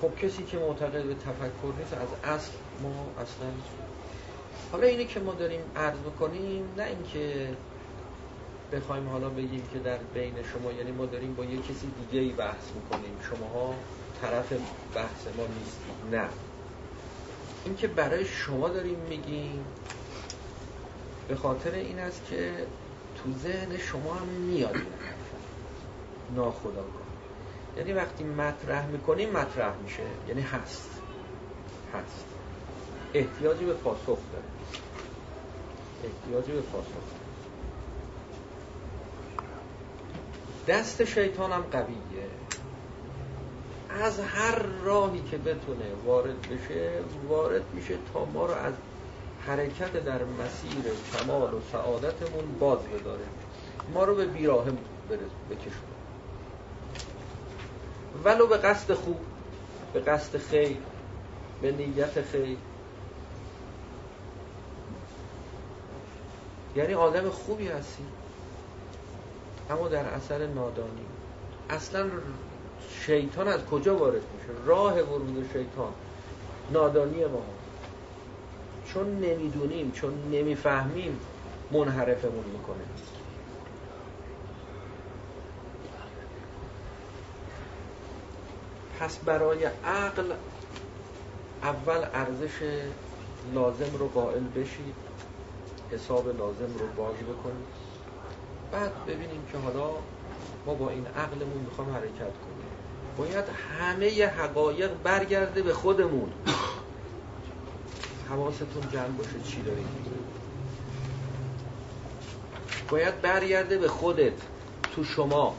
خب 0.00 0.16
کسی 0.16 0.44
که 0.44 0.58
معتقد 0.58 1.02
به 1.02 1.14
تفکر 1.14 1.78
نیست 1.78 1.92
از 1.92 2.08
اصل 2.34 2.52
ما 2.82 3.22
اصلا 3.22 3.46
حالا 4.72 4.86
اینه 4.86 5.04
که 5.04 5.20
ما 5.20 5.34
داریم 5.34 5.60
عرض 5.76 5.98
بکنیم 5.98 6.64
نه 6.76 6.84
اینکه 6.84 7.48
بخوایم 8.72 9.08
حالا 9.08 9.28
بگیم 9.28 9.68
که 9.72 9.78
در 9.78 9.98
بین 10.14 10.34
شما 10.52 10.72
یعنی 10.72 10.92
ما 10.92 11.06
داریم 11.06 11.34
با 11.34 11.44
یه 11.44 11.58
کسی 11.58 11.90
دیگه 12.00 12.24
ای 12.24 12.32
بحث 12.32 12.64
می‌کنیم. 12.74 13.16
شماها 13.30 13.74
طرف 14.22 14.52
بحث 14.94 15.26
ما 15.36 15.46
نیستید 15.58 16.16
نه. 16.16 16.28
این 17.64 17.76
که 17.76 17.86
برای 17.88 18.24
شما 18.24 18.68
داریم 18.68 18.98
میگیم 18.98 19.64
به 21.28 21.36
خاطر 21.36 21.70
این 21.70 21.98
است 21.98 22.22
که 22.30 22.52
تو 23.16 23.32
ذهن 23.42 23.78
شما 23.78 24.14
هم 24.14 24.26
میاد 24.26 24.76
ناخداگاه 26.36 26.84
یعنی 27.76 27.92
وقتی 27.92 28.24
مطرح 28.24 28.86
می‌کنیم 28.86 29.30
مطرح 29.30 29.76
میشه. 29.76 30.02
یعنی 30.28 30.40
هست. 30.40 30.90
هست. 31.94 32.37
احتیاجی 33.14 33.64
به 33.64 33.72
پاسخ 33.72 34.06
داره 34.06 34.44
احتیاجی 36.04 36.52
به 36.52 36.60
پاسخ 36.60 37.18
دست 40.68 41.04
شیطان 41.04 41.52
هم 41.52 41.62
قویه. 41.62 42.28
از 43.90 44.20
هر 44.20 44.62
راهی 44.84 45.22
که 45.30 45.38
بتونه 45.38 45.84
وارد 46.04 46.42
بشه 46.42 46.90
وارد 47.28 47.62
میشه 47.74 47.94
تا 48.12 48.24
ما 48.24 48.46
رو 48.46 48.52
از 48.52 48.74
حرکت 49.46 49.92
در 49.92 50.24
مسیر 50.24 50.92
کمال 51.12 51.54
و 51.54 51.60
سعادتمون 51.72 52.58
باز 52.60 52.78
بداره. 52.78 53.24
ما 53.94 54.04
رو 54.04 54.14
به 54.14 54.26
بیراه 54.26 54.64
بکشونه 55.50 55.98
ولو 58.24 58.46
به 58.46 58.56
قصد 58.56 58.94
خوب 58.94 59.20
به 59.92 60.00
قصد 60.00 60.38
خیر 60.38 60.76
به 61.62 61.72
نیت 61.72 62.22
خیر. 62.22 62.56
یعنی 66.78 66.94
آدم 66.94 67.30
خوبی 67.30 67.68
هستی. 67.68 68.04
اما 69.70 69.88
در 69.88 70.04
اثر 70.04 70.46
نادانی. 70.46 71.06
اصلا 71.70 72.06
شیطان 73.06 73.48
از 73.48 73.64
کجا 73.64 73.96
وارد 73.96 74.14
میشه؟ 74.14 74.66
راه 74.66 74.94
ورود 74.94 75.50
شیطان. 75.52 75.92
نادانی 76.72 77.24
ما. 77.24 77.42
چون 78.94 79.20
نمی‌دونیم 79.20 79.90
چون 79.90 80.12
نمی‌فهمیم 80.32 81.20
منحرفمون 81.70 82.44
می‌کنه. 82.44 82.84
پس 89.00 89.18
برای 89.18 89.64
عقل 89.84 90.32
اول 91.62 92.04
ارزش 92.14 92.62
لازم 93.54 93.96
رو 93.98 94.08
قائل 94.08 94.44
بشید. 94.56 95.07
حساب 95.92 96.28
لازم 96.28 96.78
رو 96.78 96.86
باز 96.96 97.14
بکنید 97.14 97.88
بعد 98.72 99.04
ببینیم 99.06 99.42
که 99.52 99.58
حالا 99.58 99.90
ما 100.66 100.74
با 100.74 100.90
این 100.90 101.06
عقلمون 101.06 101.62
می‌خوام 101.64 101.90
حرکت 101.90 102.18
کنیم. 102.18 102.58
باید 103.18 103.44
همه 103.80 104.26
حقایق 104.26 104.90
برگرده 105.02 105.62
به 105.62 105.72
خودمون. 105.72 106.32
حواستون 108.28 108.90
جمع 108.92 109.08
باشه 109.08 109.40
چی 109.44 109.62
دارید 109.62 109.86
باید 112.90 113.20
برگرده 113.20 113.78
به 113.78 113.88
خودت 113.88 114.32
تو 114.94 115.04
شما. 115.04 115.56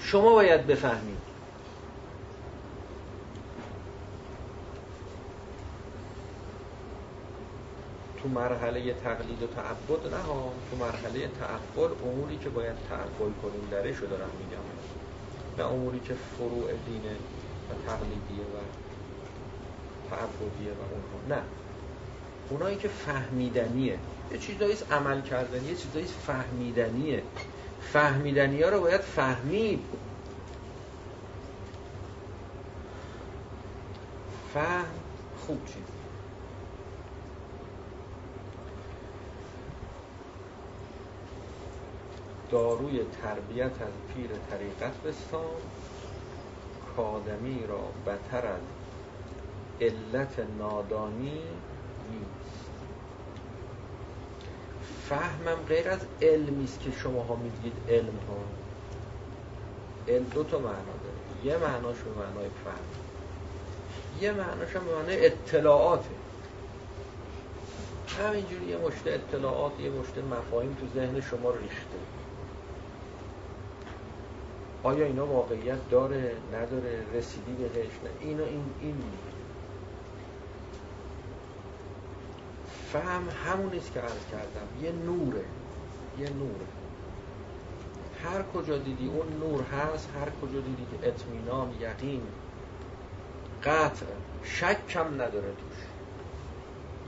شما 0.00 0.32
باید 0.32 0.66
بفهمید. 0.66 1.27
تو 8.28 8.34
مرحله 8.34 8.94
تقلید 8.94 9.42
و 9.42 9.46
تعبد 9.46 10.14
نه 10.14 10.20
ها 10.20 10.52
تو 10.70 10.76
مرحله 10.76 11.28
تعقل 11.28 11.94
اموری 12.04 12.36
که 12.36 12.48
باید 12.48 12.76
تعقل 12.88 13.32
کنیم 13.42 13.68
درش 13.70 13.96
رو 13.96 14.06
دارم 14.06 14.30
میگم. 14.38 14.62
نه 15.58 15.72
اموری 15.72 16.00
که 16.00 16.14
فروع 16.14 16.72
دینه 16.86 17.14
و 17.70 17.86
تقلیدیه 17.86 18.44
و 18.44 18.58
تعبدیه 20.10 20.72
و 20.72 20.82
اونها. 20.92 21.40
نه. 21.40 21.42
اونایی 22.50 22.76
که 22.76 22.88
فهمیدنیه. 22.88 23.98
یه 24.32 24.38
چیزایی 24.38 24.76
عمل 24.90 25.20
کردن 25.20 25.64
یه 25.64 25.74
چیزایی 25.74 26.06
فهمیدنیه. 26.06 27.22
فهمیدنی 27.80 28.62
ها 28.62 28.68
رو 28.68 28.80
باید 28.80 29.00
فهمید 29.00 29.84
فهم 34.54 34.84
خوب 35.46 35.66
چیز. 35.66 35.97
داروی 42.50 43.00
تربیت 43.22 43.82
از 43.82 44.14
پیر 44.14 44.30
طریقت 44.50 45.02
بستان 45.02 45.40
کادمی 46.96 47.66
را 47.66 47.80
بتر 48.06 48.46
از 48.46 48.60
علت 49.80 50.38
نادانی 50.58 51.40
نیست. 52.10 52.68
فهمم 55.08 55.58
غیر 55.68 55.88
از 55.88 56.00
علمی 56.22 56.64
است 56.64 56.80
که 56.80 56.90
شماها 57.02 57.36
میگید 57.36 57.72
علم 57.88 58.18
ها 58.28 58.36
علم 60.08 60.24
دو 60.24 60.44
تا 60.44 60.58
معنا 60.58 60.72
داره. 60.72 61.44
یه 61.44 61.56
معناش 61.56 61.96
به 61.96 62.10
معنای 62.10 62.48
فهم. 62.64 62.74
یه 64.20 64.32
معناش 64.32 64.72
به 64.72 64.80
معنای 64.80 65.26
اطلاعاته 65.26 66.08
همینجوری 68.18 68.66
یه 68.66 68.76
مشته 68.76 69.10
اطلاعات 69.10 69.80
یه 69.80 69.90
مشته 69.90 70.22
مفاهیم 70.22 70.76
تو 70.80 71.00
ذهن 71.00 71.20
شما 71.20 71.50
ریخته. 71.50 71.98
آیا 74.82 75.06
اینا 75.06 75.26
واقعیت 75.26 75.90
داره؟ 75.90 76.32
نداره؟ 76.54 77.02
رسیدی 77.14 77.52
بهش؟ 77.52 77.74
نه. 78.04 78.10
اینا 78.20 78.44
این 78.44 78.64
این 78.80 79.02
فهم 82.92 83.28
همونیست 83.44 83.92
که 83.92 84.00
عرض 84.00 84.26
کردم. 84.32 84.84
یه 84.84 84.92
نوره. 84.92 85.44
یه 86.18 86.30
نوره. 86.30 86.66
هر 88.24 88.42
کجا 88.42 88.78
دیدی 88.78 89.06
اون 89.06 89.26
نور 89.40 89.62
هست 89.62 90.08
هر 90.20 90.30
کجا 90.42 90.60
دیدی 90.60 90.86
که 90.90 91.08
اطمینان 91.08 91.68
یقین 91.80 92.22
قطع 93.64 94.06
شک 94.44 94.86
کم 94.88 95.14
نداره 95.14 95.48
توش. 95.48 95.78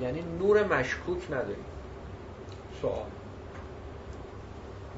یعنی 0.01 0.25
نور 0.39 0.66
مشکوک 0.66 1.31
نداری. 1.31 1.64
سوال. 2.83 3.07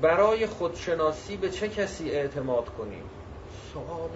برای 0.02 0.46
خودشناسی 0.46 1.36
به 1.36 1.50
چه 1.50 1.68
کسی 1.68 2.10
اعتماد 2.10 2.68
کنیم؟ 2.78 3.02
سوال 3.72 4.10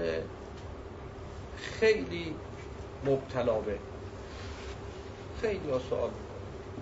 خیلی 1.56 2.34
مبتلابه. 3.04 3.78
خیلی 5.40 5.70
ها 5.70 5.78
سوال 5.78 6.10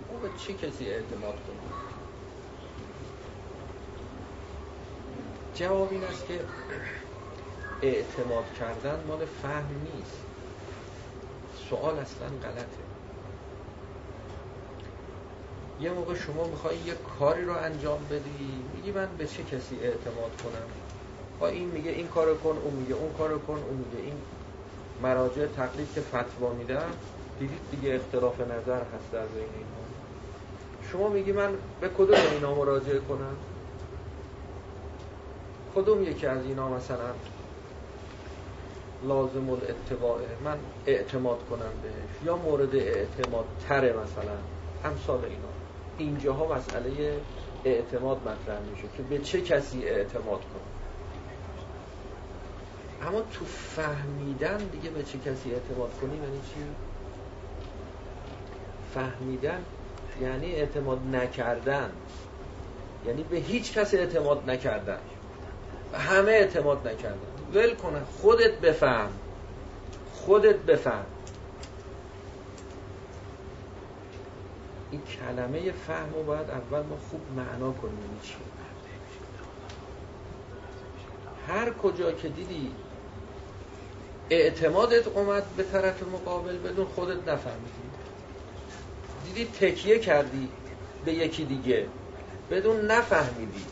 او 0.09 0.17
به 0.17 0.29
چه 0.37 0.53
کسی 0.53 0.85
اعتماد 0.85 1.33
کنیم؟ 1.47 1.71
جواب 5.55 5.91
این 5.91 6.03
است 6.03 6.27
که 6.27 6.39
اعتماد 7.81 8.45
کردن 8.59 9.03
مال 9.07 9.25
فهم 9.41 9.65
نیست. 9.95 10.17
سوال 11.69 11.99
اصلا 11.99 12.27
غلطه. 12.27 12.84
یه 15.81 15.91
موقع 15.91 16.15
شما 16.15 16.47
میخوایی 16.47 16.79
یه 16.85 16.93
کاری 17.19 17.45
رو 17.45 17.53
انجام 17.57 17.99
بدی 18.09 18.63
میگی 18.75 18.91
من 18.91 19.07
به 19.17 19.27
چه 19.27 19.43
کسی 19.43 19.75
اعتماد 19.81 20.41
کنم؟ 20.43 20.67
با 21.39 21.47
این 21.47 21.67
میگه 21.69 21.91
این 21.91 22.07
کارو 22.07 22.37
کن 22.37 22.57
اون 22.63 22.73
میگه 22.73 22.93
اون 22.95 23.13
کارو 23.17 23.39
کن 23.39 23.53
اون 23.53 23.77
میگه. 23.77 24.03
این 24.05 24.13
مراجع 25.03 25.45
تقلید 25.45 25.87
که 25.95 26.01
فتوا 26.01 26.53
میدن 26.53 26.87
دیدید 27.39 27.59
دیگه 27.71 27.95
اختلاف 27.95 28.39
نظر 28.39 28.79
هست 28.79 29.11
در 29.11 29.25
بین 29.25 29.43
اینها 29.43 29.85
شما 30.91 31.09
میگی 31.09 31.31
من 31.31 31.49
به 31.81 31.89
کدوم 31.89 32.17
اینا 32.31 32.55
مراجعه 32.55 32.99
کنم؟ 32.99 33.35
کدوم 35.75 36.03
یکی 36.03 36.27
از 36.27 36.45
اینا 36.45 36.69
مثلا 36.69 37.11
لازم 39.07 39.49
الاتباعه 39.49 40.27
من 40.45 40.57
اعتماد 40.85 41.39
کنم 41.49 41.71
بهش 41.83 42.25
یا 42.25 42.37
مورد 42.37 42.75
اعتماد 42.75 43.45
تره 43.67 43.89
مثلا؟ 43.89 44.37
امثال 44.83 45.25
اینا. 45.25 45.64
اینجاها 45.97 46.55
مسئله 46.55 47.17
اعتماد 47.65 48.17
مطرح 48.17 48.59
میشه 48.59 48.87
که 48.97 49.03
به 49.03 49.19
چه 49.19 49.41
کسی 49.41 49.83
اعتماد 49.83 50.39
کنم 50.39 50.75
اما 53.07 53.21
تو 53.21 53.45
فهمیدن 53.45 54.57
دیگه 54.57 54.89
به 54.89 55.03
چه 55.03 55.17
کسی 55.17 55.53
اعتماد 55.53 55.89
کنی 56.01 56.15
یعنی 56.15 56.39
چی؟ 56.53 56.59
فهمیدن 58.93 59.63
یعنی 60.21 60.55
اعتماد 60.55 60.99
نکردن. 61.13 61.89
یعنی 63.07 63.23
به 63.23 63.37
هیچ 63.37 63.73
کس 63.73 63.93
اعتماد 63.93 64.49
نکردن. 64.49 64.99
همه 65.93 66.31
اعتماد 66.31 66.87
نکردن. 66.87 67.17
ول 67.53 67.73
کنه 67.75 67.99
خودت 68.21 68.51
بفهم. 68.51 69.09
خودت 70.13 70.55
بفهم. 70.55 71.05
این 74.95 75.03
کلمه 75.19 75.71
فهم 75.71 76.13
رو 76.13 76.23
باید 76.23 76.49
اول 76.49 76.79
ما 76.79 76.97
خوب 77.09 77.21
معنا 77.35 77.71
کنیم 77.71 77.99
یعنی 77.99 78.19
چی. 78.23 78.35
هر 81.47 81.71
کجا 81.73 82.11
که 82.11 82.29
دیدی 82.29 82.71
اعتمادت 84.29 85.07
اومد 85.07 85.43
به 85.57 85.63
طرف 85.63 86.03
مقابل 86.03 86.57
بدون 86.57 86.85
خودت 86.85 87.27
نفهمیدی. 87.27 87.71
دیدی 89.25 89.45
تکیه 89.45 89.99
کردی 89.99 90.49
به 91.05 91.13
یکی 91.13 91.45
دیگه 91.45 91.87
بدون 92.51 92.91
نفهمیدی. 92.91 93.65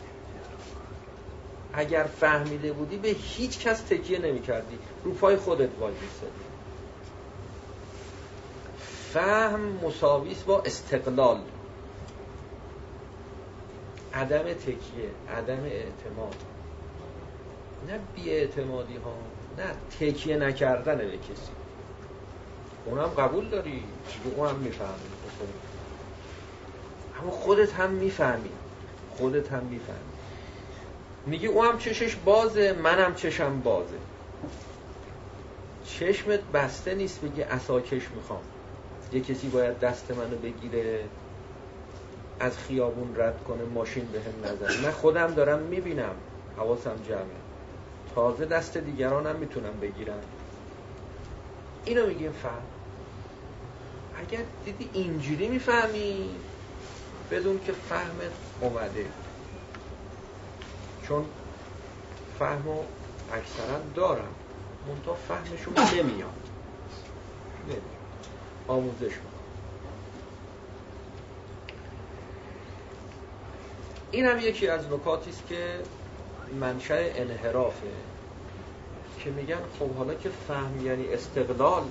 اگر 1.72 2.04
فهمیده 2.20 2.72
بودی 2.72 2.96
به 2.96 3.08
هیچ 3.08 3.58
کس 3.58 3.80
تکیه 3.80 4.18
نمی 4.18 4.42
کردی 4.42 4.78
رو 5.04 5.12
پای 5.12 5.36
خودت 5.36 5.70
وای 5.80 5.92
فهم 9.14 9.60
مساویس 9.60 10.42
با 10.42 10.62
استقلال. 10.62 11.40
عدم 14.14 14.52
تکیه 14.52 15.10
عدم 15.36 15.64
اعتماد. 15.64 16.34
نه 17.88 17.98
بی 18.16 18.30
اعتمادی 18.30 18.96
ها 18.96 19.14
نه 19.58 19.74
تکیه 20.00 20.36
نکردن 20.36 20.96
به 20.96 21.04
کسی. 21.04 21.52
اونم 22.86 23.06
قبول 23.06 23.48
داری 23.48 23.84
اون 24.36 24.48
هم 24.48 24.56
می‌فهمی. 24.56 24.90
اما 27.22 27.30
خودت 27.30 27.72
هم 27.72 27.90
می‌فهمی. 27.90 28.50
خودت 29.16 29.52
هم 29.52 29.64
می‌فهمی. 29.64 29.98
میگی 31.26 31.46
او 31.46 31.64
هم 31.64 31.78
چشش 31.78 32.16
بازه 32.16 32.72
منم 32.72 33.14
چشم 33.14 33.60
بازه. 33.60 33.98
چشمت 35.84 36.40
بسته 36.40 36.94
نیست 36.94 37.20
بگی 37.20 37.42
اساکش 37.42 38.10
می‌خوام. 38.10 38.42
یه 39.14 39.20
کسی 39.20 39.48
باید 39.48 39.78
دست 39.78 40.10
منو 40.10 40.36
بگیره 40.36 41.04
از 42.40 42.58
خیابون 42.58 43.16
رد 43.16 43.44
کنه 43.44 43.64
ماشین 43.64 44.04
به 44.04 44.20
هم 44.20 44.50
نزنه. 44.50 44.82
من 44.82 44.90
خودم 44.90 45.34
دارم 45.34 45.58
می‌بینم 45.58 46.14
حواسم 46.56 46.96
جمعه. 47.08 47.24
تازه 48.14 48.44
دست 48.44 48.76
دیگرانم 48.76 49.36
می‌تونم 49.36 49.80
بگیرم. 49.80 50.20
اینو 51.84 52.06
میگیم 52.06 52.32
فهم. 52.32 52.62
اگر 54.16 54.42
دیدی 54.64 54.90
اینجوری 54.92 55.48
می‌فهمی 55.48 56.30
بدون 57.30 57.60
که 57.60 57.72
فهمت 57.72 58.32
اومده. 58.60 59.06
چون 61.02 61.24
فهمو 62.38 62.82
اکثرا 63.32 63.78
دارم. 63.94 64.34
منتها 64.88 65.14
فهمشون 65.14 65.74
نمیاد. 65.98 66.34
آموزش 68.68 69.02
می‌کنم. 69.02 69.34
این 74.10 74.26
هم 74.26 74.40
یکی 74.40 74.68
از 74.68 74.92
نکاتی 74.92 75.30
است 75.30 75.46
که 75.48 75.78
منشأ 76.60 76.94
انحرافه 77.16 77.86
که 79.24 79.30
میگن 79.30 79.58
خب 79.78 79.90
حالا 79.90 80.14
که 80.14 80.28
فهم 80.48 80.86
یعنی 80.86 81.08
استقلال 81.08 81.82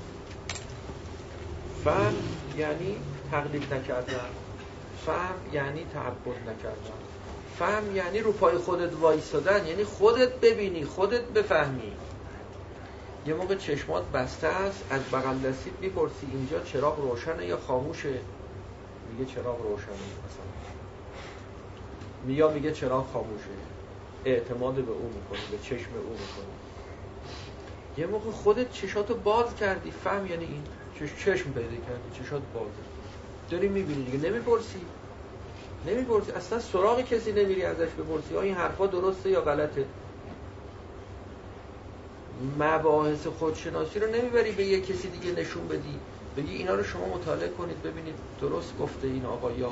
فهم 1.84 2.15
یعنی 2.57 2.97
تقلید 3.32 3.74
نکردن 3.74 4.30
فهم 5.05 5.36
یعنی 5.53 5.86
تعبد 5.93 6.49
نکردن 6.49 6.99
فهم 7.59 7.95
یعنی 7.95 8.19
رو 8.19 8.32
پای 8.32 8.57
خودت 8.57 8.93
وایستادن 8.93 9.67
یعنی 9.67 9.84
خودت 9.84 10.39
ببینی 10.39 10.86
خودت 10.86 11.21
بفهمی. 11.21 11.91
یه 13.26 13.34
موقع 13.34 13.55
چشمات 13.55 14.11
بسته 14.11 14.47
است 14.47 14.86
از 14.89 15.01
بغل 15.11 15.39
دستید 15.39 15.74
می‌پرسی 15.82 16.26
اینجا 16.26 16.59
چراغ 16.59 16.99
روشنه 16.99 17.45
یا 17.45 17.57
خاموشه؟ 17.57 18.19
میگه 19.09 19.26
چراغ 19.26 19.61
روشنه 19.61 19.95
مثلا. 19.95 20.45
میا 22.21 22.51
میگه 22.51 22.71
چراغ 22.71 23.07
خاموشه. 23.07 23.51
اعتماد 24.26 24.74
به 24.76 24.91
او 24.91 25.09
می‌کنه 25.09 25.45
به 25.51 25.57
چشم 25.57 25.95
او 25.95 26.17
می‌کنه. 26.17 26.53
یه 27.97 28.05
موقع 28.05 28.32
خودت 28.32 28.71
چشاتو 28.71 29.15
باز 29.15 29.55
کردی 29.55 29.91
فهم 29.91 30.26
یعنی 30.28 30.45
این. 30.45 30.63
چشم 31.24 31.51
پیدا 31.53 31.86
کردی 31.88 32.11
چشات 32.11 32.41
بازه 32.53 32.84
داری 33.49 33.67
می‌بینی 33.67 34.03
دیگه 34.03 34.17
نمی‌پرسی. 34.30 34.88
نمی‌پرسی 35.86 36.32
اصلا 36.32 36.59
سراغ 36.59 37.01
کسی 37.01 37.32
نمیری 37.32 37.63
ازش 37.63 37.93
بپرسی 37.93 38.38
این 38.38 38.55
حرفا 38.55 38.88
درسته 38.88 39.30
یا 39.30 39.41
غلطه. 39.41 39.86
مباحث 42.59 43.27
خودشناسی 43.27 43.99
رو 43.99 44.11
نمی‌بری 44.11 44.51
به 44.51 44.63
یه 44.65 44.81
کسی 44.81 45.09
دیگه 45.09 45.41
نشون 45.41 45.67
بدی. 45.67 45.99
بگی 46.38 46.55
اینا 46.55 46.75
رو 46.75 46.84
شما 46.84 47.05
مطالعه 47.05 47.49
کنید 47.49 47.84
ببینید 47.84 48.15
درست 48.41 48.77
گفته 48.79 49.07
این 49.07 49.25
آقا 49.25 49.51
یا 49.51 49.71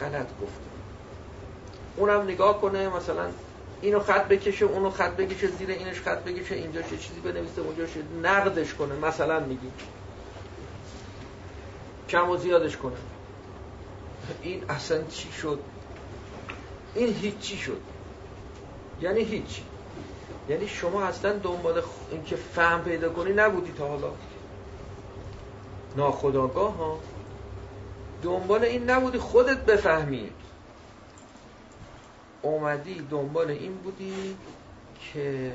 غلط 0.00 0.26
گفته. 0.42 0.64
اونم 1.96 2.22
نگاه 2.22 2.60
کنه 2.60 2.88
مثلا 2.88 3.26
اینو 3.80 4.00
خط 4.00 4.28
بکشه 4.28 4.64
اونو 4.64 4.90
خط 4.90 5.16
بکشه 5.16 5.46
زیر 5.46 5.70
اینش 5.70 6.00
خط 6.00 6.18
بکشه 6.18 6.54
اینجا 6.54 6.82
چه 6.82 6.96
چیزی 6.96 7.20
بنویسه 7.20 7.60
اونجا 7.60 7.84
نقدش 8.22 8.74
کنه 8.74 8.94
مثلا 8.94 9.40
میگی. 9.40 9.70
کم 12.08 12.30
و 12.30 12.36
زیادش 12.36 12.76
کنه. 12.76 12.96
این 14.42 14.62
اصلا 14.68 15.02
چی 15.02 15.32
شد؟ 15.32 15.58
این 16.94 17.14
هیچی 17.14 17.56
شد؟ 17.56 17.80
یعنی 19.00 19.20
هیچی 19.20 19.62
یعنی 20.48 20.68
شما 20.68 21.02
اصلا 21.02 21.32
دنبال 21.32 21.82
اینکه 22.10 22.36
فهم 22.36 22.84
پیدا 22.84 23.08
کنی 23.08 23.32
نبودی 23.32 23.72
تا 23.72 23.88
حالا. 23.88 24.10
ناخداگاه 25.96 26.76
ها. 26.76 26.98
دنبال 28.22 28.64
این 28.64 28.90
نبودی 28.90 29.18
خودت 29.18 29.64
بفهمی. 29.64 30.30
اومدی 32.42 33.06
دنبال 33.10 33.50
این 33.50 33.74
بودی 33.74 34.36
که 35.12 35.52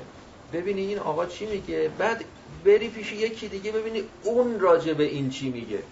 ببینی 0.54 0.82
این 0.82 1.00
آقا 1.00 1.26
چی 1.26 1.46
میگه. 1.46 1.92
بعد 1.98 2.26
بری 2.66 2.90
پیش 2.90 3.14
یکی 3.14 3.48
دیگه 3.48 3.72
ببینی 3.72 4.04
اون 4.24 4.60
راجع 4.60 4.94
به 4.94 5.04
این 5.04 5.30
چی 5.30 5.50
میگه. 5.50 5.84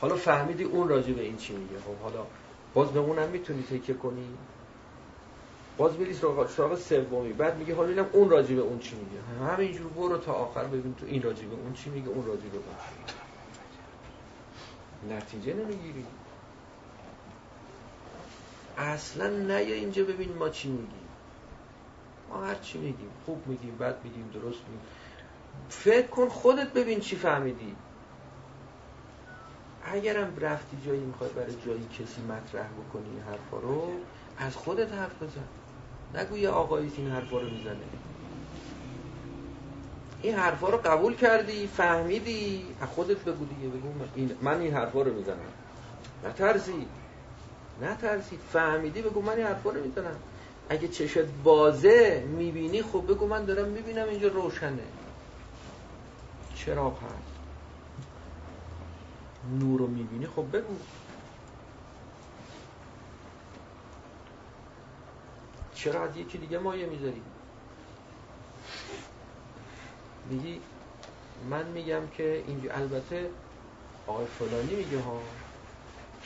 حالا 0.00 0.16
فهمیدی 0.16 0.64
اون 0.64 0.88
راجع 0.88 1.12
به 1.12 1.22
این 1.22 1.36
چی 1.36 1.52
میگه. 1.52 1.76
خب 1.78 2.02
حالا 2.02 2.26
باز 2.74 2.88
به 2.88 3.00
اونم 3.00 3.28
می‌تونی 3.28 3.62
تکیه 3.62 3.94
کنی. 3.94 4.26
باز 5.78 5.96
بری 5.96 6.14
سراغ 6.14 6.48
سراغ 6.48 6.78
سومی. 6.78 7.32
بعد 7.32 7.58
میگه 7.58 7.74
حالا 7.74 7.88
اینم 7.88 8.06
اون 8.12 8.30
راجع 8.30 8.54
به 8.54 8.60
اون 8.60 8.78
چی 8.78 8.96
میگه. 8.96 9.52
همینجور 9.52 9.92
برو 9.92 10.18
تا 10.18 10.32
آخر 10.32 10.64
ببین 10.64 10.94
تو 10.94 11.06
این 11.06 11.22
راجع 11.22 11.46
به 11.46 11.54
اون 11.54 11.72
چی 11.72 11.90
میگه 11.90 12.08
اون 12.08 12.26
راجع 12.26 12.48
به 12.48 12.56
اون 12.56 12.76
نتیجه 15.16 15.54
نمی‌گیری. 15.54 16.04
اصلا 18.76 19.28
نه 19.28 19.54
اینجا 19.54 20.04
ببین 20.04 20.32
ما 20.38 20.48
چی 20.48 20.68
میگیم. 20.68 21.08
ما 22.30 22.44
هر 22.44 22.54
چی 22.54 22.78
میگیم. 22.78 23.10
خوب 23.26 23.46
میگیم 23.46 23.76
بد 23.76 23.96
میگیم 24.04 24.30
درست 24.34 24.44
میگیم. 24.44 24.80
فکر 25.68 26.06
کن 26.06 26.28
خودت 26.28 26.72
ببین 26.72 27.00
چی 27.00 27.16
فهمیدی. 27.16 27.76
اگرم 29.84 30.36
رفتی 30.40 30.78
جایی 30.86 31.00
می‌خوای 31.00 31.30
برای 31.30 31.54
جایی 31.66 31.88
کسی 31.98 32.22
مطرح 32.22 32.68
بکنی 32.68 33.20
حرفا 33.26 33.58
رو 33.58 33.90
از 34.38 34.56
خودت 34.56 34.92
حرف 34.92 35.22
بزن. 35.22 35.44
نگو 36.14 36.36
یه 36.36 36.48
آقایی 36.48 36.92
این 36.96 37.10
حرفا 37.10 37.38
رو 37.38 37.50
می‌زنه. 37.50 37.76
این 40.22 40.34
حرفا 40.34 40.68
رو 40.68 40.78
قبول 40.78 41.14
کردی 41.14 41.66
فهمیدی 41.66 42.64
خودت 42.94 43.18
بگو 43.18 43.44
دیگه 43.44 43.68
بگو 43.68 43.88
من 44.42 44.60
این 44.60 44.74
حرفا 44.74 45.02
رو 45.02 45.14
می‌زنم. 45.14 45.52
نترسی. 46.24 46.86
نترسی. 47.82 48.38
فهمیدی 48.52 49.02
بگو 49.02 49.22
من 49.22 49.32
این 49.32 49.46
حرفا 49.46 49.70
رو 49.70 49.84
می‌زنم. 49.84 50.16
اگه 50.68 50.88
چشت 50.88 51.24
بازه 51.44 52.24
می‌بینی 52.28 52.82
خب 52.82 53.04
بگو 53.08 53.26
من 53.26 53.44
دارم 53.44 53.68
می‌بینم 53.68 54.08
اینجا 54.08 54.28
روشنه. 54.28 54.78
چراغ 56.54 56.96
هست. 56.96 57.38
نور 59.60 59.78
رو 59.78 59.86
می‌بینی 59.86 60.26
خب 60.26 60.56
بگو. 60.56 60.76
چرا 65.78 66.02
از 66.02 66.16
یکی 66.16 66.38
دیگه 66.38 66.58
مایه 66.58 66.86
می‌ذاری؟ 66.86 67.22
میگی 70.30 70.60
من 71.50 71.68
میگم 71.68 72.06
که 72.12 72.44
اینجا 72.46 72.72
البته 72.72 73.30
آقای 74.06 74.26
فلانی 74.26 74.74
میگه 74.74 74.98
ها 74.98 75.22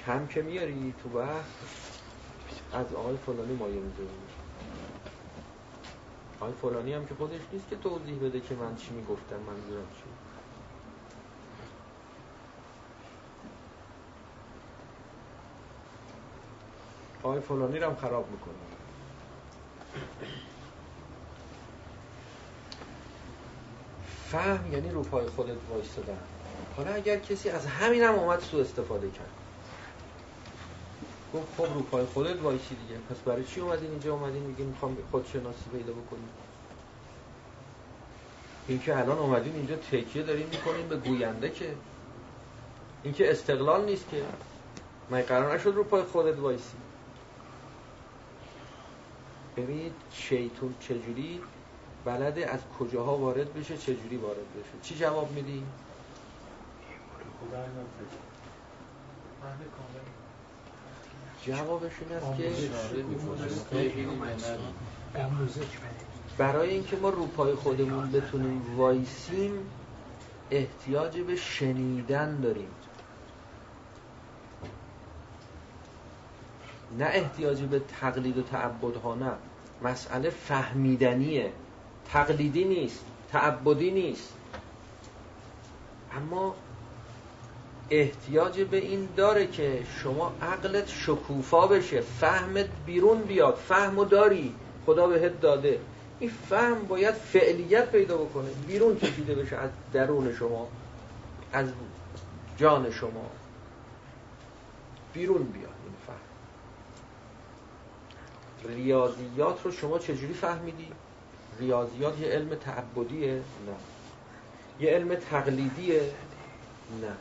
کم 0.07 0.27
که 0.27 0.43
میاری 0.43 0.95
تو 1.03 1.09
بحث 1.09 1.49
از 2.73 2.95
آقای 2.95 3.17
فلانی 3.17 3.55
مایه 3.55 3.81
می‌ذاری. 3.81 4.11
آقای 6.41 6.53
فلانی 6.53 6.93
هم 6.93 7.07
که 7.07 7.15
خودش 7.15 7.41
نیست 7.53 7.69
که 7.69 7.77
توضیح 7.77 8.19
بده 8.23 8.41
که 8.41 8.55
من 8.55 8.77
چی 8.77 8.95
می‌گفتم 8.95 9.37
منظورم 9.37 9.87
چی. 9.93 10.05
آقای 17.23 17.41
فلانی 17.41 17.79
رو 17.79 17.87
هم 17.87 17.97
خراب 17.97 18.31
می‌کنه 18.31 18.72
فهم 24.31 24.73
یعنی 24.73 24.91
رو 24.91 25.03
پای 25.03 25.27
خودت 25.27 25.57
وایستادن. 25.71 26.19
حالا 26.77 26.95
اگر 26.95 27.19
کسی 27.19 27.49
از 27.49 27.67
همین 27.67 28.03
هم 28.03 28.15
اومد 28.15 28.41
سو 28.41 28.57
استفاده 28.57 29.11
کرد. 29.11 29.31
گفت 31.35 31.47
خب 31.57 31.75
رو 31.75 31.83
پای 31.83 32.05
خودت 32.05 32.43
وایسی 32.43 32.75
دیگه. 32.75 33.01
پس 33.11 33.17
برای 33.17 33.45
چی 33.45 33.61
اومدین 33.61 33.91
اینجا؟ 33.91 34.15
اومدین 34.15 34.43
میگین 34.43 34.67
می‌خوام 34.67 34.97
خودشناسی 35.11 35.71
پیدا 35.73 35.93
بکنیم. 35.93 36.29
این 38.69 38.81
که 38.81 38.97
الان 38.99 39.19
اومدین 39.19 39.55
اینجا 39.55 39.77
تکیه 39.77 40.23
داریم 40.23 40.47
می‌کنیم 40.47 40.89
به 40.89 40.97
گوینده 40.97 41.51
که. 41.51 41.75
این 43.03 43.15
که 43.15 43.31
استقلال 43.31 43.85
نیست 43.85 44.09
که. 44.11 44.23
من 45.11 45.23
قرار 45.23 45.55
نشد 45.55 45.73
رو 45.75 45.85
پای 45.85 46.03
خودت 46.03 46.39
وایسی. 46.39 46.77
ببینید 49.57 49.93
شیطون 50.11 50.75
چجوری 50.81 51.41
بلده 52.05 52.51
از 52.51 52.61
کجاها 52.79 53.17
وارد 53.17 53.55
بشه 53.55 53.77
چجوری 53.77 54.17
وارد 54.17 54.37
بشه 54.37 54.83
چی 54.83 54.95
جواب 54.95 55.33
میدی؟ 55.33 55.63
جوابش 61.47 61.93
این 62.01 62.13
است 62.19 62.39
که 63.71 64.07
برای 66.39 66.71
اینکه 66.71 66.97
ما 66.97 67.09
روپای 67.09 67.55
خودمون 67.55 68.13
بتونیم 68.13 68.77
وایسیم 68.77 69.53
احتیاج 70.51 71.19
به 71.19 71.37
شنیدن 71.37 72.41
داریم 72.41 72.69
نه 76.99 77.05
احتیاج 77.05 77.63
به 77.63 77.83
تقلید 78.01 78.39
و 78.39 78.43
تعبد 78.43 78.97
ها 78.97 79.15
نه. 79.15 79.33
مسئله 79.83 80.31
فهمیدنیه. 80.31 81.53
تقلیدی 82.13 82.65
نیست 82.65 83.05
تعبدی 83.33 83.91
نیست. 83.91 84.33
اما 86.17 86.55
احتیاج 87.91 88.61
به 88.61 88.77
این 88.77 89.09
داره 89.17 89.47
که 89.47 89.83
شما 90.03 90.33
عقلت 90.43 90.89
شکوفا 90.89 91.67
بشه 91.67 92.01
فهمت 92.01 92.69
بیرون 92.87 93.23
بیاد 93.23 93.55
فهم 93.55 94.05
داری 94.05 94.55
خدا 94.87 95.07
بهت 95.07 95.41
داده. 95.41 95.79
این 96.21 96.31
فهم 96.49 96.87
باید 96.87 97.15
فعلیت 97.15 97.91
پیدا 97.91 98.17
بکنه 98.17 98.49
بیرون 98.67 98.97
کشیده 98.97 99.35
بشه 99.35 99.57
از 99.57 99.71
درون 99.93 100.35
شما 100.35 100.69
از 101.53 101.69
جان 102.57 102.91
شما. 102.91 103.31
بیرون 105.15 105.43
بیاد. 105.43 105.72
ریاضیات 108.69 109.63
رو 109.65 109.73
شما 109.73 109.99
چجوری 109.99 110.35
فهمیدی؟ 110.35 110.89
ریاضیات 111.59 112.21
یه 112.21 112.29
علم 112.29 112.55
تعبدیه؟ 112.55 113.35
نه. 113.35 113.77
یه 114.81 114.91
علم 114.91 115.15
تقلیدیه؟ 115.15 116.03
نه. 117.01 117.17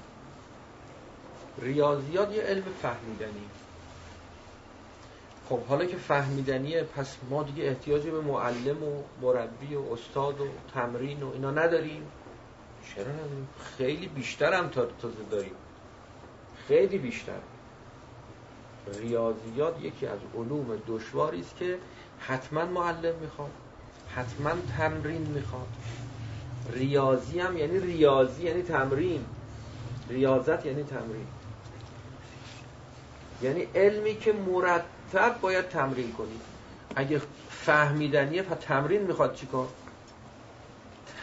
ریاضیات 1.61 2.31
یه 2.31 2.41
علم 2.41 2.63
فهمیدنی. 2.81 3.45
خب 5.49 5.59
حالا 5.63 5.85
که 5.85 5.97
فهمیدنیه 5.97 6.83
پس 6.83 7.17
ما 7.29 7.43
دیگه 7.43 7.63
احتیاج 7.63 8.07
به 8.07 8.21
معلم 8.21 8.83
و 8.83 9.03
مربی 9.21 9.75
و 9.75 9.81
استاد 9.93 10.41
و 10.41 10.47
تمرین 10.73 11.23
و 11.23 11.31
اینا 11.33 11.51
نداریم. 11.51 12.03
چرا 12.95 13.11
نداریم؟ 13.11 13.47
خیلی 13.77 14.07
بیشتر 14.07 14.53
هم 14.53 14.69
تا 14.69 14.85
تازه 14.85 15.23
داریم. 15.31 15.55
خیلی 16.67 16.97
بیشتر. 16.97 17.39
ریاضیات 18.87 19.81
یکی 19.81 20.07
از 20.07 20.19
علوم 20.35 20.81
دشواری 20.87 21.39
است 21.39 21.55
که 21.57 21.77
حتما 22.19 22.65
معلم 22.65 23.15
می‌خواد 23.15 23.51
حتما 24.15 24.51
تمرین 24.77 25.21
می‌خواد. 25.21 25.67
ریاضی 26.73 27.39
هم 27.39 27.57
یعنی 27.57 27.79
ریاضی 27.79 28.43
یعنی 28.43 28.61
تمرین. 28.61 29.25
ریاضت 30.09 30.65
یعنی 30.65 30.83
تمرین. 30.83 31.27
یعنی 33.41 33.67
علمی 33.75 34.15
که 34.15 34.33
مرتب 34.33 35.41
باید 35.41 35.67
تمرین 35.67 36.11
کنی. 36.11 36.39
اگه 36.95 37.21
فهمیدنیه 37.49 38.43
پس 38.43 38.57
تمرین 38.61 39.01
می‌خواد 39.01 39.35
چیکار 39.35 39.67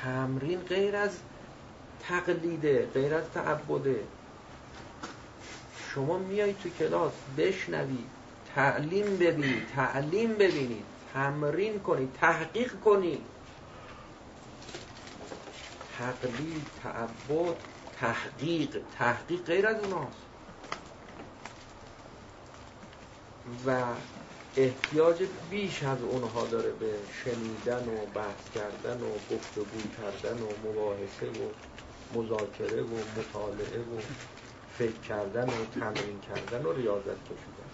تمرین 0.03 0.61
غیر 0.61 0.97
از 0.97 1.19
تقلیده 2.01 2.89
غیر 2.95 3.15
از 3.15 3.25
تعبده. 3.35 4.01
شما 5.99 6.19
میای 6.19 6.55
تو 6.55 6.69
کلاس 6.69 7.13
بشنوی 7.37 8.05
تعلیم 8.45 9.19
ببینی 9.19 9.67
تعلیم 9.75 10.35
ببینید 10.35 10.85
تمرین 11.13 11.81
کنی 11.81 12.09
تحقیق 12.15 12.81
کنی. 12.81 13.25
تقلید 15.99 16.67
تعبد 16.83 17.57
تحقیق. 17.93 18.83
تحقیق 18.99 19.45
غیر 19.45 19.67
از 19.67 19.81
اوناست. 19.81 20.27
و 23.67 23.85
احتیاج 24.57 25.23
بیش 25.51 25.83
از 25.83 26.03
اونها 26.03 26.47
داره 26.47 26.73
به 26.73 27.09
شنیدن 27.25 27.89
و 27.89 28.07
بحث 28.07 28.51
کردن 28.51 29.03
و 29.03 29.19
گفتگو 29.31 29.89
کردن 29.97 30.39
و 30.43 30.57
مباحثه 30.65 31.27
و 31.31 31.49
مذاکره 32.15 32.83
و 32.83 33.05
مطالعه 33.21 33.81
و 33.81 34.03
فکر 34.79 35.01
کردن 35.09 35.45
و 35.45 35.81
تمرین 35.81 36.21
کردن 36.21 36.67
و 36.67 36.73
ریاضت 36.73 37.25
کشیدن 37.25 37.71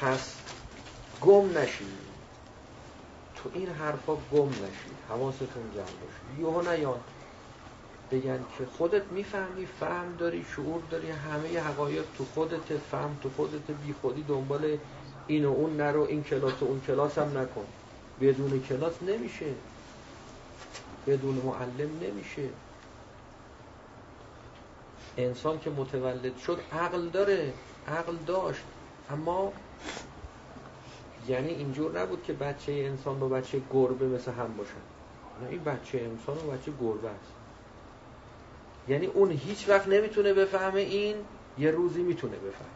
پس 0.00 0.36
گم 1.20 1.58
نشید 1.58 2.06
تو 3.36 3.50
این 3.54 3.68
حرفا 3.68 4.14
گم 4.32 4.48
نشید 4.48 4.96
حواستون 5.08 5.70
جمع 5.74 5.84
باشید 5.84 6.40
یهو 6.40 6.72
نیان 6.72 7.00
بگن 8.10 8.44
که 8.58 8.66
خودت 8.78 9.04
می‌فهمی 9.12 9.66
فهم 9.66 10.16
داری 10.18 10.44
شعور 10.54 10.82
داری 10.90 11.10
همه 11.10 11.60
حقایق 11.60 12.04
تو 12.18 12.24
خودت 12.34 12.76
فهم 12.90 13.18
تو 13.22 13.30
خودت 13.36 13.70
بی 13.70 13.92
خودی 13.92 14.22
دنبال 14.22 14.78
این 15.26 15.44
و 15.44 15.52
اون 15.52 15.76
نرو 15.76 16.02
این 16.02 16.24
کلاس 16.24 16.62
و 16.62 16.64
اون 16.64 16.80
کلاس 16.80 17.18
هم 17.18 17.38
نکن. 17.38 17.66
بدون 18.20 18.60
کلاس 18.60 19.02
نمیشه. 19.02 19.46
بدون 21.06 21.34
معلم 21.34 21.90
نمیشه. 22.02 22.48
انسان 25.16 25.60
که 25.60 25.70
متولد 25.70 26.38
شد 26.38 26.60
عقل 26.72 27.08
داره 27.08 27.52
عقل 27.88 28.16
داشت. 28.26 28.62
اما 29.10 29.52
یعنی 31.28 31.48
اینجور 31.48 32.00
نبود 32.00 32.22
که 32.22 32.32
بچه 32.32 32.72
انسان 32.72 33.18
با 33.18 33.28
بچه 33.28 33.60
گربه 33.72 34.06
مثل 34.06 34.32
هم 34.32 34.54
باشن. 34.56 34.72
نه 35.42 35.48
این 35.48 35.64
بچه 35.64 35.98
انسان 35.98 36.36
و 36.36 36.50
بچه 36.50 36.72
گربه 36.80 37.08
است. 37.08 37.32
یعنی 38.88 39.06
اون 39.06 39.30
هیچ 39.30 39.68
وقت 39.68 39.88
نمی‌تونه 39.88 40.34
بفهمه 40.34 40.80
این 40.80 41.16
یه 41.58 41.70
روزی 41.70 42.02
می‌تونه 42.02 42.36
بفهمه. 42.36 42.75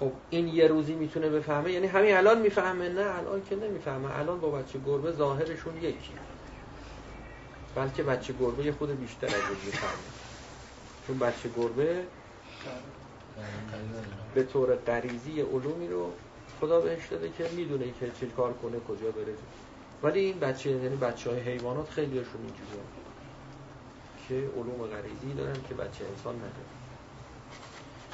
خب 0.00 0.12
این 0.30 0.48
یه 0.48 0.66
روزی 0.66 0.94
می‌تونه 0.94 1.28
بفهمه 1.28 1.72
یعنی 1.72 1.86
همین 1.86 2.16
الان 2.16 2.40
می‌فهمه 2.40 2.88
نه 2.88 3.18
الان 3.18 3.42
که 3.44 3.56
نمی‌فهمه. 3.56 4.18
الان 4.18 4.40
با 4.40 4.50
بچه 4.50 4.78
گربه 4.86 5.12
ظاهرشون 5.12 5.76
یکی. 5.76 6.12
بلکه 7.74 8.02
بچه 8.02 8.34
گربه 8.40 8.64
یه 8.64 8.72
خود 8.72 9.00
بیشتر 9.00 9.26
از 9.26 9.32
این 9.34 9.58
می‌فهمه. 9.66 9.92
چون 11.06 11.18
بچه 11.18 11.48
گربه 11.56 12.04
به 14.34 14.42
طور 14.42 14.76
غریزی 14.76 15.40
علومی 15.40 15.88
رو 15.88 16.12
خدا 16.60 16.80
بهش 16.80 17.08
داده 17.10 17.30
که 17.38 17.48
می‌دونه 17.56 17.84
که 18.00 18.10
چه 18.20 18.26
کار 18.26 18.52
کنه 18.52 18.80
کجا 18.80 19.10
بره. 19.10 19.34
ولی 20.02 20.20
این 20.20 20.38
بچه 20.38 20.70
یعنی 20.70 20.96
بچه 20.96 21.30
های 21.30 21.40
حیوانات 21.40 21.90
خیلی 21.90 22.18
هاشون 22.18 22.40
اینجوری 22.44 22.70
که 24.28 24.34
علوم 24.56 24.86
غریزی 24.86 25.32
دارن 25.36 25.56
که 25.68 25.74
بچه 25.74 26.04
انسان 26.04 26.34
نداره. 26.36 26.73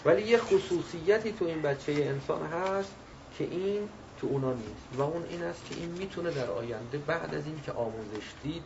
ولی 0.05 0.23
یه 0.23 0.39
خصوصیتی 0.39 1.33
تو 1.33 1.45
این 1.45 1.63
بچه 1.63 1.93
انسان 1.93 2.47
هست 2.47 2.93
که 3.39 3.45
این 3.45 3.89
تو 4.21 4.27
اونا 4.27 4.53
نیست. 4.53 4.99
و 4.99 5.03
اون 5.03 5.25
این 5.31 5.43
است 5.43 5.61
که 5.69 5.75
این 5.75 5.89
می‌تونه 5.89 6.31
در 6.31 6.51
آینده 6.51 6.99
بعد 6.99 7.35
از 7.35 7.47
این 7.47 7.61
که 7.67 7.73
آموزش 7.73 8.25
دید 8.43 8.63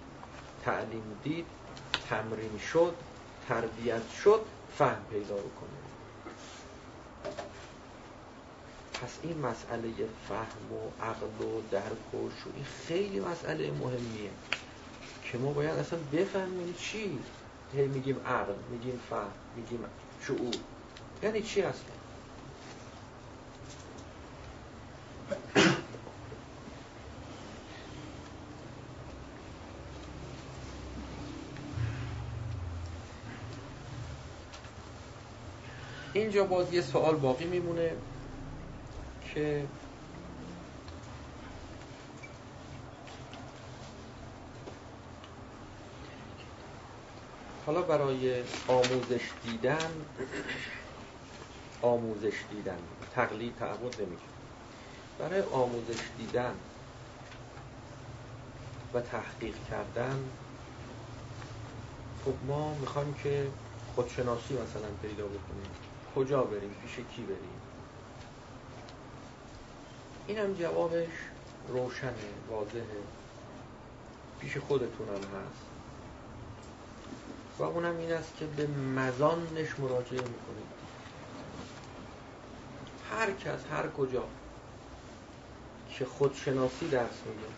تعلیم 0.65 1.19
دید 1.25 1.47
تمرین 2.11 2.59
شد 2.73 2.95
تربیت 3.49 4.11
شد 4.23 4.41
فهم 4.79 5.05
پیدا 5.11 5.35
بکنه. 5.35 5.85
پس 8.95 9.19
این 9.23 9.39
مسئله 9.39 9.91
فهم 10.29 10.73
و 10.73 11.05
عقل 11.05 11.47
و 11.47 11.61
درک 11.71 12.15
و 12.15 12.17
این 12.57 12.65
خیلی 12.89 13.21
مسئله 13.21 13.71
مهمیه 13.71 14.31
که 15.25 15.39
ما 15.39 15.53
باید 15.53 15.79
اصلا 15.79 15.99
بفهمیم 16.13 16.75
چی. 16.79 17.19
هی 17.75 17.87
میگیم 17.87 18.21
عقل 18.27 18.55
میگیم 18.71 19.01
فهم 19.11 19.33
میگیم 19.57 19.85
شعور. 20.27 20.55
یعنی 21.25 21.43
چی 21.43 21.61
هست؟ 21.61 21.85
اینجا 36.13 36.45
باز 36.45 36.73
یه 36.73 36.81
سوال 36.81 37.17
باقی 37.17 37.45
میمونه 37.45 37.93
که 39.35 39.65
حالا 47.67 47.83
برای 47.83 48.43
آموزش 48.69 49.21
دیدن 49.45 49.91
آموزش 51.85 52.35
دیدن. 52.51 52.79
تقلید 53.15 53.57
تعبد 53.57 54.03
نمیشه 54.03 54.23
برای 55.19 55.43
آموزش 55.43 56.01
دیدن 56.19 56.55
و 58.95 59.01
تحقیق 59.01 59.55
کردن 59.71 60.29
خب 62.25 62.33
ما 62.47 62.75
می‌خوایم 62.75 63.15
که 63.15 63.47
خودشناسی 63.95 64.55
مثلا 64.55 64.89
پیدا 65.03 65.25
بکنیم. 65.25 65.71
کجا 66.17 66.43
بریم؟ 66.43 66.75
پیش 66.83 66.97
کی 66.97 67.23
بریم؟ 67.23 67.61
اینم 70.27 70.55
جوابش 70.55 71.09
روشنه 71.69 72.13
واضحه 72.51 72.85
پیش 74.41 74.57
خودتونم 74.57 75.17
هست. 75.17 75.65
و 77.59 77.63
اونم 77.63 77.97
این 77.97 78.13
است 78.13 78.37
که 78.37 78.47
به 78.47 78.67
مزانش 78.67 79.79
مراجعه 79.79 80.21
می‌کنید. 80.21 80.84
هر 83.15 83.31
کس 83.33 83.67
هر 83.71 83.89
کجا 83.89 84.25
که 85.89 86.05
خودشناسی 86.05 86.89
درس 86.89 87.23
میده. 87.27 87.49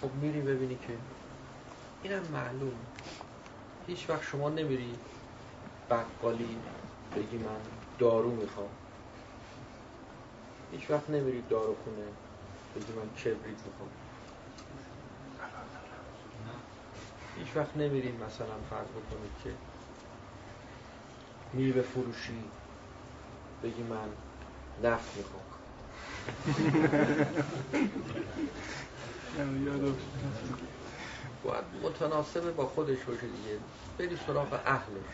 خب 0.00 0.10
میری 0.14 0.40
ببینی 0.40 0.74
که 0.74 0.98
اینم 2.02 2.22
معلوم. 2.32 2.76
هیچ 3.86 4.10
وقت 4.10 4.22
شما 4.22 4.48
نمیری 4.48 4.98
بقالی 5.90 6.58
بگی 7.16 7.38
من 7.38 7.60
دارو 7.98 8.30
می‌خوام. 8.30 8.70
هیچ 10.72 10.90
وقت 10.90 11.10
نمیری 11.10 11.42
دارو 11.42 11.76
خونه 11.84 12.06
بگی 12.76 12.92
من 12.92 13.08
کبریت 13.10 13.66
می‌خوام. 13.66 13.90
هیچ 17.38 17.56
وقت 17.56 17.76
نمیریم 17.76 18.14
مثلا 18.14 18.56
فرض 18.70 18.88
بکنید 18.88 19.32
که 19.44 19.50
میوه 21.52 21.82
فروشی. 21.82 22.61
بگی 23.62 23.82
من 23.82 24.08
نفت 24.82 25.16
می‌خوام. 25.16 25.42
باید 31.44 31.64
متناسب 31.82 32.56
با 32.56 32.66
خودش 32.66 32.98
باشه 33.04 33.26
دیگه. 33.26 33.58
بری 33.98 34.16
سراغ 34.26 34.60
اهلش. 34.66 35.12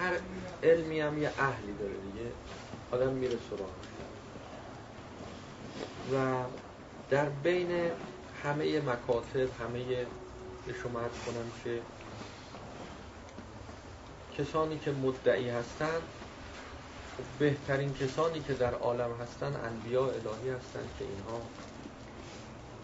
هر 0.00 0.20
علمی 0.62 1.00
هم 1.00 1.22
یه 1.22 1.32
اهلی 1.38 1.72
داره 1.72 1.94
دیگه. 1.94 2.32
آدم 2.90 3.12
میره 3.12 3.38
سراغش. 3.50 3.92
و 6.12 6.44
در 7.10 7.28
بین 7.28 7.90
همه 8.44 8.80
مکاتب 8.80 9.60
همه 9.60 10.06
به 10.66 10.72
شما 10.72 11.00
کنم 11.08 11.52
که 11.64 11.82
کسانی 14.38 14.78
که 14.78 14.90
مدعی 14.90 15.48
هستند 15.48 16.02
بهترین 17.38 17.94
کسانی 17.94 18.42
که 18.42 18.54
در 18.54 18.74
عالم 18.74 19.12
هستند 19.12 19.56
انبیاء 19.56 20.12
الهی 20.14 20.48
هستند 20.48 20.94
که 20.94 21.04
اینها 21.04 21.50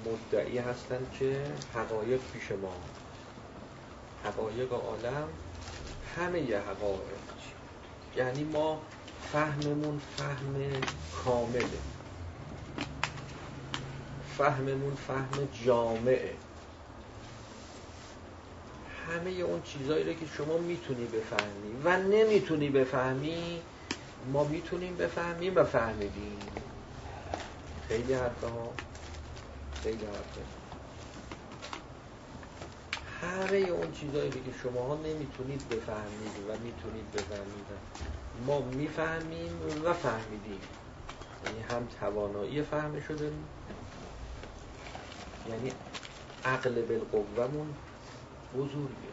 مدعی 0.05 0.59
هستند 0.59 1.11
که 1.11 1.59
حقایق 1.73 2.21
پیش 2.23 2.51
ما 2.53 2.91
حقایق 4.23 4.73
عالم 4.73 5.29
همه 6.01 6.43
ی 6.43 6.55
حقایق 6.55 7.21
یعنی 8.17 8.45
ما 8.45 8.83
فهممون 9.17 9.99
فهم 9.99 10.85
کامله. 11.11 11.83
فهممون 14.23 14.95
فهم 14.95 15.45
جامعه. 15.45 16.39
همه 19.07 19.31
اون 19.31 19.63
چیزایی 19.63 20.05
رو 20.05 20.13
که 20.13 20.27
شما 20.27 20.59
می‌تونی 20.59 21.07
بفهمی 21.07 21.77
و 21.77 21.97
نمی‌تونی 22.03 22.71
بفهمی 22.71 23.63
ما 24.25 24.45
می‌تونیم 24.45 24.97
بفهمیم 24.97 25.55
و 25.57 25.65
فهمیدیم. 25.65 26.65
خیلی 27.79 28.13
حرفه 28.13 28.47
ها 28.47 28.81
خیلی 29.83 30.05
حرفه 30.05 30.47
همه 33.03 33.57
اون 33.57 33.93
چیزایی 33.93 34.43
که 34.43 34.53
شما 34.53 34.87
ها 34.87 34.95
نمی‌تونید 35.03 35.69
بفهمید 35.69 36.39
و 36.49 36.57
می‌تونید 36.59 37.13
بفهمید. 37.13 37.67
ما 38.35 38.61
می‌فهمیم 38.61 39.83
و 39.85 39.93
فهمیدیم. 39.95 40.69
یعنی 41.43 41.61
هم 41.61 41.87
توانایی 41.87 42.63
فهم 42.63 43.01
شده. 43.01 43.33
یعنی 45.45 45.73
عقل 46.45 46.83
بالقوهمون 46.83 47.77
بزرگه. 48.53 49.13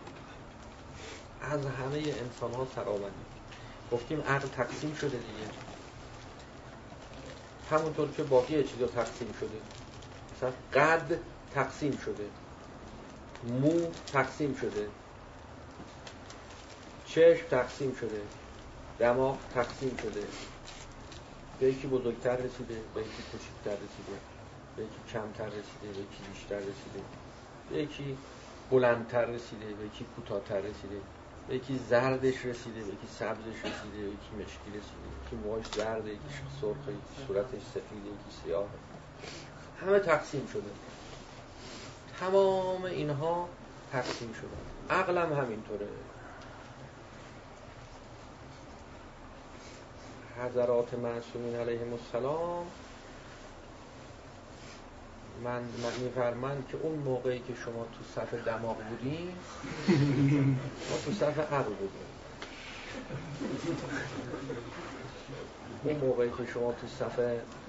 از 1.42 1.66
همه 1.66 1.98
انسان 1.98 2.54
ها 2.54 2.66
سر 2.66 2.90
گفتیم 3.92 4.22
عقل 4.22 4.48
تقسیم 4.48 4.94
شده 4.94 5.10
دیگه. 5.10 5.50
همونطور 7.72 8.12
که 8.12 8.24
باقی 8.24 8.64
چیزا 8.64 8.88
تقسیم 8.88 9.34
شده. 9.40 9.62
مثلا 10.38 10.52
قد 10.74 11.20
تقسیم 11.54 11.98
شده. 12.06 12.30
مو 13.44 13.92
تقسیم 14.14 14.56
شده. 14.62 14.88
چشم 17.06 17.48
تقسیم 17.50 17.96
شده. 17.96 18.22
دماغ 19.00 19.38
تقسیم 19.54 19.98
شده. 20.02 20.28
به 21.60 21.68
یکی 21.68 21.88
بزرگتر 21.88 22.36
رسیده 22.36 22.82
به 22.94 23.02
یکی 23.02 23.24
کوچکتر 23.32 23.84
رسیده. 23.84 24.20
به 24.76 24.84
یکی 24.84 25.00
کمتر 25.14 25.46
رسیده 25.46 25.88
به 25.94 26.00
یکی 26.00 26.24
بیشتر 26.34 26.60
رسیده. 26.60 27.02
به 27.70 27.78
یکی 27.78 28.18
بلندتر 28.72 29.26
رسیده 29.26 29.66
به 29.66 29.86
یکی 29.86 30.06
کوتاهتر 30.16 30.60
رسیده. 30.60 31.02
یکی 31.50 31.80
زردش 31.90 32.46
رسیده 32.46 32.80
یکی 32.80 33.08
سبزش 33.20 33.58
رسیده 33.60 33.98
یکی 33.98 34.36
مشکی 34.38 34.70
رسیده 34.70 35.08
یکی 35.26 35.36
موهاش 35.36 35.66
زرده 35.76 36.10
یکی 36.10 36.22
سرخه 36.62 36.92
یکی 36.92 37.28
صورتش 37.28 37.62
سفیده 37.62 38.08
یکی 38.08 38.44
سیاه. 38.44 38.68
همه 39.82 40.00
تقسیم 40.00 40.48
شده. 40.54 40.70
تمام 42.20 42.84
اینها 42.84 43.50
تقسیم 43.92 44.34
شده. 44.34 44.96
عقلم 44.96 45.34
همینطوره. 45.34 45.88
حضرات 50.44 50.94
معصومین 50.94 51.56
علیهم 51.56 51.94
السلام 51.94 52.66
من 55.44 55.62
میفرمند 56.04 56.68
که 56.72 56.78
اون 56.78 57.00
موقعی 57.00 57.40
که 57.40 57.56
شما 57.66 57.84
تو 57.84 58.22
صف 58.22 58.34
دماغ 58.34 58.78
بودیم 58.90 59.38
ما 60.90 60.98
تو 61.06 61.12
صف 61.12 61.40
عقل 61.54 61.74
بودیم. 61.74 62.06
اون 65.84 65.96
موقعی 65.96 66.30
که 66.30 66.46
شما 66.54 66.72
تو 66.72 66.88
صف 66.88 67.20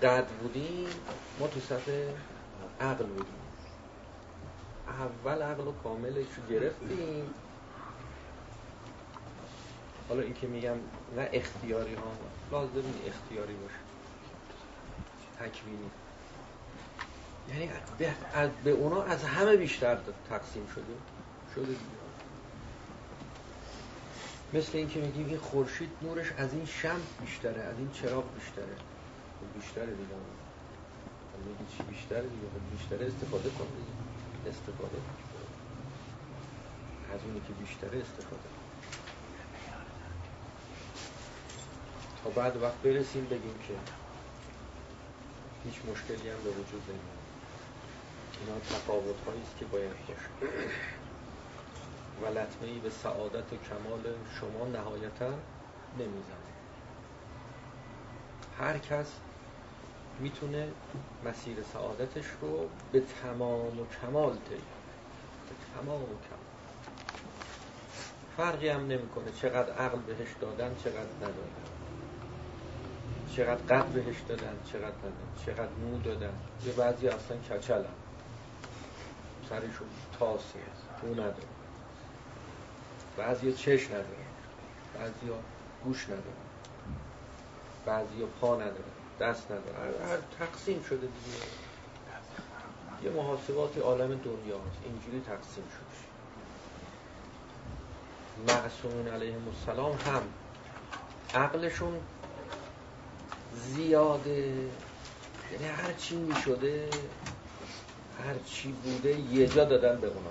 قد 0.03 0.27
بودیم 0.27 0.89
ما 1.41 1.47
تو 1.47 1.61
صف 1.61 1.89
عقل 2.81 3.07
بودیم. 3.07 3.35
اول 4.89 5.43
عقل 5.43 5.67
و 5.67 5.73
کاملش 5.73 6.27
رو 6.37 6.55
گرفتیم. 6.55 7.35
حالا 10.09 10.23
این 10.23 10.35
که 10.35 10.47
میگم 10.47 10.77
نه 11.17 11.29
اختیاری 11.33 11.95
ها 11.95 12.13
لازم 12.53 12.89
اختیاری 13.07 13.55
باشه. 13.55 13.79
تکوینی. 15.39 15.91
یعنی 17.49 17.71
به 18.65 18.71
اونا 18.71 19.03
از 19.03 19.25
همه 19.25 19.57
بیشتر 19.57 19.99
تقسیم 20.29 20.67
شده؟ 20.75 20.85
شده 21.55 21.67
دیگه. 21.67 21.97
مثل 24.55 24.79
اینکه 24.79 25.01
میگیم 25.01 25.27
این 25.27 25.39
خورشید 25.39 25.91
نورش 26.03 26.33
از 26.39 26.53
این 26.53 26.67
شم 26.67 27.01
بیشتره 27.21 27.63
از 27.63 27.79
این 27.79 27.91
چراغ 27.91 28.25
بیشتره. 28.35 28.77
خب 29.41 29.61
بیشتره 29.61 29.87
دیگه. 29.87 30.15
میگی 31.47 31.77
چی 31.77 31.83
بیشتره 31.83 32.23
دیگه؟ 32.23 32.47
خب 32.55 32.77
بیشتره 32.77 33.07
استفاده 33.07 33.51
کن 33.51 33.67
استفاده. 34.47 34.99
از 37.15 37.21
اونی 37.25 37.41
که 37.41 37.53
بیشتره 37.53 38.01
استفاده 38.01 38.49
تا 42.25 42.31
بعد 42.31 42.63
وقت 42.63 42.83
برسیم 42.83 43.25
بگیم 43.25 43.59
که 43.69 43.75
هیچ 45.65 45.75
مشکلی 45.91 46.29
هم 46.31 46.43
به 46.45 46.51
وجود 46.51 46.83
نمیاد. 46.89 47.16
اینا 48.41 48.59
تفاوت 48.61 49.17
است 49.43 49.57
که 49.59 49.65
باید 49.65 49.91
باشه. 49.91 50.51
و 52.23 52.39
لطمه 52.39 52.69
ای 52.69 52.79
به 52.79 52.91
سعادت 52.91 53.53
و 53.53 53.57
کمال 53.57 54.15
شما 54.41 54.67
نهایتا 54.67 55.31
نمی‌زنه. 55.99 56.47
هر 58.59 58.79
کس 58.79 59.07
می‌تونه 60.21 60.69
مسیر 61.25 61.57
سعادتش 61.73 62.25
رو 62.41 62.69
به 62.93 63.03
تمام 63.23 63.81
و 63.81 63.87
کمال 64.03 64.33
طی 64.33 64.55
به 64.55 65.55
تمام 65.75 66.03
و 66.03 66.07
کمال. 66.07 66.47
فرقی 68.37 68.69
هم 68.69 68.87
نمی‌کنه 68.87 69.33
چقدر 69.33 69.73
عقل 69.73 69.99
بهش 69.99 70.29
دادن 70.41 70.75
چقدر 70.85 71.17
ندادن. 71.17 71.67
چقدر 73.37 73.77
قد 73.77 73.87
بهش 73.87 74.21
دادن 74.29 74.57
چقدر 74.73 74.87
ندادن. 74.87 75.45
چقدر 75.47 75.69
مو 75.69 75.99
دادن. 75.99 76.35
یه 76.67 76.73
بعضی 76.73 77.09
اصلا 77.09 77.37
کچل 77.37 77.79
هم 77.79 78.06
سرشون 79.49 79.89
تاسه 80.19 80.59
مو 81.03 81.15
ندارن 81.15 81.35
بعضی 83.17 83.53
چش 83.53 83.87
ندارن 83.87 84.07
بعضی 84.95 85.33
گوش 85.85 86.05
ندارن 86.05 86.23
بعضی 87.87 88.27
پا 88.41 88.55
ندارن 88.55 88.97
دست 89.21 89.45
ندارن 89.51 90.11
هر 90.11 90.19
تقسیم 90.39 90.83
شده 90.83 90.97
دیگه. 90.97 91.47
یه 93.05 93.11
محاسبات 93.11 93.79
عالم 93.79 94.09
دنیاست 94.09 94.79
اینجوری 94.85 95.21
تقسیم 95.27 95.65
شده. 95.77 95.97
معصومین 98.55 99.09
علیه 99.09 99.37
السلام 99.47 99.93
هم 99.93 100.23
عقلشون 101.35 102.01
زیاده. 103.55 104.41
یعنی 105.53 105.65
هر 105.77 105.93
چی 105.93 106.17
می 106.17 106.35
شده 106.45 106.89
هر 108.25 108.39
چی 108.47 108.73
بوده 108.73 109.21
یه 109.21 109.47
جا 109.47 109.65
دادن 109.65 110.01
به 110.01 110.07
اونا. 110.07 110.31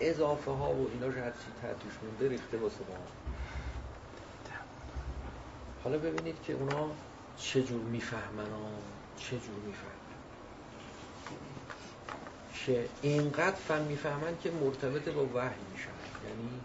اضافه 0.00 0.50
ها 0.50 0.74
و 0.74 0.88
اینا 0.92 1.06
هر 1.06 1.30
چی 1.30 1.52
تحتیش 1.62 1.92
مونده 2.02 2.28
ریخته 2.28 2.56
واسه 2.56 2.76
ما. 2.88 3.06
حالا 5.84 5.98
ببینید 5.98 6.42
که 6.42 6.52
اونا 6.52 6.90
چجور 7.36 7.82
می‌فهمن 7.82 8.46
چجور 9.16 9.56
می‌فهمن. 9.66 9.92
که 12.64 12.88
اینقدر 13.02 13.56
فهم 13.56 13.82
می‌فهمن 13.82 14.38
که 14.42 14.50
مرتبط 14.50 15.08
با 15.08 15.26
وحی 15.34 15.60
میشن. 15.72 15.90
یعنی 16.28 16.60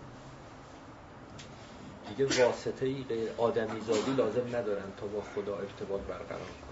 دیگه 2.10 2.46
واسطه 2.46 2.86
ای 2.86 3.04
غیر 3.04 3.30
آدمی 3.38 3.80
لازم 4.18 4.56
ندارن 4.56 4.92
تا 4.98 5.08
با 5.08 5.22
خدا 5.22 5.58
ارتباط 5.58 6.02
برقرار 6.02 6.40
کنن. 6.40 6.71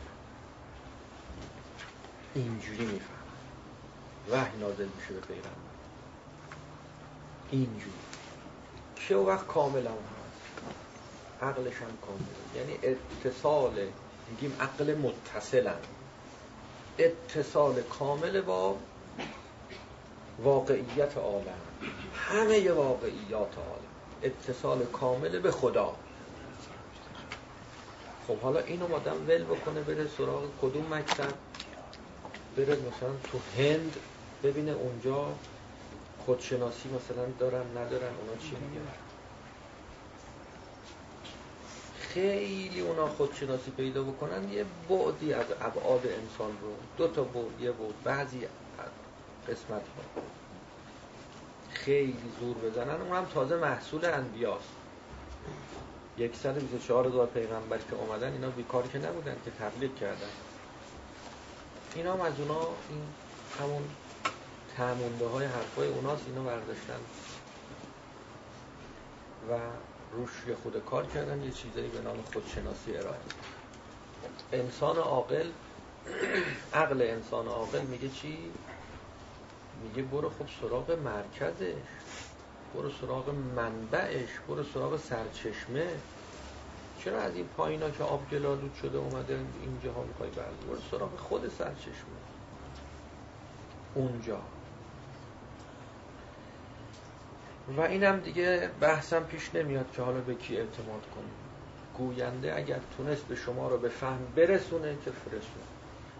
اینجوری 2.35 2.85
می‌فهمن 2.85 3.19
وحی 4.31 4.57
نازل 4.57 4.87
میشه 4.97 5.13
به 5.13 5.19
پیغمبر. 5.19 5.49
اینجوری. 7.51 7.91
که 8.95 9.15
وقت 9.15 9.47
کامل 9.47 9.87
هم 9.87 9.93
هست. 9.93 11.43
عقلش 11.43 11.75
هم 11.75 11.97
کامل. 12.07 12.21
یعنی 12.55 12.79
اتصال 12.83 13.87
میگیم 14.29 14.57
عقل 14.59 14.95
متصلن 14.95 15.79
اتصال 16.99 17.81
کامل 17.81 18.41
با 18.41 18.77
واقعیت 20.43 21.17
عالم. 21.17 21.61
همه 22.13 22.71
واقعیات 22.71 23.57
عالم. 23.57 23.89
اتصال 24.23 24.85
کامل 24.85 25.39
به 25.39 25.51
خدا. 25.51 25.95
خب 28.27 28.39
حالا 28.39 28.59
اینو 28.59 28.95
آدم 28.95 29.27
ول 29.27 29.43
بکنه 29.43 29.81
بره 29.81 30.07
سراغ 30.17 30.43
کدوم 30.61 30.93
مکتب؟ 30.93 31.48
بره 32.57 32.75
مثلا 32.75 33.09
تو 33.31 33.39
هند 33.57 33.95
ببینه 34.43 34.71
اونجا 34.71 35.25
خودشناسی 36.25 36.89
مثلا 36.89 37.25
دارن 37.39 37.77
ندارن 37.77 38.13
اونا 38.21 38.41
چی 38.41 38.55
میگن؟ 38.55 38.87
خیلی 41.99 42.79
اونا 42.81 43.07
خودشناسی 43.07 43.71
پیدا 43.71 44.03
بکنن 44.03 44.51
یه 44.51 44.65
بعدی 44.89 45.33
از 45.33 45.45
ابعاد 45.61 46.07
انسان 46.07 46.51
رو 46.61 46.73
دو 46.97 47.07
تا 47.07 47.23
بعد 47.23 47.61
یه 47.61 47.71
بعد 47.71 48.03
بعضی 48.03 48.47
قسمت 49.47 49.69
ها. 49.71 50.21
خیلی 51.71 52.31
زور 52.39 52.55
بزنن. 52.57 53.01
اونم 53.01 53.25
تازه 53.25 53.55
محصول 53.55 54.05
انبیاست. 54.05 54.69
124 56.33 57.07
هزار 57.07 57.27
پیغمبر 57.27 57.77
که 57.77 57.95
اومدن 57.95 58.31
اینا 58.31 58.49
بیکار 58.49 58.87
که 58.87 58.97
نبودن 58.97 59.35
که 59.45 59.51
تبلیغ 59.51 59.95
کردن. 59.95 60.29
اینا 61.95 62.13
هم 62.13 62.21
از 62.21 62.33
اونا 62.39 62.59
این 62.89 63.01
همون 63.59 63.83
تمونده 64.77 65.27
های 65.27 65.45
حرفای 65.45 65.87
اوناست 65.87 66.23
اینا 66.27 66.43
برداشتن. 66.43 66.99
و 69.49 69.57
روش 70.11 70.29
یه 70.47 70.55
خود 70.55 70.85
کار 70.85 71.05
کردن 71.05 71.43
یه 71.43 71.51
چیزایی 71.51 71.87
به 71.87 72.01
نام 72.01 72.23
خودشناسی 72.33 72.97
ارائه. 72.97 73.19
انسان 74.51 74.97
عاقل 74.97 75.49
عقل 76.73 77.01
انسان 77.01 77.47
عاقل 77.47 77.81
میگه 77.81 78.09
چی؟ 78.09 78.51
میگه 79.83 80.01
برو 80.03 80.29
خب 80.29 80.45
سراغ 80.61 80.91
مرکزش 80.91 81.73
برو 82.75 82.91
سراغ 83.01 83.29
منبعش 83.29 84.29
برو 84.47 84.63
سراغ 84.63 84.99
سرچشمه. 84.99 85.87
چرا 87.03 87.21
از 87.21 87.35
این 87.35 87.47
پایینا 87.47 87.89
که 87.89 88.03
آب 88.03 88.29
گلالود 88.31 88.73
شده 88.81 88.97
اومده 88.97 89.39
اینجا 89.61 89.93
ها 89.93 90.03
می‌خوای 90.03 90.29
برد 90.29 90.67
برو 90.67 90.77
سراغ 90.91 91.17
خود 91.17 91.49
سرچشمه. 91.49 92.19
اونجا. 93.95 94.41
و 97.77 97.81
اینم 97.81 98.19
دیگه 98.19 98.69
بحثم 98.79 99.23
پیش 99.23 99.55
نمیاد 99.55 99.91
که 99.91 100.01
حالا 100.01 100.19
به 100.19 100.35
کی 100.35 100.57
اعتماد 100.57 101.07
کنیم. 101.15 101.33
گوینده 101.97 102.55
اگر 102.55 102.79
تونست 102.97 103.25
به 103.25 103.35
شما 103.35 103.67
رو 103.67 103.77
به 103.77 103.89
فهم 103.89 104.19
برسونه 104.35 104.97
که 105.05 105.11
فرسون 105.11 105.63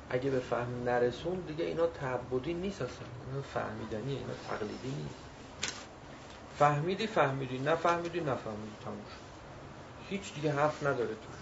اگه 0.09 0.29
به 0.29 0.39
فهم 0.39 0.83
نرسون 0.85 1.39
دیگه 1.47 1.65
اینا 1.65 1.87
تعبدی 1.87 2.53
نیست 2.53 2.81
اصلا. 2.81 3.07
اینا 3.27 3.41
فهمیدنی 3.41 4.13
اینا 4.13 4.33
تقلیدی 4.49 4.95
نیست. 4.97 5.15
فهمیدی 6.59 7.07
فهمیدی. 7.07 7.59
نفهمیدی 7.59 8.19
نفهمیدی. 8.19 8.75
تموش 8.85 9.28
هیچ 10.09 10.33
دیگه 10.33 10.51
حرف 10.51 10.83
نداره 10.83 11.07
توش. 11.07 11.39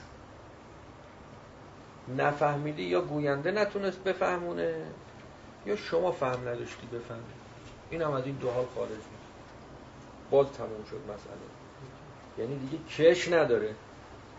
نفهمیدی 2.18 2.84
یا 2.84 3.02
گوینده 3.02 3.52
نتونست 3.52 4.00
بفهمونه 4.00 4.86
یا 5.66 5.76
شما 5.76 6.12
فهم 6.12 6.48
نداشتی 6.48 6.88
بفهمی. 6.88 7.22
این 7.90 8.02
هم 8.02 8.12
از 8.12 8.26
این 8.26 8.36
دو 8.36 8.52
حال 8.52 8.66
خارج 8.76 8.90
نیست 8.90 9.28
باز 10.32 10.48
تموم 10.48 10.84
شد 10.90 11.02
مسئله. 11.04 11.48
یعنی 12.38 12.60
دیگه 12.60 12.84
کش 12.84 13.28
نداره. 13.28 13.76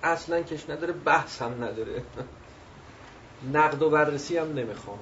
اصلا 0.03 0.43
کش 0.43 0.71
نداره 0.71 0.93
بحث 0.93 1.43
هم 1.43 1.65
نداره. 1.65 2.03
نقد 3.55 3.83
و 3.83 3.91
بررسی 3.91 4.39
هم 4.39 4.53
نمی‌خوام. 4.55 4.99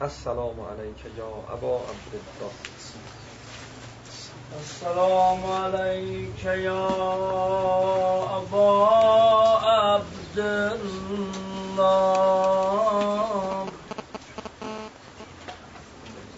السلام 0.00 0.60
علیک 0.60 1.04
یا 1.16 1.26
ابا 1.26 1.76
عبدالله. 1.76 2.73
السلام 4.58 5.42
علیک 5.46 6.44
یا 6.44 6.86
ابا 8.36 8.88
عبدالله 9.58 10.84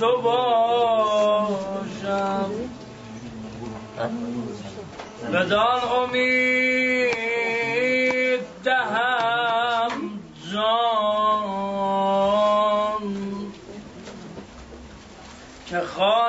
تو 0.00 0.22
باشم. 0.22 1.56
بدان 5.32 5.80
امید 6.02 6.75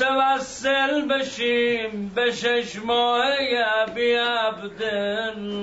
متوسل 0.00 1.08
بشیم 1.08 2.12
به 2.14 2.32
شش 2.32 2.76
ماه 2.76 3.24
بی 3.94 4.14
عبدالله. 4.14 5.58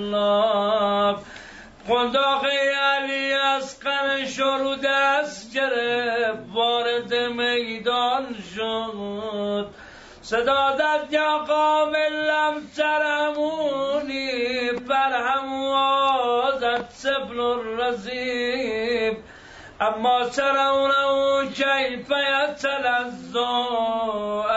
قنداق 1.87 2.45
علی 2.81 3.33
از 3.33 3.79
قن 3.79 4.25
شروع 4.25 4.75
دست 4.83 5.53
گرفت 5.53 6.39
وارد 6.53 7.13
میدان 7.13 8.35
شد. 8.55 9.69
صدا 10.21 10.75
داد 10.79 11.13
یا 11.13 11.37
قوم 11.37 11.95
لم 11.95 12.53
ترمونی 12.77 14.71
برهم 14.71 15.63
وازد 15.63 16.85
سبل 16.89 17.39
الرزیب. 17.39 19.17
اما 19.79 20.29
ترونه 20.29 21.49
کیف 21.53 22.11
یتلزا 22.11 23.65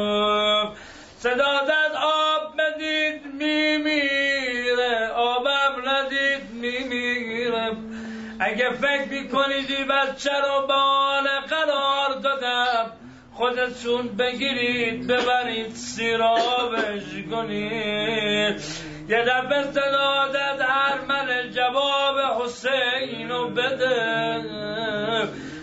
صدا 1.19 1.59
داد 1.67 1.95
آب 1.95 2.53
بدید 2.57 3.25
میمیره 3.33 5.07
آبم 5.07 5.89
ندید 5.89 6.51
میمیره. 6.51 7.71
اگه 8.39 8.69
فکر 8.71 9.07
می‌کنید 9.09 9.71
این 9.71 9.87
بچه 9.87 10.31
رو 10.31 10.67
بال 10.67 11.27
قرار 11.49 12.19
دادم 12.23 12.91
خودتون 13.33 14.07
بگیرید 14.07 15.07
ببرید 15.07 15.73
سیرابش 15.73 17.03
کنید. 17.31 18.61
یه 19.09 19.23
دفعه 19.23 19.63
صدادت 19.63 20.59
ارمن 20.59 20.66
جواب 21.57 22.17
حسین 22.19 23.29
رو 23.29 23.49
بده. 23.49 24.43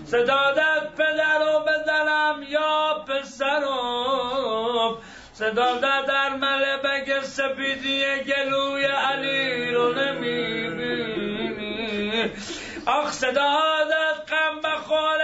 صدادت 0.05 0.95
پدر 0.97 1.39
رو 1.39 1.61
بدنم 1.61 2.43
یا 2.49 3.05
پسرم. 3.09 4.99
صدادت 5.33 6.11
ارمن 6.11 6.63
بگ 6.85 7.21
سپیدی 7.21 8.05
گلوی 8.05 8.85
علی 8.85 9.71
رو 9.71 9.93
نمی‌بینی 9.93 11.15
آخ 12.87 13.13
صدادت 13.13 14.17
قم 14.29 14.61
بخور 14.65 15.19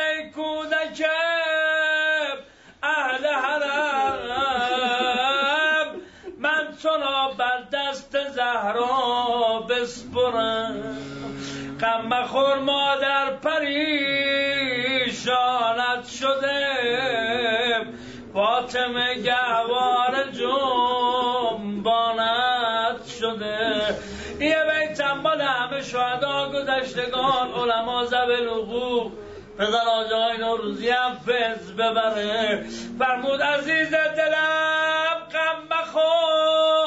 بسپرم 10.30 10.96
غم 11.80 12.06
مخور 12.06 12.58
مادر 12.58 13.30
پریشانت 13.30 13.66
شده. 16.20 16.66
فاطمه 18.34 19.14
گهوار 19.14 20.24
جنبانت 21.52 21.86
شده. 23.20 23.96
یه 24.40 24.64
بیتم 24.70 25.18
مال 25.18 25.40
همه 25.40 25.82
شهدا 25.82 26.52
گذشتگان 26.52 27.52
علما 27.52 28.04
زبل 28.04 28.48
حقوق 28.48 29.12
پدر 29.58 29.88
آجای 29.88 30.38
نوروزی 30.38 30.90
هم 30.90 31.16
فز 31.26 31.72
ببره. 31.72 32.64
فرمود 32.98 33.42
عزیز 33.42 33.90
دلم 33.90 35.16
غم 35.32 35.62
مخور. 35.70 36.79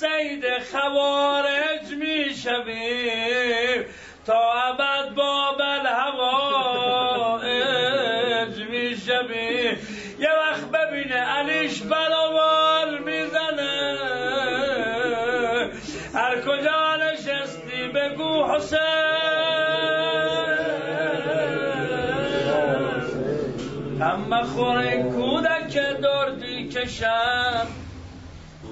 سید 0.00 0.44
خوارج 0.72 1.86
می‌شویم 1.98 3.84
تا 4.26 4.52
ابد 4.52 5.14
با 5.14 5.52
بل 5.58 5.86
هوایج 5.86 7.44
می‌شویم. 8.70 9.78
یه 10.18 10.30
وقت 10.30 10.64
ببینه 10.64 11.14
علیش 11.14 11.82
برابر 11.82 12.98
می‌زنه. 12.98 13.98
هر 16.14 16.40
کجا 16.40 16.96
نشستی 16.96 17.88
بگو 17.94 18.44
حسین. 18.44 18.78
هم 24.00 24.20
مخور 24.28 24.76
این 24.76 25.12
کودک 25.12 25.74
دردی 26.02 26.68
کشم. 26.68 27.66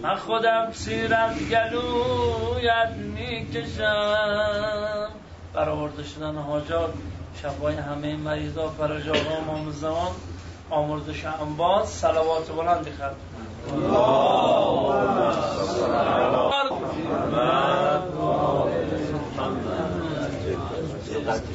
من 0.05 0.17
خودم 0.17 0.73
سیرت 0.73 1.39
گلویت 1.39 2.89
می‌کشم. 3.15 5.09
برآورده 5.55 6.03
شدن 6.03 6.35
حاجات 6.35 6.95
شبای 7.43 7.75
همه 7.75 8.17
مریضا 8.17 8.69
فرج 8.69 9.09
آقا 9.09 9.37
امام 9.37 9.71
زمان 9.71 10.11
آمرزش 10.71 11.25
انباز 11.25 11.89
صلوات 11.89 12.51
بلندی 12.53 12.91
خرد. 12.91 13.17
بود 21.27 21.54